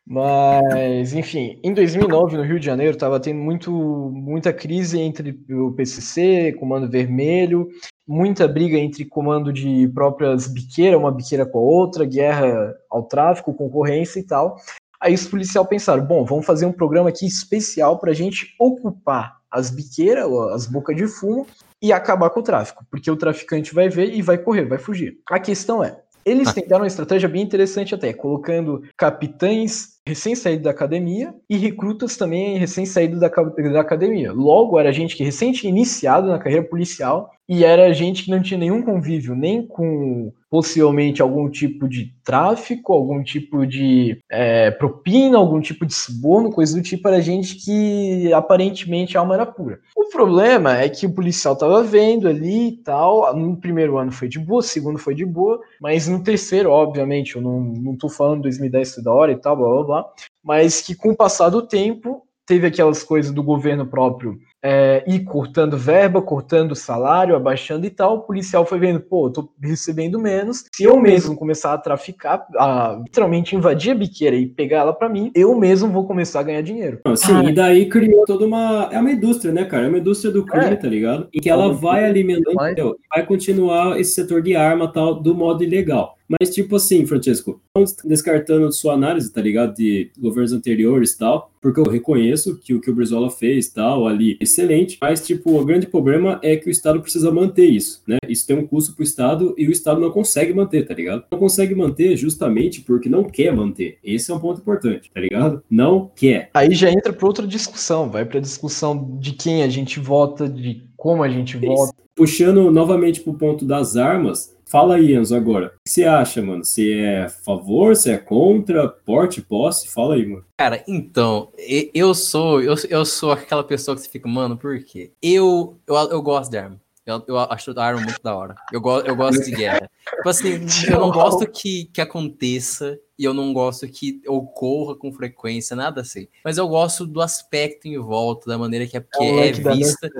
Mas, 0.06 1.14
enfim, 1.14 1.58
em 1.64 1.72
2009, 1.72 2.36
no 2.36 2.42
Rio 2.42 2.60
de 2.60 2.66
Janeiro, 2.66 2.92
estava 2.92 3.18
tendo 3.18 3.38
muito, 3.40 3.72
muita 3.72 4.52
crise 4.52 5.00
entre 5.00 5.40
o 5.50 5.72
PCC, 5.72 6.52
Comando 6.60 6.90
Vermelho, 6.90 7.68
muita 8.06 8.46
briga 8.46 8.76
entre 8.76 9.06
comando 9.06 9.50
de 9.50 9.88
próprias 9.94 10.46
biqueiras, 10.46 11.00
uma 11.00 11.10
biqueira 11.10 11.46
com 11.46 11.58
a 11.58 11.62
outra, 11.62 12.04
guerra 12.04 12.74
ao 12.90 13.02
tráfico, 13.04 13.54
concorrência 13.54 14.20
e 14.20 14.24
tal. 14.24 14.56
Aí 15.04 15.12
os 15.12 15.26
policiais 15.26 15.68
pensaram, 15.68 16.02
bom, 16.02 16.24
vamos 16.24 16.46
fazer 16.46 16.64
um 16.64 16.72
programa 16.72 17.10
aqui 17.10 17.26
especial 17.26 17.98
para 17.98 18.10
a 18.10 18.14
gente 18.14 18.54
ocupar 18.58 19.36
as 19.50 19.68
biqueiras, 19.68 20.24
as 20.54 20.66
bocas 20.66 20.96
de 20.96 21.06
fumo 21.06 21.46
e 21.82 21.92
acabar 21.92 22.30
com 22.30 22.40
o 22.40 22.42
tráfico, 22.42 22.86
porque 22.90 23.10
o 23.10 23.16
traficante 23.16 23.74
vai 23.74 23.90
ver 23.90 24.14
e 24.14 24.22
vai 24.22 24.38
correr, 24.38 24.64
vai 24.64 24.78
fugir. 24.78 25.18
A 25.28 25.38
questão 25.38 25.84
é, 25.84 26.00
eles 26.24 26.48
ah. 26.48 26.54
tentaram 26.54 26.80
uma 26.80 26.86
estratégia 26.86 27.28
bem 27.28 27.42
interessante 27.42 27.94
até, 27.94 28.14
colocando 28.14 28.82
capitães 28.96 29.98
recém-saído 30.08 30.62
da 30.62 30.70
academia 30.70 31.34
e 31.50 31.58
recrutas 31.58 32.16
também 32.16 32.56
recém-saído 32.56 33.20
da, 33.20 33.28
da 33.28 33.80
academia. 33.80 34.32
Logo, 34.32 34.80
era 34.80 34.90
gente 34.90 35.16
que 35.16 35.22
recém 35.22 35.52
tinha 35.52 35.70
iniciado 35.70 36.28
na 36.28 36.38
carreira 36.38 36.64
policial 36.64 37.30
e 37.48 37.64
era 37.64 37.92
gente 37.92 38.24
que 38.24 38.30
não 38.30 38.42
tinha 38.42 38.58
nenhum 38.58 38.82
convívio 38.82 39.34
nem 39.34 39.66
com 39.66 40.32
possivelmente 40.48 41.20
algum 41.20 41.50
tipo 41.50 41.88
de 41.88 42.14
tráfico, 42.22 42.92
algum 42.92 43.22
tipo 43.22 43.66
de 43.66 44.18
é, 44.30 44.70
propina, 44.70 45.36
algum 45.36 45.60
tipo 45.60 45.84
de 45.84 45.92
suborno, 45.92 46.50
coisa 46.50 46.76
do 46.76 46.82
tipo, 46.82 47.08
era 47.08 47.20
gente 47.20 47.56
que 47.56 48.32
aparentemente 48.32 49.16
a 49.16 49.20
alma 49.20 49.34
era 49.34 49.44
pura. 49.44 49.80
O 49.96 50.08
problema 50.10 50.78
é 50.78 50.88
que 50.88 51.06
o 51.06 51.12
policial 51.12 51.54
estava 51.54 51.82
vendo 51.82 52.28
ali 52.28 52.68
e 52.68 52.76
tal, 52.78 53.36
no 53.36 53.56
primeiro 53.56 53.98
ano 53.98 54.12
foi 54.12 54.28
de 54.28 54.38
boa, 54.38 54.62
segundo 54.62 54.96
foi 54.96 55.14
de 55.14 55.26
boa, 55.26 55.60
mas 55.80 56.06
no 56.06 56.22
terceiro, 56.22 56.70
obviamente, 56.70 57.34
eu 57.34 57.42
não, 57.42 57.60
não 57.60 57.96
tô 57.96 58.08
falando 58.08 58.42
2010 58.42 59.02
da 59.02 59.12
hora 59.12 59.32
e 59.32 59.36
tal, 59.36 59.56
blá 59.56 59.68
blá 59.68 59.82
blá, 59.82 60.12
mas 60.42 60.80
que 60.80 60.94
com 60.94 61.10
o 61.10 61.16
passar 61.16 61.48
do 61.48 61.66
tempo 61.66 62.22
teve 62.46 62.66
aquelas 62.66 63.02
coisas 63.02 63.32
do 63.32 63.42
governo 63.42 63.86
próprio 63.86 64.38
é, 64.64 65.04
ir 65.06 65.20
cortando 65.24 65.76
verba, 65.76 66.22
cortando 66.22 66.74
salário, 66.74 67.36
abaixando 67.36 67.84
e 67.84 67.90
tal, 67.90 68.16
o 68.16 68.20
policial 68.20 68.64
foi 68.64 68.78
vendo, 68.78 68.98
pô, 68.98 69.26
eu 69.26 69.30
tô 69.30 69.48
recebendo 69.62 70.18
menos, 70.18 70.64
se 70.74 70.84
eu 70.84 70.98
mesmo 70.98 71.36
começar 71.36 71.74
a 71.74 71.78
traficar, 71.78 72.46
a 72.56 72.98
literalmente 73.04 73.54
invadir 73.54 73.92
a 73.92 73.94
biqueira 73.94 74.34
e 74.34 74.46
pegar 74.46 74.78
ela 74.78 74.94
para 74.94 75.08
mim, 75.08 75.30
eu 75.34 75.54
mesmo 75.54 75.90
vou 75.90 76.06
começar 76.06 76.40
a 76.40 76.44
ganhar 76.44 76.62
dinheiro. 76.62 77.00
Sim, 77.14 77.34
ah. 77.34 77.44
e 77.44 77.52
daí 77.52 77.88
criou 77.90 78.24
toda 78.24 78.46
uma... 78.46 78.88
é 78.90 78.98
uma 78.98 79.12
indústria, 79.12 79.52
né, 79.52 79.66
cara? 79.66 79.84
É 79.84 79.88
uma 79.88 79.98
indústria 79.98 80.32
do 80.32 80.46
crime, 80.46 80.72
é. 80.72 80.76
tá 80.76 80.88
ligado? 80.88 81.28
Em 81.34 81.40
que 81.40 81.50
ela 81.50 81.70
vai 81.70 82.04
alimentando, 82.04 82.96
vai 83.10 83.26
continuar 83.26 84.00
esse 84.00 84.14
setor 84.14 84.40
de 84.40 84.56
arma 84.56 84.90
tal, 84.90 85.20
do 85.20 85.34
modo 85.34 85.62
ilegal. 85.62 86.16
Mas, 86.28 86.54
tipo 86.54 86.76
assim, 86.76 87.04
Francesco, 87.06 87.60
descartando 88.04 88.72
sua 88.72 88.94
análise, 88.94 89.32
tá 89.32 89.40
ligado? 89.40 89.74
De 89.74 90.10
governos 90.18 90.52
anteriores 90.52 91.12
e 91.12 91.18
tal, 91.18 91.50
porque 91.60 91.80
eu 91.80 91.84
reconheço 91.84 92.58
que 92.58 92.74
o 92.74 92.80
que 92.80 92.90
o 92.90 92.94
Brizola 92.94 93.30
fez 93.30 93.68
tal, 93.68 94.06
ali, 94.06 94.36
excelente, 94.40 94.98
mas, 95.00 95.26
tipo, 95.26 95.58
o 95.58 95.64
grande 95.64 95.86
problema 95.86 96.38
é 96.42 96.56
que 96.56 96.68
o 96.68 96.70
Estado 96.70 97.00
precisa 97.00 97.30
manter 97.30 97.66
isso, 97.66 98.02
né? 98.06 98.18
Isso 98.28 98.46
tem 98.46 98.56
um 98.56 98.66
custo 98.66 98.94
pro 98.94 99.04
Estado 99.04 99.54
e 99.58 99.68
o 99.68 99.70
Estado 99.70 100.00
não 100.00 100.10
consegue 100.10 100.52
manter, 100.54 100.86
tá 100.86 100.94
ligado? 100.94 101.24
Não 101.30 101.38
consegue 101.38 101.74
manter 101.74 102.16
justamente 102.16 102.80
porque 102.80 103.08
não 103.08 103.24
quer 103.24 103.54
manter. 103.54 103.98
Esse 104.02 104.30
é 104.30 104.34
um 104.34 104.40
ponto 104.40 104.60
importante, 104.60 105.10
tá 105.12 105.20
ligado? 105.20 105.62
Não 105.70 106.10
quer. 106.14 106.50
Aí 106.54 106.74
já 106.74 106.90
entra 106.90 107.12
pra 107.12 107.26
outra 107.26 107.46
discussão, 107.46 108.08
vai 108.08 108.24
pra 108.24 108.40
discussão 108.40 109.18
de 109.20 109.32
quem 109.32 109.62
a 109.62 109.68
gente 109.68 110.00
vota, 110.00 110.48
de 110.48 110.82
como 110.96 111.22
a 111.22 111.28
gente 111.28 111.56
vota. 111.56 111.92
Puxando 112.14 112.70
novamente 112.70 113.20
pro 113.20 113.34
ponto 113.34 113.64
das 113.64 113.96
armas, 113.96 114.54
Fala 114.74 114.96
aí, 114.96 115.14
Enzo, 115.14 115.36
agora. 115.36 115.66
O 115.66 115.70
que 115.84 115.90
você 115.90 116.02
acha, 116.02 116.42
mano? 116.42 116.64
Você 116.64 116.94
é 116.94 117.22
a 117.26 117.28
favor, 117.28 117.94
você 117.94 118.10
é 118.10 118.18
contra, 118.18 118.88
porte, 118.88 119.40
posse? 119.40 119.86
Fala 119.86 120.16
aí, 120.16 120.26
mano. 120.26 120.44
Cara, 120.58 120.82
então, 120.88 121.52
eu 121.94 122.12
sou 122.12 122.60
eu, 122.60 122.74
eu 122.90 123.04
sou 123.04 123.30
aquela 123.30 123.62
pessoa 123.62 123.94
que 123.94 124.02
você 124.02 124.08
fica, 124.08 124.28
mano, 124.28 124.56
por 124.56 124.76
quê? 124.82 125.12
Eu, 125.22 125.78
eu, 125.86 125.94
eu 125.94 126.20
gosto 126.20 126.50
de 126.50 126.58
arma. 126.58 126.80
Eu, 127.06 127.22
eu 127.28 127.38
acho 127.38 127.70
a 127.78 127.84
arma 127.84 128.00
muito 128.00 128.20
da 128.20 128.34
hora. 128.34 128.56
Eu, 128.72 128.80
go, 128.80 128.98
eu 128.98 129.14
gosto 129.14 129.44
de 129.44 129.52
guerra. 129.52 129.88
Tipo 130.16 130.28
assim, 130.28 130.66
eu 130.90 130.98
não 130.98 131.12
gosto 131.12 131.46
que, 131.46 131.84
que 131.92 132.00
aconteça 132.00 132.98
e 133.18 133.24
eu 133.24 133.32
não 133.32 133.52
gosto 133.52 133.86
que 133.86 134.20
ocorra 134.26 134.96
com 134.96 135.12
frequência, 135.12 135.76
nada 135.76 136.00
assim. 136.00 136.26
Mas 136.44 136.58
eu 136.58 136.66
gosto 136.68 137.06
do 137.06 137.20
aspecto 137.20 137.86
em 137.86 137.98
volta, 137.98 138.48
da 138.48 138.58
maneira 138.58 138.86
que 138.86 138.96
é, 138.96 139.00
que 139.00 139.24
é, 139.24 139.48
é 139.48 139.52
vista. 139.52 140.10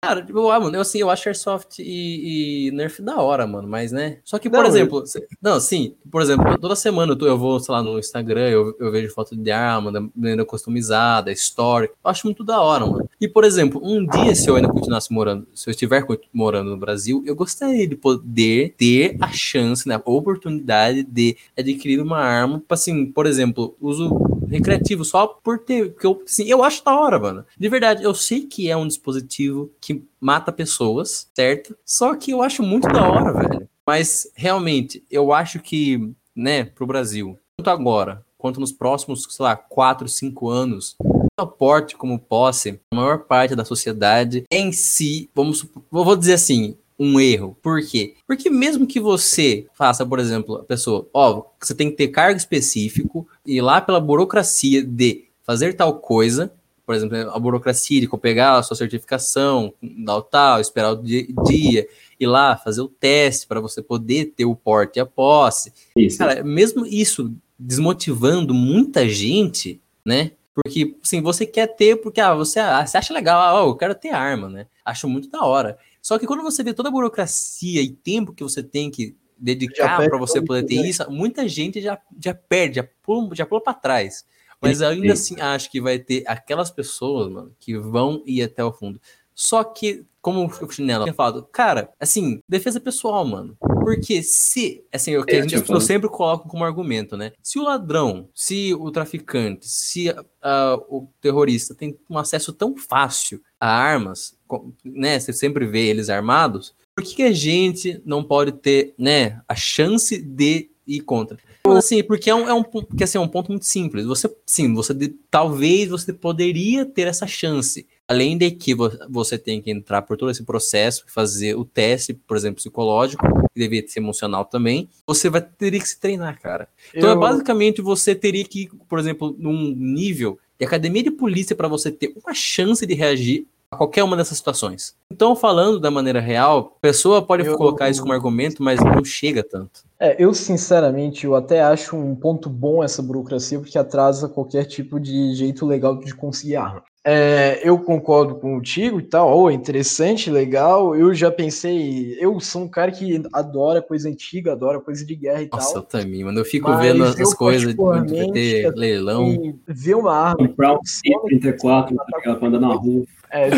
Cara, 0.00 0.22
tipo, 0.22 0.50
ah, 0.50 0.60
mano, 0.60 0.76
eu 0.76 0.82
assim, 0.82 0.98
eu 0.98 1.10
acho 1.10 1.28
Airsoft 1.28 1.78
e, 1.78 2.68
e, 2.68 2.70
Nerf 2.72 3.00
da 3.00 3.20
hora, 3.20 3.46
mano, 3.46 3.66
mas 3.66 3.92
né. 3.92 4.18
Só 4.24 4.38
que, 4.38 4.50
por 4.50 4.58
não, 4.58 4.66
exemplo, 4.66 5.02
eu... 5.14 5.26
não, 5.40 5.60
sim, 5.60 5.94
por 6.10 6.20
exemplo, 6.20 6.58
toda 6.58 6.76
semana 6.76 7.12
eu, 7.12 7.16
tô, 7.16 7.26
eu 7.26 7.38
vou, 7.38 7.58
sei 7.58 7.72
lá, 7.72 7.82
no 7.82 7.98
Instagram, 7.98 8.48
eu, 8.48 8.76
eu 8.78 8.90
vejo 8.90 9.12
foto 9.14 9.34
de 9.36 9.50
arma, 9.50 9.90
da 9.90 10.00
maneira 10.00 10.44
customizada, 10.44 11.32
história. 11.32 11.90
Eu 12.04 12.10
acho 12.10 12.26
muito 12.26 12.44
da 12.44 12.60
hora, 12.60 12.86
mano. 12.86 13.08
E, 13.20 13.28
por 13.28 13.44
exemplo, 13.44 13.80
um 13.82 14.06
dia, 14.06 14.34
se 14.34 14.48
eu 14.48 14.56
ainda 14.56 14.68
continuasse 14.68 15.12
morando, 15.12 15.46
se 15.54 15.68
eu 15.68 15.70
estiver 15.70 16.04
morando 16.32 16.70
no 16.70 16.76
Brasil, 16.76 17.22
eu 17.24 17.34
gostaria 17.34 17.86
de 17.86 17.96
poder 17.96 18.74
ter 18.76 19.16
a 19.20 19.28
chance, 19.28 19.88
né, 19.88 19.94
a 19.94 20.10
oportunidade 20.10 21.02
de 21.04 21.36
adquirir 21.56 22.01
uma 22.02 22.18
arma, 22.18 22.62
assim, 22.68 23.06
por 23.06 23.26
exemplo, 23.26 23.76
uso 23.80 24.10
recreativo 24.48 25.04
só 25.04 25.26
por 25.26 25.60
ter, 25.60 25.92
porque 25.92 26.06
eu, 26.06 26.22
assim, 26.26 26.44
eu 26.44 26.62
acho 26.62 26.84
da 26.84 26.98
hora, 26.98 27.18
mano. 27.18 27.44
De 27.58 27.68
verdade, 27.68 28.04
eu 28.04 28.14
sei 28.14 28.42
que 28.42 28.70
é 28.70 28.76
um 28.76 28.86
dispositivo 28.86 29.70
que 29.80 30.04
mata 30.20 30.52
pessoas, 30.52 31.28
certo? 31.34 31.76
Só 31.84 32.14
que 32.14 32.30
eu 32.30 32.42
acho 32.42 32.62
muito 32.62 32.88
da 32.88 33.08
hora, 33.08 33.32
velho. 33.32 33.68
Mas 33.86 34.30
realmente, 34.34 35.02
eu 35.10 35.32
acho 35.32 35.58
que, 35.58 36.12
né, 36.36 36.64
pro 36.64 36.86
Brasil, 36.86 37.38
tanto 37.56 37.70
agora 37.70 38.24
quanto 38.38 38.60
nos 38.60 38.72
próximos, 38.72 39.26
sei 39.30 39.44
lá, 39.44 39.56
4, 39.56 40.08
5 40.08 40.48
anos, 40.48 40.96
aporte 41.36 41.96
como 41.96 42.18
posse, 42.18 42.80
a 42.92 42.96
maior 42.96 43.20
parte 43.20 43.54
da 43.54 43.64
sociedade 43.64 44.44
em 44.50 44.72
si, 44.72 45.30
vamos, 45.34 45.66
vou 45.90 46.16
dizer 46.16 46.34
assim, 46.34 46.76
um 47.02 47.18
erro. 47.18 47.58
Por 47.60 47.84
quê? 47.84 48.14
Porque 48.28 48.48
mesmo 48.48 48.86
que 48.86 49.00
você 49.00 49.66
faça, 49.74 50.06
por 50.06 50.20
exemplo, 50.20 50.56
a 50.56 50.62
pessoa, 50.62 51.08
ó, 51.12 51.42
você 51.60 51.74
tem 51.74 51.90
que 51.90 51.96
ter 51.96 52.08
cargo 52.08 52.36
específico 52.36 53.26
e 53.44 53.60
lá 53.60 53.80
pela 53.80 54.00
burocracia 54.00 54.84
de 54.84 55.24
fazer 55.42 55.72
tal 55.74 55.98
coisa, 55.98 56.52
por 56.86 56.94
exemplo, 56.94 57.16
a 57.16 57.38
burocracia 57.40 58.00
de 58.00 58.08
pegar 58.18 58.56
a 58.56 58.62
sua 58.62 58.76
certificação, 58.76 59.74
dar 59.82 60.16
o 60.16 60.22
tal, 60.22 60.60
esperar 60.60 60.92
o 60.92 61.02
dia, 61.02 61.88
ir 62.20 62.26
lá 62.26 62.56
fazer 62.56 62.82
o 62.82 62.88
teste 62.88 63.48
para 63.48 63.60
você 63.60 63.82
poder 63.82 64.26
ter 64.36 64.44
o 64.44 64.54
porte 64.54 64.98
e 64.98 65.00
a 65.00 65.06
posse. 65.06 65.72
Isso. 65.96 66.18
Cara, 66.18 66.44
mesmo 66.44 66.86
isso 66.86 67.34
desmotivando 67.58 68.54
muita 68.54 69.08
gente, 69.08 69.80
né? 70.04 70.32
Porque, 70.54 70.96
assim, 71.02 71.20
você 71.20 71.46
quer 71.46 71.66
ter, 71.66 71.96
porque 71.96 72.20
ah, 72.20 72.34
você, 72.34 72.60
ah, 72.60 72.86
você 72.86 72.98
acha 72.98 73.14
legal, 73.14 73.40
ah, 73.40 73.66
eu 73.66 73.74
quero 73.74 73.94
ter 73.94 74.10
arma, 74.10 74.48
né? 74.48 74.66
Acho 74.84 75.08
muito 75.08 75.30
da 75.30 75.44
hora. 75.44 75.78
Só 76.02 76.18
que 76.18 76.26
quando 76.26 76.42
você 76.42 76.64
vê 76.64 76.74
toda 76.74 76.88
a 76.88 76.92
burocracia 76.92 77.80
e 77.80 77.90
tempo 77.90 78.34
que 78.34 78.42
você 78.42 78.62
tem 78.62 78.90
que 78.90 79.16
dedicar 79.38 79.96
para 80.04 80.18
você 80.18 80.42
poder 80.42 80.64
ter 80.64 80.80
né? 80.80 80.88
isso, 80.88 81.08
muita 81.10 81.48
gente 81.48 81.80
já, 81.80 81.98
já 82.20 82.34
perde, 82.34 82.76
já 82.76 82.88
pula, 83.00 83.34
já 83.34 83.46
pula 83.46 83.62
para 83.62 83.74
trás. 83.74 84.24
Mas 84.60 84.82
ainda 84.82 85.12
assim, 85.12 85.40
acho 85.40 85.70
que 85.70 85.80
vai 85.80 85.98
ter 85.98 86.22
aquelas 86.26 86.70
pessoas, 86.70 87.32
mano, 87.32 87.52
que 87.58 87.76
vão 87.76 88.22
ir 88.24 88.42
até 88.42 88.64
o 88.64 88.72
fundo. 88.72 89.00
Só 89.34 89.64
que, 89.64 90.04
como 90.20 90.46
o 90.46 90.70
Chinelo 90.70 91.04
tinha 91.04 91.14
falado, 91.14 91.44
cara, 91.50 91.92
assim, 91.98 92.40
defesa 92.48 92.78
pessoal, 92.78 93.24
mano. 93.24 93.56
Porque 93.82 94.22
se, 94.22 94.84
assim, 94.92 95.16
o 95.16 95.24
que 95.24 95.36
a 95.36 95.42
gente, 95.42 95.70
eu 95.70 95.80
sempre 95.80 96.08
coloco 96.08 96.48
como 96.48 96.64
argumento, 96.64 97.16
né? 97.16 97.32
Se 97.42 97.58
o 97.58 97.62
ladrão, 97.62 98.28
se 98.34 98.74
o 98.74 98.90
traficante, 98.90 99.68
se 99.68 100.10
uh, 100.10 100.76
o 100.88 101.08
terrorista 101.20 101.74
tem 101.74 101.98
um 102.08 102.18
acesso 102.18 102.52
tão 102.52 102.76
fácil 102.76 103.40
a 103.60 103.68
armas, 103.68 104.36
né? 104.84 105.18
Você 105.18 105.32
sempre 105.32 105.66
vê 105.66 105.86
eles 105.86 106.08
armados. 106.08 106.74
Por 106.94 107.04
que, 107.04 107.16
que 107.16 107.22
a 107.22 107.32
gente 107.32 108.00
não 108.04 108.22
pode 108.22 108.52
ter, 108.52 108.94
né, 108.98 109.40
a 109.48 109.54
chance 109.54 110.20
de 110.20 110.71
ir 110.86 111.00
contra? 111.00 111.38
Assim, 111.66 112.02
porque 112.02 112.28
é 112.28 112.34
um, 112.34 112.48
é 112.48 112.52
um, 112.52 112.62
porque, 112.62 113.04
assim, 113.04 113.18
é 113.18 113.20
um 113.20 113.28
ponto 113.28 113.50
muito 113.50 113.66
simples. 113.66 114.04
Você, 114.04 114.30
sim, 114.44 114.72
você 114.74 114.94
talvez 115.30 115.88
você 115.88 116.12
poderia 116.12 116.84
ter 116.84 117.06
essa 117.06 117.26
chance. 117.26 117.86
Além 118.08 118.36
de 118.36 118.50
que 118.50 118.74
você 119.08 119.38
tem 119.38 119.62
que 119.62 119.70
entrar 119.70 120.02
por 120.02 120.16
todo 120.16 120.30
esse 120.30 120.44
processo, 120.44 121.04
fazer 121.06 121.54
o 121.56 121.64
teste, 121.64 122.12
por 122.12 122.36
exemplo, 122.36 122.56
psicológico, 122.56 123.24
que 123.54 123.60
deveria 123.60 123.88
ser 123.88 124.00
emocional 124.00 124.44
também, 124.44 124.88
você 125.06 125.30
vai 125.30 125.40
teria 125.40 125.80
que 125.80 125.88
se 125.88 125.98
treinar, 125.98 126.40
cara. 126.40 126.68
Então, 126.94 127.08
é 127.08 127.12
Eu... 127.12 127.16
é 127.16 127.20
basicamente 127.20 127.80
você 127.80 128.14
teria 128.14 128.44
que, 128.44 128.68
por 128.88 128.98
exemplo, 128.98 129.34
num 129.38 129.74
nível 129.74 130.38
de 130.58 130.66
academia 130.66 131.02
de 131.02 131.10
polícia 131.10 131.56
para 131.56 131.68
você 131.68 131.90
ter 131.90 132.12
uma 132.22 132.34
chance 132.34 132.84
de 132.84 132.94
reagir 132.94 133.46
a 133.72 133.76
qualquer 133.76 134.04
uma 134.04 134.16
dessas 134.16 134.36
situações. 134.36 134.94
Então, 135.10 135.34
falando 135.34 135.80
da 135.80 135.90
maneira 135.90 136.20
real, 136.20 136.74
a 136.76 136.80
pessoa 136.80 137.22
pode 137.22 137.46
eu... 137.46 137.56
colocar 137.56 137.88
isso 137.88 138.02
como 138.02 138.12
argumento, 138.12 138.62
mas 138.62 138.78
não 138.78 139.02
chega 139.02 139.42
tanto. 139.42 139.80
É, 139.98 140.22
eu 140.22 140.34
sinceramente, 140.34 141.24
eu 141.24 141.34
até 141.34 141.62
acho 141.62 141.96
um 141.96 142.14
ponto 142.14 142.50
bom 142.50 142.84
essa 142.84 143.02
burocracia, 143.02 143.58
porque 143.58 143.78
atrasa 143.78 144.28
qualquer 144.28 144.64
tipo 144.64 145.00
de 145.00 145.34
jeito 145.34 145.64
legal 145.64 145.98
de 145.98 146.14
conseguir 146.14 146.56
arma. 146.56 146.82
É, 147.04 147.60
eu 147.68 147.78
concordo 147.80 148.36
contigo 148.36 149.00
e 149.00 149.02
tal, 149.02 149.36
oh, 149.36 149.50
interessante, 149.50 150.30
legal. 150.30 150.94
Eu 150.94 151.12
já 151.14 151.32
pensei, 151.32 152.16
eu 152.20 152.38
sou 152.38 152.62
um 152.62 152.68
cara 152.68 152.92
que 152.92 153.22
adora 153.32 153.82
coisa 153.82 154.08
antiga, 154.08 154.52
adora 154.52 154.80
coisa 154.80 155.04
de 155.04 155.16
guerra 155.16 155.42
e 155.42 155.48
Nossa, 155.50 155.50
tal. 155.50 155.58
Nossa, 155.58 155.78
eu 155.78 155.82
também, 155.82 156.22
mano. 156.22 156.38
Eu 156.38 156.44
fico 156.44 156.72
vendo 156.76 157.04
essas 157.04 157.34
coisas 157.34 157.74
de 157.74 158.32
ter 158.32 158.72
leilão. 158.74 159.58
Ver 159.66 159.94
uma 159.94 160.14
arma. 160.14 160.46
Comprar 160.46 160.74
um 160.74 160.80
34, 161.26 161.96
tá 161.96 162.04
ligado? 162.18 162.38
Pra 162.38 162.48
andar 162.48 162.60
na 162.60 162.74
rua. 162.74 163.04
É, 163.32 163.48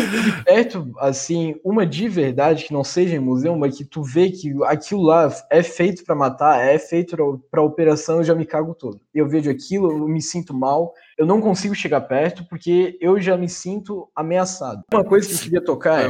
perto, 0.45 0.93
assim, 0.99 1.59
uma 1.61 1.85
de 1.85 2.07
verdade 2.07 2.63
que 2.63 2.71
não 2.71 2.83
seja 2.83 3.17
em 3.17 3.19
museu, 3.19 3.57
mas 3.57 3.77
que 3.77 3.83
tu 3.83 4.01
vê 4.01 4.31
que 4.31 4.53
aquilo 4.63 5.03
lá 5.03 5.29
é 5.49 5.61
feito 5.61 6.05
para 6.05 6.15
matar, 6.15 6.65
é 6.65 6.79
feito 6.79 7.17
para 7.51 7.61
operação, 7.61 8.17
eu 8.17 8.23
já 8.23 8.33
me 8.33 8.45
cago 8.45 8.73
todo. 8.73 9.01
Eu 9.13 9.27
vejo 9.27 9.51
aquilo, 9.51 9.91
eu 9.91 10.07
me 10.07 10.21
sinto 10.21 10.53
mal, 10.53 10.93
eu 11.17 11.25
não 11.25 11.41
consigo 11.41 11.75
chegar 11.75 11.99
perto 12.01 12.47
porque 12.47 12.97
eu 13.01 13.19
já 13.19 13.35
me 13.35 13.49
sinto 13.49 14.09
ameaçado. 14.15 14.81
Uma 14.93 15.03
coisa 15.03 15.27
que 15.27 15.33
eu 15.33 15.39
queria 15.39 15.61
tocar 15.61 16.03
é, 16.03 16.07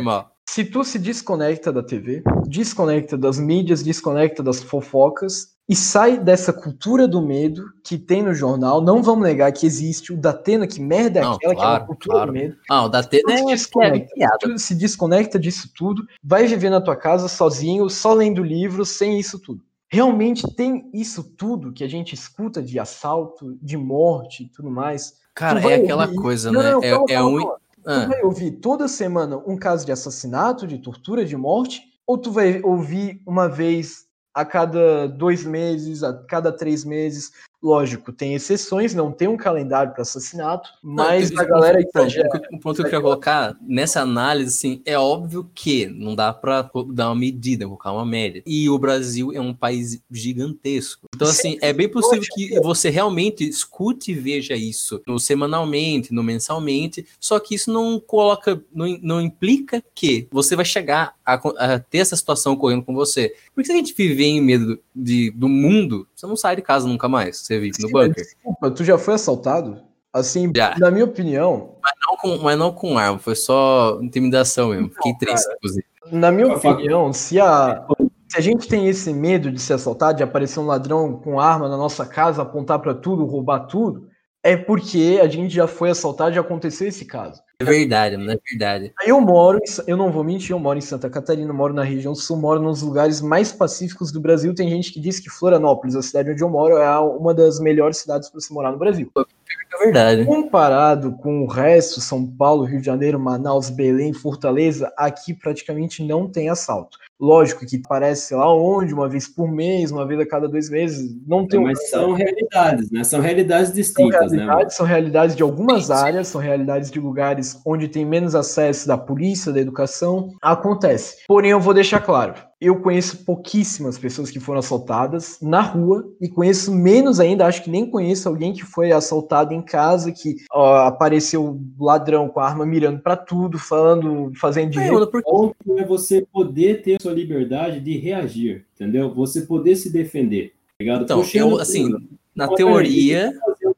se 0.56 0.64
tu 0.64 0.86
se 0.86 0.98
desconecta 0.98 1.70
da 1.70 1.84
TV, 1.84 2.24
desconecta 2.48 3.18
das 3.18 3.38
mídias, 3.38 3.84
desconecta 3.84 4.42
das 4.42 4.64
fofocas 4.64 5.50
e 5.68 5.76
sai 5.76 6.18
dessa 6.18 6.54
cultura 6.54 7.10
do 7.10 7.22
medo 7.22 7.66
que 7.84 7.98
tem 7.98 8.24
no 8.24 8.34
jornal, 8.34 8.80
não 8.82 9.04
vamos 9.04 9.26
negar 9.26 9.52
que 9.52 9.66
existe 9.66 10.14
o 10.14 10.18
Datena, 10.18 10.66
que 10.66 10.80
merda 10.80 11.20
é 11.20 11.24
Não, 11.24 11.34
aquela, 11.34 11.54
que 11.54 11.60
é 11.60 11.62
claro, 11.62 11.82
uma 11.82 11.88
cultura 11.88 12.16
claro. 12.16 12.32
do 12.32 12.34
medo. 12.38 12.56
Ah, 12.70 12.86
o 12.86 12.88
Datena 12.88 13.34
é, 13.34 13.42
é 13.42 13.46
desconecta, 13.48 14.38
tu 14.40 14.58
se 14.58 14.74
desconecta 14.76 15.38
disso 15.38 15.70
tudo, 15.76 16.08
vai 16.24 16.48
viver 16.48 16.70
na 16.70 16.80
tua 16.80 16.96
casa 16.96 17.28
sozinho, 17.28 17.90
só 17.90 18.14
lendo 18.14 18.42
livros, 18.42 18.92
sem 18.92 19.20
isso 19.20 19.38
tudo. 19.38 19.62
Realmente 19.90 20.50
tem 20.56 20.90
isso 20.94 21.22
tudo 21.22 21.74
que 21.74 21.84
a 21.84 21.90
gente 21.90 22.14
escuta 22.16 22.64
de 22.64 22.80
assalto, 22.80 23.58
de 23.62 23.76
morte 23.76 24.44
e 24.44 24.48
tudo 24.48 24.72
mais. 24.72 25.16
Cara, 25.34 25.60
é 25.70 25.84
aquela 25.84 26.06
ouvir- 26.06 26.16
coisa, 26.16 26.50
Não, 26.50 26.64
né? 26.64 26.72
não, 26.72 26.82
é 26.82 26.90
calma, 26.92 27.06
é 27.10 27.14
calma, 27.14 27.30
um. 27.30 27.42
calma. 27.42 27.65
Ah, 27.86 28.02
Tu 28.02 28.10
vai 28.10 28.22
ouvir 28.24 28.52
toda 28.60 28.88
semana 28.88 29.38
um 29.46 29.58
caso 29.58 29.86
de 29.86 29.92
assassinato, 29.92 30.66
de 30.66 30.80
tortura, 30.80 31.24
de 31.24 31.38
morte, 31.38 31.82
ou 32.08 32.18
tu 32.18 32.32
vai 32.32 32.62
ouvir 32.64 33.22
uma 33.26 33.48
vez 33.48 34.06
a 34.34 34.44
cada 34.44 35.08
dois 35.08 35.46
meses, 35.46 36.04
a 36.04 36.14
cada 36.26 36.52
três 36.52 36.84
meses? 36.84 37.32
Lógico, 37.66 38.12
tem 38.12 38.36
exceções, 38.36 38.94
não 38.94 39.12
tem 39.12 39.28
um 39.28 39.36
calendário 39.36 39.92
para 39.92 40.04
assassinato, 40.04 40.70
mas 40.84 41.32
Não, 41.32 41.42
a 41.42 41.46
galera 41.46 41.82
então, 41.82 42.06
exagera. 42.06 42.30
O 42.54 42.60
ponto 42.60 42.76
que 42.76 42.82
eu 42.82 42.86
queria 42.86 43.02
colocar 43.02 43.58
nessa 43.60 44.02
análise, 44.02 44.56
assim, 44.56 44.84
é 44.86 45.00
óbvio 45.00 45.50
que 45.56 45.88
não 45.88 46.14
dá 46.14 46.32
pra 46.32 46.70
dar 46.94 47.08
uma 47.08 47.16
medida, 47.16 47.66
colocar 47.66 47.92
uma 47.92 48.06
média. 48.06 48.44
E 48.46 48.70
o 48.70 48.78
Brasil 48.78 49.34
é 49.34 49.42
um 49.42 49.52
país 49.52 50.00
gigantesco. 50.12 51.08
Então, 51.16 51.28
assim, 51.28 51.58
é 51.60 51.74
bem 51.74 51.90
possível 51.90 52.24
que 52.36 52.60
você 52.60 52.92
realmente 52.92 53.44
escute 53.44 54.12
e 54.12 54.14
veja 54.14 54.56
isso 54.56 55.02
no 55.08 55.20
semanalmente, 55.20 56.14
no 56.14 56.22
mensalmente, 56.22 57.08
só 57.20 57.40
que 57.40 57.56
isso 57.56 57.74
não 57.74 58.00
coloca, 58.00 58.64
não, 58.72 58.86
não 59.02 59.20
implica 59.20 59.84
que 59.96 60.28
você 60.32 60.56
vai 60.56 60.66
chegar 60.66 61.15
a, 61.26 61.34
a 61.76 61.80
ter 61.80 61.98
essa 62.00 62.16
situação 62.16 62.54
ocorrendo 62.54 62.84
com 62.84 62.94
você. 62.94 63.34
Porque 63.54 63.66
se 63.68 63.74
a 63.74 63.76
gente 63.76 63.94
viver 63.94 64.26
em 64.26 64.42
medo 64.42 64.80
de, 64.96 65.32
do 65.32 65.50
mundo, 65.50 66.08
você 66.16 66.26
não 66.28 66.36
sai 66.36 66.56
de 66.56 66.62
casa 66.62 66.88
nunca 66.88 67.08
mais. 67.10 67.38
Você 67.38 67.60
vive 67.60 67.78
no 67.82 67.88
Sim, 67.88 67.94
mas 67.94 68.08
bunker. 68.10 68.24
Desculpa, 68.24 68.72
tu 68.72 68.84
já 68.84 68.98
foi 68.98 69.14
assaltado? 69.16 69.82
Assim, 70.14 70.50
Já. 70.56 70.76
na 70.80 70.90
minha 70.90 71.04
opinião, 71.04 71.76
Não 72.08 72.16
com- 72.18 72.38
mas 72.38 72.58
não 72.58 72.72
com 72.72 72.98
arma, 72.98 73.20
foi 73.20 73.36
só 73.36 74.00
intimidação 74.02 74.70
mesmo. 74.70 74.90
Fiquei 74.90 75.14
triste, 75.16 75.46
inclusive. 75.58 75.86
na 76.10 76.32
minha 76.32 76.54
opinião, 76.56 77.12
se 77.12 77.38
a, 77.38 77.86
se 78.30 78.38
a 78.38 78.42
gente 78.42 78.66
tem 78.66 78.88
esse 78.88 79.12
medo 79.14 79.52
de 79.52 79.60
ser 79.60 79.74
assaltado, 79.74 80.16
de 80.18 80.24
aparecer 80.24 80.60
um 80.62 80.66
ladrão 80.68 81.18
com 81.18 81.38
arma 81.38 81.68
na 81.68 81.76
nossa 81.76 82.06
casa, 82.06 82.42
apontar 82.44 82.80
para 82.80 82.94
tudo, 82.94 83.26
roubar 83.26 83.68
tudo, 83.68 84.08
é 84.42 84.56
porque 84.56 85.20
a 85.22 85.28
gente 85.28 85.54
já 85.54 85.68
foi 85.68 85.90
assaltado, 85.90 86.34
já 86.34 86.40
aconteceu 86.40 86.88
esse 86.88 87.04
caso. 87.04 87.42
É 87.58 87.64
verdade, 87.64 88.18
não 88.18 88.34
é 88.34 88.38
verdade. 88.50 88.94
Eu 89.06 89.22
moro, 89.22 89.60
eu 89.88 89.96
não 89.96 90.12
vou 90.12 90.24
mentir, 90.24 90.52
eu 90.52 90.60
moro 90.60 90.78
em 90.78 90.82
Santa 90.82 91.10
Catarina, 91.10 91.54
moro 91.54 91.74
na 91.74 91.84
região 91.84 92.14
sul, 92.14 92.38
moro 92.38 92.62
nos 92.62 92.82
lugares 92.82 93.22
mais 93.22 93.52
pacíficos 93.52 94.12
do 94.12 94.20
Brasil. 94.20 94.54
Tem 94.54 94.70
gente 94.70 94.92
que 94.92 95.00
diz 95.00 95.20
que 95.20 95.30
Florianópolis, 95.30 95.96
a 95.96 96.02
cidade 96.02 96.32
onde 96.32 96.44
eu 96.44 96.50
moro, 96.50 96.78
é 96.78 97.00
uma 97.00 97.34
das 97.34 97.60
melhores 97.60 97.98
cidades 97.98 98.30
para 98.30 98.42
se 98.42 98.54
morar 98.54 98.72
no 98.72 98.78
Brasil. 98.78 99.10
É 99.16 99.84
verdade. 99.84 100.26
Comparado 100.26 101.14
com 101.14 101.44
o 101.44 101.48
resto, 101.48 102.02
São 102.02 102.26
Paulo, 102.26 102.64
Rio 102.64 102.80
de 102.80 102.86
Janeiro, 102.86 103.20
Manaus, 103.20 103.70
Belém, 103.70 104.14
Fortaleza, 104.14 104.92
aqui 104.98 105.34
praticamente 105.34 106.04
não 106.04 106.30
tem 106.30 106.50
assalto. 106.50 106.98
Lógico 107.18 107.66
que 107.66 107.78
parece, 107.78 108.28
sei 108.28 108.38
lá 108.38 108.54
onde, 108.54 108.94
uma 108.94 109.08
vez 109.08 109.28
por 109.28 109.50
mês, 109.50 109.90
uma 109.90 110.06
vez 110.06 110.20
a 110.20 110.26
cada 110.26 110.50
dois 110.50 110.70
meses, 110.70 111.16
não 111.26 111.48
tem 111.48 111.60
um 111.60 111.64
Mas 111.64 111.90
são 111.90 112.12
realidades, 112.12 112.92
né? 112.92 113.06
São 113.06 113.22
realidades 113.22 113.68
são 113.68 113.76
distintas, 113.76 114.32
né? 114.32 114.40
mano? 114.40 114.50
realidades, 114.50 114.76
são 114.76 114.86
realidades 114.86 115.36
de 115.36 115.44
algumas 115.44 115.90
áreas, 115.90 116.28
são 116.28 116.42
realidades 116.42 116.92
de 116.92 117.00
lugares 117.00 117.45
onde 117.66 117.88
tem 117.88 118.06
menos 118.06 118.36
acesso 118.36 118.88
da 118.88 118.98
polícia, 118.98 119.52
da 119.52 119.60
educação. 119.60 120.34
Acontece. 120.42 121.18
Porém, 121.28 121.52
eu 121.52 121.60
vou 121.60 121.74
deixar 121.74 122.00
claro: 122.02 122.34
eu 122.60 122.82
conheço 122.82 123.24
pouquíssimas 123.26 123.98
pessoas 123.98 124.32
que 124.32 124.40
foram 124.40 124.60
assaltadas 124.60 125.38
na 125.42 125.62
rua 125.62 126.06
e 126.22 126.28
conheço 126.30 126.74
menos 126.74 127.20
ainda, 127.20 127.46
acho 127.46 127.64
que 127.64 127.70
nem 127.70 127.90
conheço 127.90 128.28
alguém 128.30 128.54
que 128.54 128.64
foi 128.64 128.92
assaltado 128.92 129.54
em 129.54 129.62
casa, 129.62 130.12
que 130.12 130.36
ó, 130.52 130.88
apareceu 130.88 131.60
ladrão 131.80 132.28
com 132.30 132.40
a 132.40 132.46
arma 132.48 132.66
mirando 132.66 133.00
pra 133.00 133.16
tudo, 133.16 133.58
falando, 133.60 134.32
fazendo 134.40 134.68
É, 134.68 134.70
dinheiro. 134.72 134.94
mano, 134.96 135.08
porque- 135.08 135.30
O 135.30 135.54
ponto 135.54 135.56
é 135.80 135.86
você 135.86 136.22
poder 136.32 136.82
ter 136.82 136.96
a 136.96 137.02
sua 137.02 137.14
liberdade 137.14 137.80
de 137.80 137.98
reagir, 137.98 138.66
entendeu? 138.76 139.14
Você 139.14 139.42
poder 139.42 139.76
se 139.76 139.92
defender, 139.92 140.50
tá 140.50 140.84
ligado? 140.84 141.04
Então, 141.04 141.20
Puxando 141.22 141.52
eu, 141.52 141.60
assim, 141.60 141.90
na 142.36 142.48
Mas, 142.48 142.56
teoria, 142.56 143.32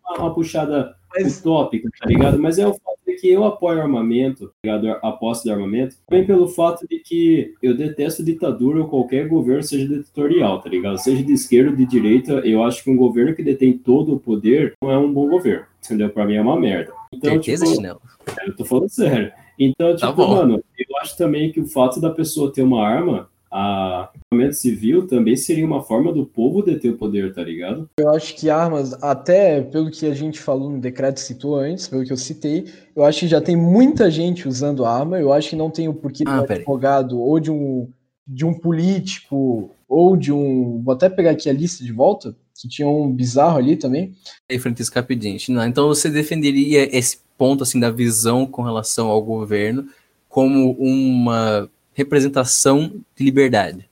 uma, 0.07 0.17
uma 0.19 0.33
puxada 0.33 0.95
Mas- 1.13 1.39
utópica, 1.39 1.89
tá 1.99 2.05
ligado? 2.07 2.39
Mas 2.39 2.57
é 2.59 2.65
o 2.67 2.73
fato 2.73 2.96
que 3.19 3.29
eu 3.29 3.43
apoio 3.43 3.81
armamento, 3.81 4.47
tá 4.47 4.53
ligado? 4.63 4.99
A 5.01 5.11
posse 5.11 5.45
do 5.45 5.51
armamento, 5.51 5.95
também 6.07 6.25
pelo 6.25 6.47
fato 6.47 6.87
de 6.87 6.99
que 6.99 7.53
eu 7.61 7.75
detesto 7.75 8.23
ditadura 8.23 8.81
ou 8.81 8.87
qualquer 8.87 9.27
governo 9.27 9.63
seja 9.63 9.87
ditatorial, 9.87 10.61
tá 10.61 10.69
ligado? 10.69 10.97
Seja 10.97 11.23
de 11.23 11.33
esquerda 11.33 11.71
ou 11.71 11.75
de 11.75 11.85
direita, 11.85 12.33
eu 12.45 12.63
acho 12.63 12.83
que 12.83 12.89
um 12.89 12.97
governo 12.97 13.35
que 13.35 13.43
detém 13.43 13.77
todo 13.77 14.15
o 14.15 14.19
poder 14.19 14.73
não 14.81 14.91
é 14.91 14.97
um 14.97 15.11
bom 15.11 15.27
governo, 15.29 15.65
entendeu? 15.83 16.09
Pra 16.09 16.25
mim 16.25 16.35
é 16.35 16.41
uma 16.41 16.59
merda. 16.59 16.93
Então, 17.13 17.31
certeza, 17.31 17.65
tipo, 17.65 17.75
chinelo. 17.75 18.01
eu 18.45 18.55
tô 18.55 18.65
falando 18.65 18.89
sério. 18.89 19.31
Então, 19.59 19.95
Tá 19.95 20.07
tipo, 20.07 20.13
bom. 20.17 20.35
mano, 20.35 20.63
eu 20.77 20.97
acho 21.01 21.17
também 21.17 21.51
que 21.51 21.59
o 21.59 21.65
fato 21.65 21.99
da 21.99 22.11
pessoa 22.11 22.51
ter 22.53 22.61
uma 22.61 22.85
arma, 22.85 23.27
a 23.51 24.09
armamento 24.31 24.55
civil 24.55 25.07
também 25.07 25.35
seria 25.35 25.65
uma 25.65 25.81
forma 25.81 26.11
do 26.13 26.25
povo 26.25 26.61
deter 26.61 26.91
o 26.91 26.97
poder, 26.97 27.33
tá 27.33 27.43
ligado? 27.43 27.89
Eu 27.99 28.09
acho 28.09 28.35
que 28.35 28.49
armas, 28.49 28.93
até 29.01 29.61
pelo 29.61 29.89
que 29.89 30.05
a 30.05 30.13
gente 30.13 30.39
falou 30.39 30.69
no 30.69 30.79
decreto 30.79 31.19
citou 31.19 31.55
antes, 31.55 31.87
pelo 31.87 32.03
que 32.05 32.11
eu 32.11 32.17
citei, 32.17 32.65
eu 32.95 33.03
acho 33.03 33.21
que 33.21 33.27
já 33.27 33.39
tem 33.41 33.55
muita 33.55 34.11
gente 34.11 34.47
usando 34.47 34.85
arma. 34.85 35.19
Eu 35.19 35.31
acho 35.31 35.49
que 35.51 35.55
não 35.55 35.69
tem 35.69 35.87
o 35.87 35.93
porquê 35.93 36.23
de 36.23 36.29
Ah, 36.29 36.41
um 36.41 36.45
peraí. 36.45 36.57
advogado 36.57 37.19
ou 37.19 37.39
de 37.39 37.51
um, 37.51 37.87
de 38.27 38.45
um 38.45 38.53
político 38.53 39.71
ou 39.87 40.17
de 40.17 40.31
um. 40.33 40.81
Vou 40.83 40.93
até 40.93 41.09
pegar 41.09 41.31
aqui 41.31 41.49
a 41.49 41.53
lista 41.53 41.83
de 41.83 41.91
volta, 41.93 42.35
que 42.59 42.67
tinha 42.67 42.87
um 42.87 43.11
bizarro 43.11 43.57
ali 43.57 43.75
também. 43.77 44.13
Aí, 44.49 44.59
Francisco 44.59 44.95
rapidinho. 44.95 45.37
Não, 45.49 45.65
Então 45.65 45.87
você 45.87 46.09
defenderia 46.09 46.95
esse 46.95 47.19
ponto 47.37 47.63
assim 47.63 47.79
da 47.79 47.91
visão 47.91 48.45
com 48.45 48.61
relação 48.63 49.07
ao 49.07 49.21
governo 49.21 49.85
como 50.27 50.71
uma 50.79 51.69
representação 51.97 52.93
de 53.15 53.25
liberdade. 53.25 53.89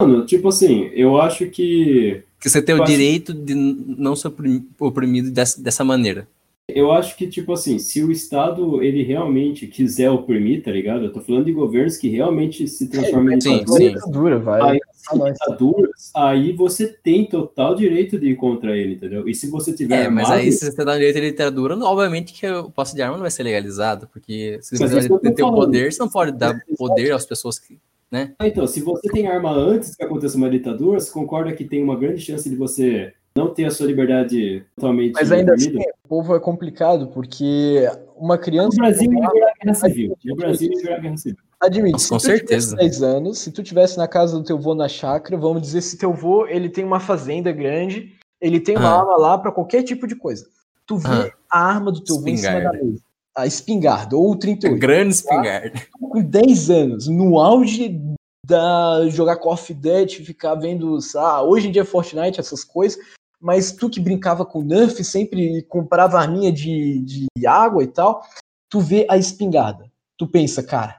Mano, 0.00 0.26
tipo 0.26 0.48
assim, 0.48 0.90
eu 0.94 1.18
acho 1.20 1.46
que. 1.46 2.22
Que 2.38 2.50
você 2.50 2.60
tem 2.60 2.74
o 2.74 2.82
acho- 2.82 2.92
direito 2.92 3.32
de 3.32 3.54
não 3.54 4.14
ser 4.14 4.28
oprim- 4.28 4.66
oprimido 4.78 5.30
dessa, 5.30 5.60
dessa 5.60 5.82
maneira. 5.82 6.28
Eu 6.68 6.92
acho 6.92 7.16
que, 7.16 7.26
tipo 7.28 7.52
assim, 7.52 7.78
se 7.78 8.02
o 8.02 8.10
Estado 8.12 8.82
ele 8.82 9.02
realmente 9.02 9.66
quiser 9.68 10.10
oprimir, 10.10 10.62
tá 10.62 10.70
ligado? 10.70 11.04
Eu 11.04 11.12
tô 11.12 11.20
falando 11.20 11.44
de 11.46 11.52
governos 11.52 11.96
que 11.96 12.08
realmente 12.08 12.66
se 12.68 12.88
transformam 12.88 13.32
em 13.34 13.40
Sim, 13.40 13.58
ditaduras. 13.60 14.02
sim. 14.04 14.10
Dura, 14.10 14.38
vai. 14.38 14.72
Aí, 14.72 14.80
Ah, 15.08 15.30
ditaduras, 15.30 16.10
aí 16.14 16.52
você 16.52 16.86
tem 16.86 17.26
total 17.26 17.74
direito 17.74 18.18
de 18.18 18.30
ir 18.30 18.36
contra 18.36 18.76
ele, 18.76 18.94
entendeu? 18.94 19.28
E 19.28 19.34
se 19.34 19.48
você 19.48 19.72
tiver 19.72 20.04
É, 20.04 20.08
mas 20.08 20.24
armado, 20.26 20.42
aí 20.42 20.52
se 20.52 20.70
você 20.70 20.84
tá 20.84 20.92
no 20.92 20.98
direito 20.98 21.14
de 21.16 21.20
literatura, 21.20 21.76
obviamente 21.78 22.32
que 22.32 22.46
o 22.48 22.70
posse 22.70 22.94
de 22.94 23.02
arma 23.02 23.14
não 23.14 23.22
vai 23.22 23.30
ser 23.30 23.42
legalizado, 23.42 24.08
porque 24.12 24.58
se 24.62 24.76
você 24.76 25.08
tô 25.08 25.18
ter 25.18 25.42
o 25.42 25.52
poder, 25.52 25.92
você 25.92 25.98
não 25.98 26.08
pode 26.08 26.32
dar 26.32 26.60
poder 26.76 27.12
às 27.12 27.26
pessoas 27.26 27.58
que. 27.58 27.78
Né? 28.10 28.34
Então, 28.40 28.66
se 28.68 28.80
você 28.80 29.08
tem 29.08 29.26
arma 29.26 29.50
antes 29.50 29.96
que 29.96 30.02
aconteça 30.02 30.36
uma 30.36 30.48
ditadura, 30.48 31.00
você 31.00 31.10
concorda 31.10 31.52
que 31.52 31.64
tem 31.64 31.82
uma 31.82 31.96
grande 31.96 32.20
chance 32.20 32.48
de 32.48 32.54
você 32.54 33.12
não 33.36 33.52
ter 33.52 33.66
a 33.66 33.70
sua 33.70 33.86
liberdade 33.86 34.64
totalmente 34.76 35.12
Mas 35.12 35.30
ainda 35.30 35.54
assim, 35.54 35.76
o 35.76 36.08
povo 36.08 36.34
é 36.34 36.40
complicado, 36.40 37.08
porque 37.08 37.86
uma 38.16 38.36
No 38.36 38.42
criança. 38.42 38.76
Brasil 38.76 39.12
ia 39.12 39.28
virar 39.28 39.52
guerra 39.62 39.74
civil. 39.74 40.18
No 40.24 40.36
Brasil 40.36 40.70
ia 40.72 40.80
virar 40.80 40.98
guerra 40.98 41.16
civil. 41.16 41.45
Admite, 41.60 41.92
Nossa, 41.92 42.08
com 42.10 42.18
certeza. 42.18 42.76
10 42.76 43.02
anos, 43.02 43.38
se 43.38 43.50
tu 43.50 43.62
tivesse 43.62 43.96
na 43.96 44.06
casa 44.06 44.36
do 44.38 44.44
teu 44.44 44.58
vô 44.58 44.74
na 44.74 44.88
chácara, 44.88 45.36
vamos 45.40 45.62
dizer 45.62 45.80
se 45.80 45.96
teu 45.98 46.12
vô 46.12 46.46
ele 46.46 46.68
tem 46.68 46.84
uma 46.84 47.00
fazenda 47.00 47.50
grande, 47.50 48.14
ele 48.40 48.60
tem 48.60 48.76
uma 48.76 48.88
Ah. 48.90 48.98
arma 49.00 49.16
lá 49.16 49.38
pra 49.38 49.50
qualquer 49.50 49.82
tipo 49.82 50.06
de 50.06 50.14
coisa. 50.14 50.46
Tu 50.86 50.96
vê 50.98 51.08
Ah. 51.08 51.32
a 51.50 51.60
arma 51.66 51.90
do 51.90 52.02
teu 52.04 52.20
vô 52.20 52.28
em 52.28 52.36
cima 52.36 52.60
da 52.60 52.72
mesa. 52.72 53.00
A 53.34 53.46
espingarda, 53.46 54.16
ou 54.16 54.30
o 54.32 54.36
38. 54.36 54.78
Grande 54.78 55.14
espingarda. 55.14 55.72
Com 56.00 56.22
10 56.22 56.70
anos, 56.70 57.06
no 57.08 57.38
auge 57.38 58.00
da 58.46 59.08
jogar 59.08 59.36
Call 59.36 59.52
of 59.54 59.74
Duty, 59.74 60.24
ficar 60.24 60.54
vendo, 60.54 60.96
ah, 61.16 61.42
hoje 61.42 61.68
em 61.68 61.72
dia 61.72 61.82
é 61.82 61.84
Fortnite, 61.84 62.38
essas 62.38 62.62
coisas, 62.62 62.98
mas 63.40 63.72
tu 63.72 63.90
que 63.90 63.98
brincava 64.00 64.44
com 64.46 64.62
Nerf, 64.62 65.02
sempre 65.04 65.62
comprava 65.68 66.18
arminha 66.18 66.52
de, 66.52 67.00
de 67.00 67.46
água 67.46 67.82
e 67.82 67.86
tal, 67.88 68.22
tu 68.70 68.80
vê 68.80 69.06
a 69.10 69.16
espingarda. 69.18 69.90
Tu 70.16 70.26
pensa, 70.26 70.62
cara, 70.62 70.96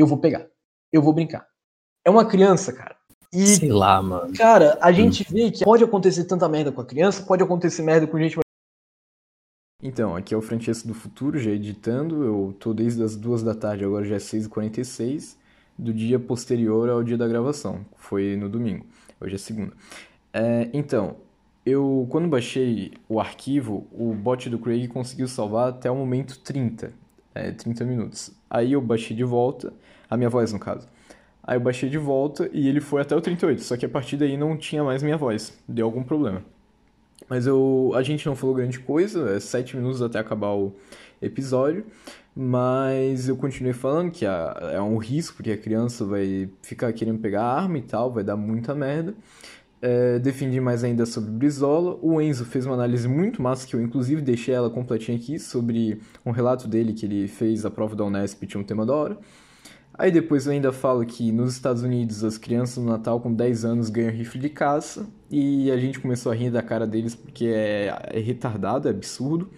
eu 0.00 0.06
vou 0.06 0.18
pegar, 0.18 0.46
eu 0.92 1.02
vou 1.02 1.12
brincar. 1.12 1.46
É 2.04 2.10
uma 2.10 2.24
criança, 2.24 2.72
cara. 2.72 2.96
E, 3.32 3.46
Sei 3.46 3.70
lá, 3.70 4.02
mano. 4.02 4.32
cara, 4.32 4.78
a 4.80 4.90
gente 4.90 5.26
vê 5.30 5.50
que 5.50 5.64
pode 5.64 5.84
acontecer 5.84 6.24
tanta 6.24 6.48
merda 6.48 6.72
com 6.72 6.80
a 6.80 6.84
criança, 6.84 7.22
pode 7.22 7.42
acontecer 7.42 7.82
merda 7.82 8.06
com 8.06 8.18
gente 8.18 8.38
Então, 9.82 10.16
aqui 10.16 10.32
é 10.32 10.36
o 10.36 10.40
Francesco 10.40 10.88
do 10.88 10.94
Futuro, 10.94 11.38
já 11.38 11.50
editando. 11.50 12.24
Eu 12.24 12.56
tô 12.58 12.72
desde 12.72 13.02
as 13.02 13.14
duas 13.16 13.42
da 13.42 13.54
tarde, 13.54 13.84
agora 13.84 14.04
já 14.06 14.14
é 14.14 14.18
6h46, 14.18 15.36
do 15.76 15.92
dia 15.92 16.18
posterior 16.18 16.88
ao 16.88 17.02
dia 17.02 17.18
da 17.18 17.28
gravação. 17.28 17.84
Foi 17.96 18.34
no 18.36 18.48
domingo, 18.48 18.86
hoje 19.20 19.34
é 19.34 19.38
segunda. 19.38 19.74
É, 20.32 20.70
então, 20.72 21.16
eu 21.66 22.06
quando 22.10 22.28
baixei 22.28 22.92
o 23.08 23.20
arquivo, 23.20 23.86
o 23.92 24.14
bot 24.14 24.48
do 24.48 24.58
Craig 24.58 24.88
conseguiu 24.88 25.28
salvar 25.28 25.68
até 25.68 25.90
o 25.90 25.96
momento 25.96 26.38
30, 26.38 26.94
é, 27.38 27.52
30 27.52 27.84
minutos. 27.84 28.30
Aí 28.50 28.72
eu 28.72 28.80
baixei 28.80 29.16
de 29.16 29.24
volta, 29.24 29.72
a 30.10 30.16
minha 30.16 30.28
voz 30.28 30.52
no 30.52 30.58
caso. 30.58 30.88
Aí 31.42 31.56
eu 31.56 31.60
baixei 31.60 31.88
de 31.88 31.98
volta 31.98 32.50
e 32.52 32.68
ele 32.68 32.80
foi 32.80 33.00
até 33.00 33.16
o 33.16 33.20
38, 33.20 33.62
só 33.62 33.76
que 33.76 33.86
a 33.86 33.88
partir 33.88 34.16
daí 34.16 34.36
não 34.36 34.56
tinha 34.56 34.84
mais 34.84 35.02
minha 35.02 35.16
voz, 35.16 35.58
deu 35.66 35.86
algum 35.86 36.02
problema. 36.02 36.42
Mas 37.28 37.46
eu, 37.46 37.92
a 37.94 38.02
gente 38.02 38.26
não 38.26 38.34
falou 38.34 38.54
grande 38.54 38.78
coisa, 38.78 39.30
é 39.30 39.40
sete 39.40 39.76
minutos 39.76 40.00
até 40.02 40.18
acabar 40.18 40.52
o 40.54 40.74
episódio. 41.20 41.84
Mas 42.34 43.28
eu 43.28 43.36
continuei 43.36 43.72
falando 43.72 44.12
que 44.12 44.24
é 44.24 44.80
um 44.80 44.96
risco, 44.96 45.36
porque 45.36 45.50
a 45.50 45.56
criança 45.56 46.04
vai 46.04 46.48
ficar 46.62 46.92
querendo 46.92 47.18
pegar 47.18 47.42
arma 47.42 47.78
e 47.78 47.82
tal, 47.82 48.12
vai 48.12 48.22
dar 48.22 48.36
muita 48.36 48.74
merda. 48.76 49.14
É, 49.80 50.18
defendi 50.18 50.60
mais 50.60 50.82
ainda 50.82 51.06
sobre 51.06 51.30
Brizola. 51.30 51.98
O 52.02 52.20
Enzo 52.20 52.44
fez 52.44 52.66
uma 52.66 52.74
análise 52.74 53.06
muito 53.06 53.40
massa, 53.40 53.66
que 53.66 53.76
eu 53.76 53.80
inclusive 53.80 54.20
deixei 54.20 54.54
ela 54.54 54.68
completinha 54.68 55.16
aqui, 55.16 55.38
sobre 55.38 56.00
um 56.26 56.30
relato 56.30 56.66
dele 56.66 56.92
que 56.92 57.06
ele 57.06 57.28
fez 57.28 57.64
a 57.64 57.70
prova 57.70 57.94
da 57.94 58.04
Unesp, 58.04 58.44
tinha 58.44 58.60
um 58.60 58.64
tema 58.64 58.84
da 58.84 58.94
hora. 58.94 59.18
Aí 59.94 60.12
depois 60.12 60.46
eu 60.46 60.52
ainda 60.52 60.72
falo 60.72 61.04
que 61.04 61.32
nos 61.32 61.52
Estados 61.54 61.82
Unidos 61.82 62.22
as 62.22 62.38
crianças 62.38 62.82
no 62.82 62.88
Natal 62.88 63.20
com 63.20 63.32
10 63.32 63.64
anos 63.64 63.90
ganham 63.90 64.12
rifle 64.12 64.40
de 64.40 64.48
caça 64.48 65.08
e 65.28 65.72
a 65.72 65.76
gente 65.76 65.98
começou 65.98 66.30
a 66.30 66.34
rir 66.36 66.50
da 66.50 66.62
cara 66.62 66.86
deles 66.86 67.16
porque 67.16 67.46
é, 67.46 67.92
é 68.04 68.20
retardado, 68.20 68.86
é 68.86 68.92
absurdo. 68.92 69.50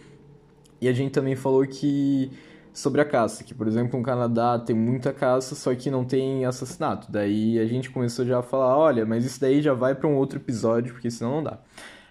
E 0.81 0.89
a 0.89 0.95
gente 0.95 1.13
também 1.13 1.37
falou 1.37 1.67
que 1.67 2.31
sobre 2.73 3.01
a 3.01 3.05
caça, 3.05 3.45
que 3.45 3.55
por 3.55 3.67
exemplo 3.67 3.99
no 3.99 4.05
Canadá 4.05 4.59
tem 4.59 4.75
muita 4.75 5.13
caça, 5.13 5.55
só 5.55 5.75
que 5.75 5.91
não 5.91 6.05
tem 6.05 6.45
assassinato. 6.45 7.11
Daí 7.11 7.59
a 7.59 7.67
gente 7.67 7.91
começou 7.91 8.25
já 8.25 8.39
a 8.39 8.43
falar, 8.43 8.77
olha, 8.77 9.05
mas 9.05 9.25
isso 9.25 9.41
daí 9.41 9.61
já 9.61 9.75
vai 9.75 9.95
para 9.95 10.09
um 10.09 10.17
outro 10.17 10.39
episódio, 10.39 10.93
porque 10.95 11.11
senão 11.11 11.37
não 11.37 11.43
dá. 11.45 11.59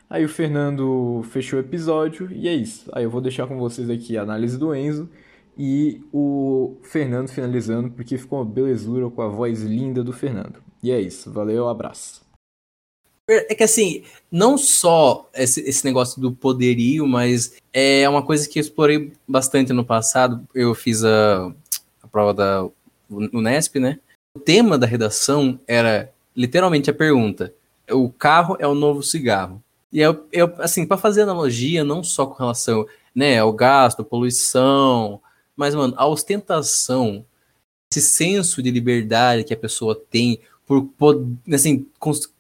Aí 0.10 0.26
o 0.26 0.30
Fernando 0.30 1.22
fechou 1.30 1.60
o 1.60 1.62
episódio 1.62 2.32
e 2.32 2.48
é 2.48 2.54
isso. 2.54 2.90
Aí 2.94 3.04
eu 3.04 3.10
vou 3.12 3.22
deixar 3.22 3.48
com 3.48 3.58
vocês 3.60 3.90
aqui 3.90 4.18
a 4.18 4.24
análise 4.24 4.58
do 4.58 4.74
Enzo 4.74 5.10
e 5.58 6.02
o 6.12 6.78
Fernando 6.84 7.30
finalizando, 7.30 7.92
porque 7.92 8.18
ficou 8.18 8.40
uma 8.40 8.46
belezura 8.46 9.10
com 9.10 9.22
a 9.22 9.28
voz 9.28 9.62
linda 9.62 10.04
do 10.04 10.14
Fernando. 10.14 10.64
E 10.82 10.92
é 10.92 11.00
isso, 11.00 11.32
valeu, 11.32 11.68
abraço. 11.68 12.29
É 13.30 13.54
que 13.54 13.64
assim, 13.64 14.04
não 14.32 14.58
só 14.58 15.30
esse, 15.36 15.62
esse 15.62 15.86
negócio 15.86 16.20
do 16.20 16.32
poderio, 16.32 17.08
mas 17.08 17.54
é 17.72 18.10
uma 18.10 18.24
coisa 18.24 18.50
que 18.50 18.58
eu 18.58 18.62
explorei 18.62 19.14
bastante 19.28 19.72
no 19.72 19.86
passado. 19.86 20.48
Eu 20.54 20.74
fiz 20.74 21.04
a, 21.04 21.54
a 22.02 22.08
prova 22.08 22.34
da 22.34 22.68
Unesp, 23.10 23.76
né? 23.76 24.00
O 24.36 24.40
tema 24.40 24.78
da 24.78 24.88
redação 24.88 25.60
era 25.68 26.12
literalmente 26.36 26.90
a 26.90 26.94
pergunta: 26.94 27.54
o 27.92 28.10
carro 28.10 28.58
é 28.60 28.68
o 28.68 28.74
novo 28.74 29.04
cigarro? 29.04 29.62
E 29.92 30.00
eu, 30.00 30.28
eu 30.32 30.54
assim, 30.60 30.86
para 30.86 30.98
fazer 30.98 31.22
analogia, 31.22 31.84
não 31.84 32.04
só 32.04 32.26
com 32.26 32.36
relação 32.36 32.88
né, 33.14 33.40
ao 33.40 33.52
gasto, 33.52 34.04
poluição, 34.04 35.20
mas, 35.56 35.76
mano, 35.76 35.94
a 35.98 36.08
ostentação, 36.08 37.26
esse 37.92 38.02
senso 38.02 38.64
de 38.64 38.72
liberdade 38.72 39.44
que 39.44 39.54
a 39.54 39.58
pessoa 39.58 40.00
tem 40.10 40.40
por 40.66 41.26
assim, 41.52 41.88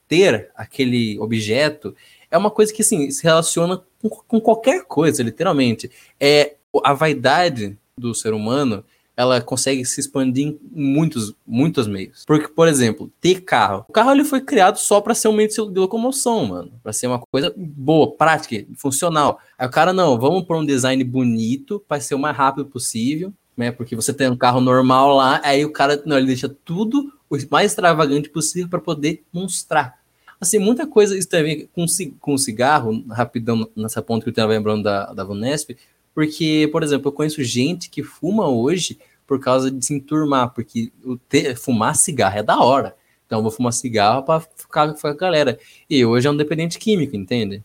ter 0.10 0.49
aquele 0.55 1.18
objeto, 1.20 1.95
é 2.30 2.38
uma 2.38 2.51
coisa 2.51 2.74
que, 2.74 2.82
assim, 2.82 3.10
se 3.12 3.24
relaciona 3.24 3.82
com, 4.01 4.10
com 4.10 4.41
qualquer 4.41 4.84
coisa, 4.86 5.24
literalmente. 5.24 5.89
É 6.20 6.55
a 6.84 6.93
vaidade 6.93 7.78
do 7.97 8.14
ser 8.14 8.34
humano, 8.34 8.84
ela 9.16 9.41
consegue 9.41 9.84
se 9.86 9.99
expandir 9.99 10.47
em 10.47 10.60
muitos, 10.72 11.34
muitos 11.45 11.88
meios. 11.88 12.24
Porque, 12.26 12.47
por 12.47 12.68
exemplo, 12.68 13.12
ter 13.20 13.41
carro. 13.41 13.86
O 13.89 13.91
carro 13.91 14.12
ele 14.12 14.24
foi 14.24 14.41
criado 14.41 14.78
só 14.78 15.01
para 15.01 15.14
ser 15.14 15.28
um 15.28 15.34
meio 15.34 15.49
de 15.49 15.80
locomoção, 15.80 16.45
mano. 16.45 16.72
Para 16.82 16.93
ser 16.93 17.07
uma 17.07 17.20
coisa 17.20 17.53
boa, 17.55 18.16
prática, 18.16 18.66
funcional. 18.78 19.39
Aí 19.57 19.68
o 19.68 19.72
cara, 19.72 19.91
não, 19.91 20.18
vamos 20.18 20.43
para 20.45 20.57
um 20.57 20.66
design 20.66 21.03
bonito, 21.03 21.84
para 21.88 21.99
ser 21.99 22.16
o 22.16 22.20
mais 22.20 22.36
rápido 22.36 22.66
possível, 22.66 23.34
né? 23.57 23.72
Porque 23.72 23.93
você 23.93 24.14
tem 24.14 24.30
um 24.30 24.38
carro 24.38 24.62
normal 24.62 25.16
lá, 25.18 25.41
aí 25.43 25.66
o 25.66 25.74
cara, 25.74 26.01
não, 26.05 26.18
ele 26.18 26.28
deixa 26.28 26.47
tudo 26.47 27.12
o 27.30 27.38
mais 27.51 27.72
extravagante 27.72 28.30
possível 28.30 28.70
para 28.70 28.80
poder 28.80 29.24
mostrar. 29.34 29.99
Assim, 30.40 30.58
muita 30.58 30.88
coisa 30.88 31.18
isso 31.18 31.28
também 31.28 31.68
com, 31.74 31.86
com 32.20 32.38
cigarro, 32.38 33.04
rapidão 33.10 33.70
nessa 33.76 34.02
ponta 34.02 34.24
que 34.24 34.30
eu 34.30 34.32
estava 34.32 34.54
lembrando 34.54 34.84
da, 34.84 35.14
da 35.14 35.24
Vunesp, 35.24 35.76
porque, 36.14 36.70
por 36.72 36.82
exemplo, 36.82 37.10
eu 37.10 37.12
conheço 37.12 37.44
gente 37.44 37.90
que 37.90 38.04
fuma 38.04 38.48
hoje 38.48 38.98
por 39.28 39.40
causa 39.40 39.70
de 39.70 39.86
se 39.86 39.94
enturmar, 39.94 40.54
porque 40.54 40.92
o 41.04 41.18
ter, 41.18 41.56
fumar 41.56 41.96
cigarro 41.96 42.40
é 42.40 42.44
da 42.44 42.60
hora. 42.60 42.96
Então 43.26 43.40
eu 43.40 43.44
vou 43.44 43.52
fumar 43.52 43.72
cigarro 43.74 44.24
para 44.24 44.40
ficar 44.40 44.92
com 44.92 45.08
a 45.08 45.14
galera. 45.14 45.60
E 45.88 46.04
hoje 46.04 46.28
é 46.28 46.32
um 46.32 46.36
dependente 46.36 46.80
químico, 46.80 47.16
entende? 47.16 47.64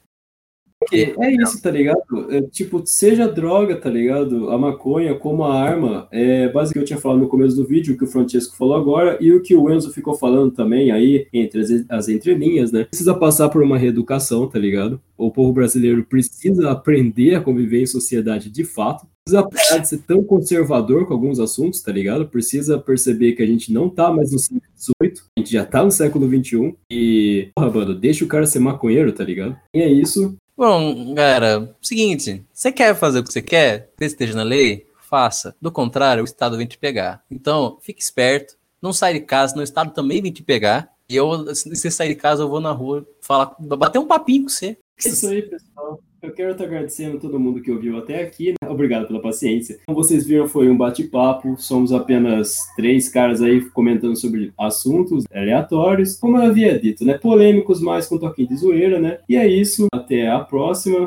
É 0.93 1.33
isso, 1.43 1.61
tá 1.63 1.71
ligado? 1.71 2.01
É, 2.31 2.43
tipo, 2.43 2.83
seja 2.85 3.27
droga, 3.27 3.77
tá 3.77 3.91
ligado? 3.91 4.51
A 4.51 4.59
maconha 4.59 5.15
como 5.15 5.45
a 5.45 5.55
arma, 5.55 6.09
é 6.11 6.49
basicamente 6.49 6.75
eu 6.85 6.85
tinha 6.85 7.01
falado 7.01 7.21
no 7.21 7.29
começo 7.29 7.57
do 7.57 7.65
vídeo, 7.65 7.95
o 7.95 7.99
que 7.99 8.05
o 8.05 8.09
Francesco 8.09 8.57
falou 8.57 8.77
agora, 8.77 9.19
e 9.21 9.33
o 9.33 9.41
que 9.41 9.55
o 9.55 9.73
Enzo 9.73 9.93
ficou 9.93 10.15
falando 10.15 10.51
também 10.51 10.91
aí, 10.91 11.27
entre 11.33 11.61
as, 11.61 11.71
as 11.89 12.09
entrelinhas, 12.09 12.73
né? 12.73 12.85
Precisa 12.85 13.15
passar 13.15 13.49
por 13.49 13.63
uma 13.63 13.79
reeducação, 13.79 14.49
tá 14.49 14.59
ligado? 14.59 15.01
O 15.17 15.31
povo 15.31 15.53
brasileiro 15.53 16.05
precisa 16.05 16.71
aprender 16.71 17.35
a 17.35 17.41
conviver 17.41 17.83
em 17.83 17.87
sociedade 17.87 18.51
de 18.51 18.65
fato, 18.65 19.07
precisa 19.25 19.49
parar 19.49 19.79
de 19.81 19.89
ser 19.89 19.99
tão 19.99 20.23
conservador 20.23 21.07
com 21.07 21.15
alguns 21.15 21.41
assuntos, 21.41 21.81
tá 21.81 21.91
ligado? 21.91 22.29
Precisa 22.29 22.79
perceber 22.79 23.33
que 23.33 23.43
a 23.43 23.47
gente 23.47 23.73
não 23.73 23.89
tá 23.89 24.13
mais 24.13 24.33
no 24.33 24.39
século 24.39 24.63
XVIII, 24.77 25.15
a 25.37 25.41
gente 25.41 25.53
já 25.53 25.65
tá 25.65 25.83
no 25.83 25.91
século 25.91 26.29
XXI 26.29 26.75
e, 26.91 27.49
porra, 27.55 27.71
mano, 27.71 27.95
deixa 27.95 28.25
o 28.25 28.29
cara 28.29 28.47
ser 28.47 28.59
maconheiro, 28.59 29.13
tá 29.13 29.25
ligado? 29.25 29.57
E 29.75 29.81
é 29.81 29.91
isso. 29.91 30.37
Bom, 30.57 31.15
galera, 31.15 31.77
seguinte, 31.83 32.45
você 32.53 32.71
quer 32.71 32.95
fazer 32.95 33.19
o 33.19 33.25
que 33.25 33.33
você 33.33 33.43
quer, 33.43 33.91
que 33.99 34.05
esteja 34.05 34.37
na 34.37 34.45
lei, 34.45 34.87
faça. 35.01 35.57
Do 35.61 35.73
contrário, 35.73 36.23
o 36.23 36.25
Estado 36.25 36.57
vem 36.57 36.67
te 36.67 36.79
pegar. 36.79 37.25
Então, 37.29 37.77
fique 37.81 38.01
esperto, 38.01 38.57
não 38.81 38.93
sai 38.93 39.15
de 39.15 39.21
casa, 39.21 39.59
o 39.59 39.63
Estado 39.63 39.93
também 39.93 40.23
vem 40.23 40.31
te 40.31 40.45
pegar. 40.45 40.93
E 41.09 41.17
eu, 41.17 41.53
se 41.57 41.75
você 41.75 41.91
sair 41.91 42.11
de 42.11 42.15
casa, 42.15 42.45
eu 42.45 42.49
vou 42.49 42.61
na 42.61 42.71
rua 42.71 43.05
falar, 43.21 43.57
bater 43.59 43.99
um 43.99 44.07
papinho 44.07 44.45
com 44.45 44.49
você. 44.49 44.79
É 45.05 45.09
isso 45.09 45.27
aí, 45.27 45.43
pessoal. 45.43 46.01
Eu 46.25 46.33
quero 46.33 46.53
estar 46.53 46.65
agradecendo 46.65 47.19
a 47.19 47.21
todo 47.21 47.39
mundo 47.39 47.61
que 47.61 47.71
ouviu 47.71 47.99
até 47.99 48.23
aqui. 48.23 48.53
Né? 48.53 48.71
Obrigado 48.71 49.07
pela 49.07 49.21
paciência. 49.21 49.79
Como 49.85 50.03
vocês 50.03 50.27
viram, 50.27 50.49
foi 50.49 50.71
um 50.71 50.77
bate-papo. 50.77 51.55
Somos 51.59 51.93
apenas 51.93 52.57
três 52.75 53.11
caras 53.11 53.43
aí 53.43 53.61
comentando 53.71 54.17
sobre 54.17 54.51
assuntos 54.59 55.25
aleatórios. 55.31 56.17
Como 56.17 56.39
eu 56.39 56.45
havia 56.45 56.79
dito, 56.79 57.05
né? 57.05 57.19
Polêmicos, 57.19 57.79
mas 57.79 58.07
com 58.07 58.17
toquinho 58.17 58.49
de 58.49 58.57
zoeira, 58.57 58.99
né? 58.99 59.19
E 59.29 59.37
é 59.37 59.47
isso. 59.47 59.87
Até 59.93 60.31
a 60.31 60.41
próxima. 60.41 60.99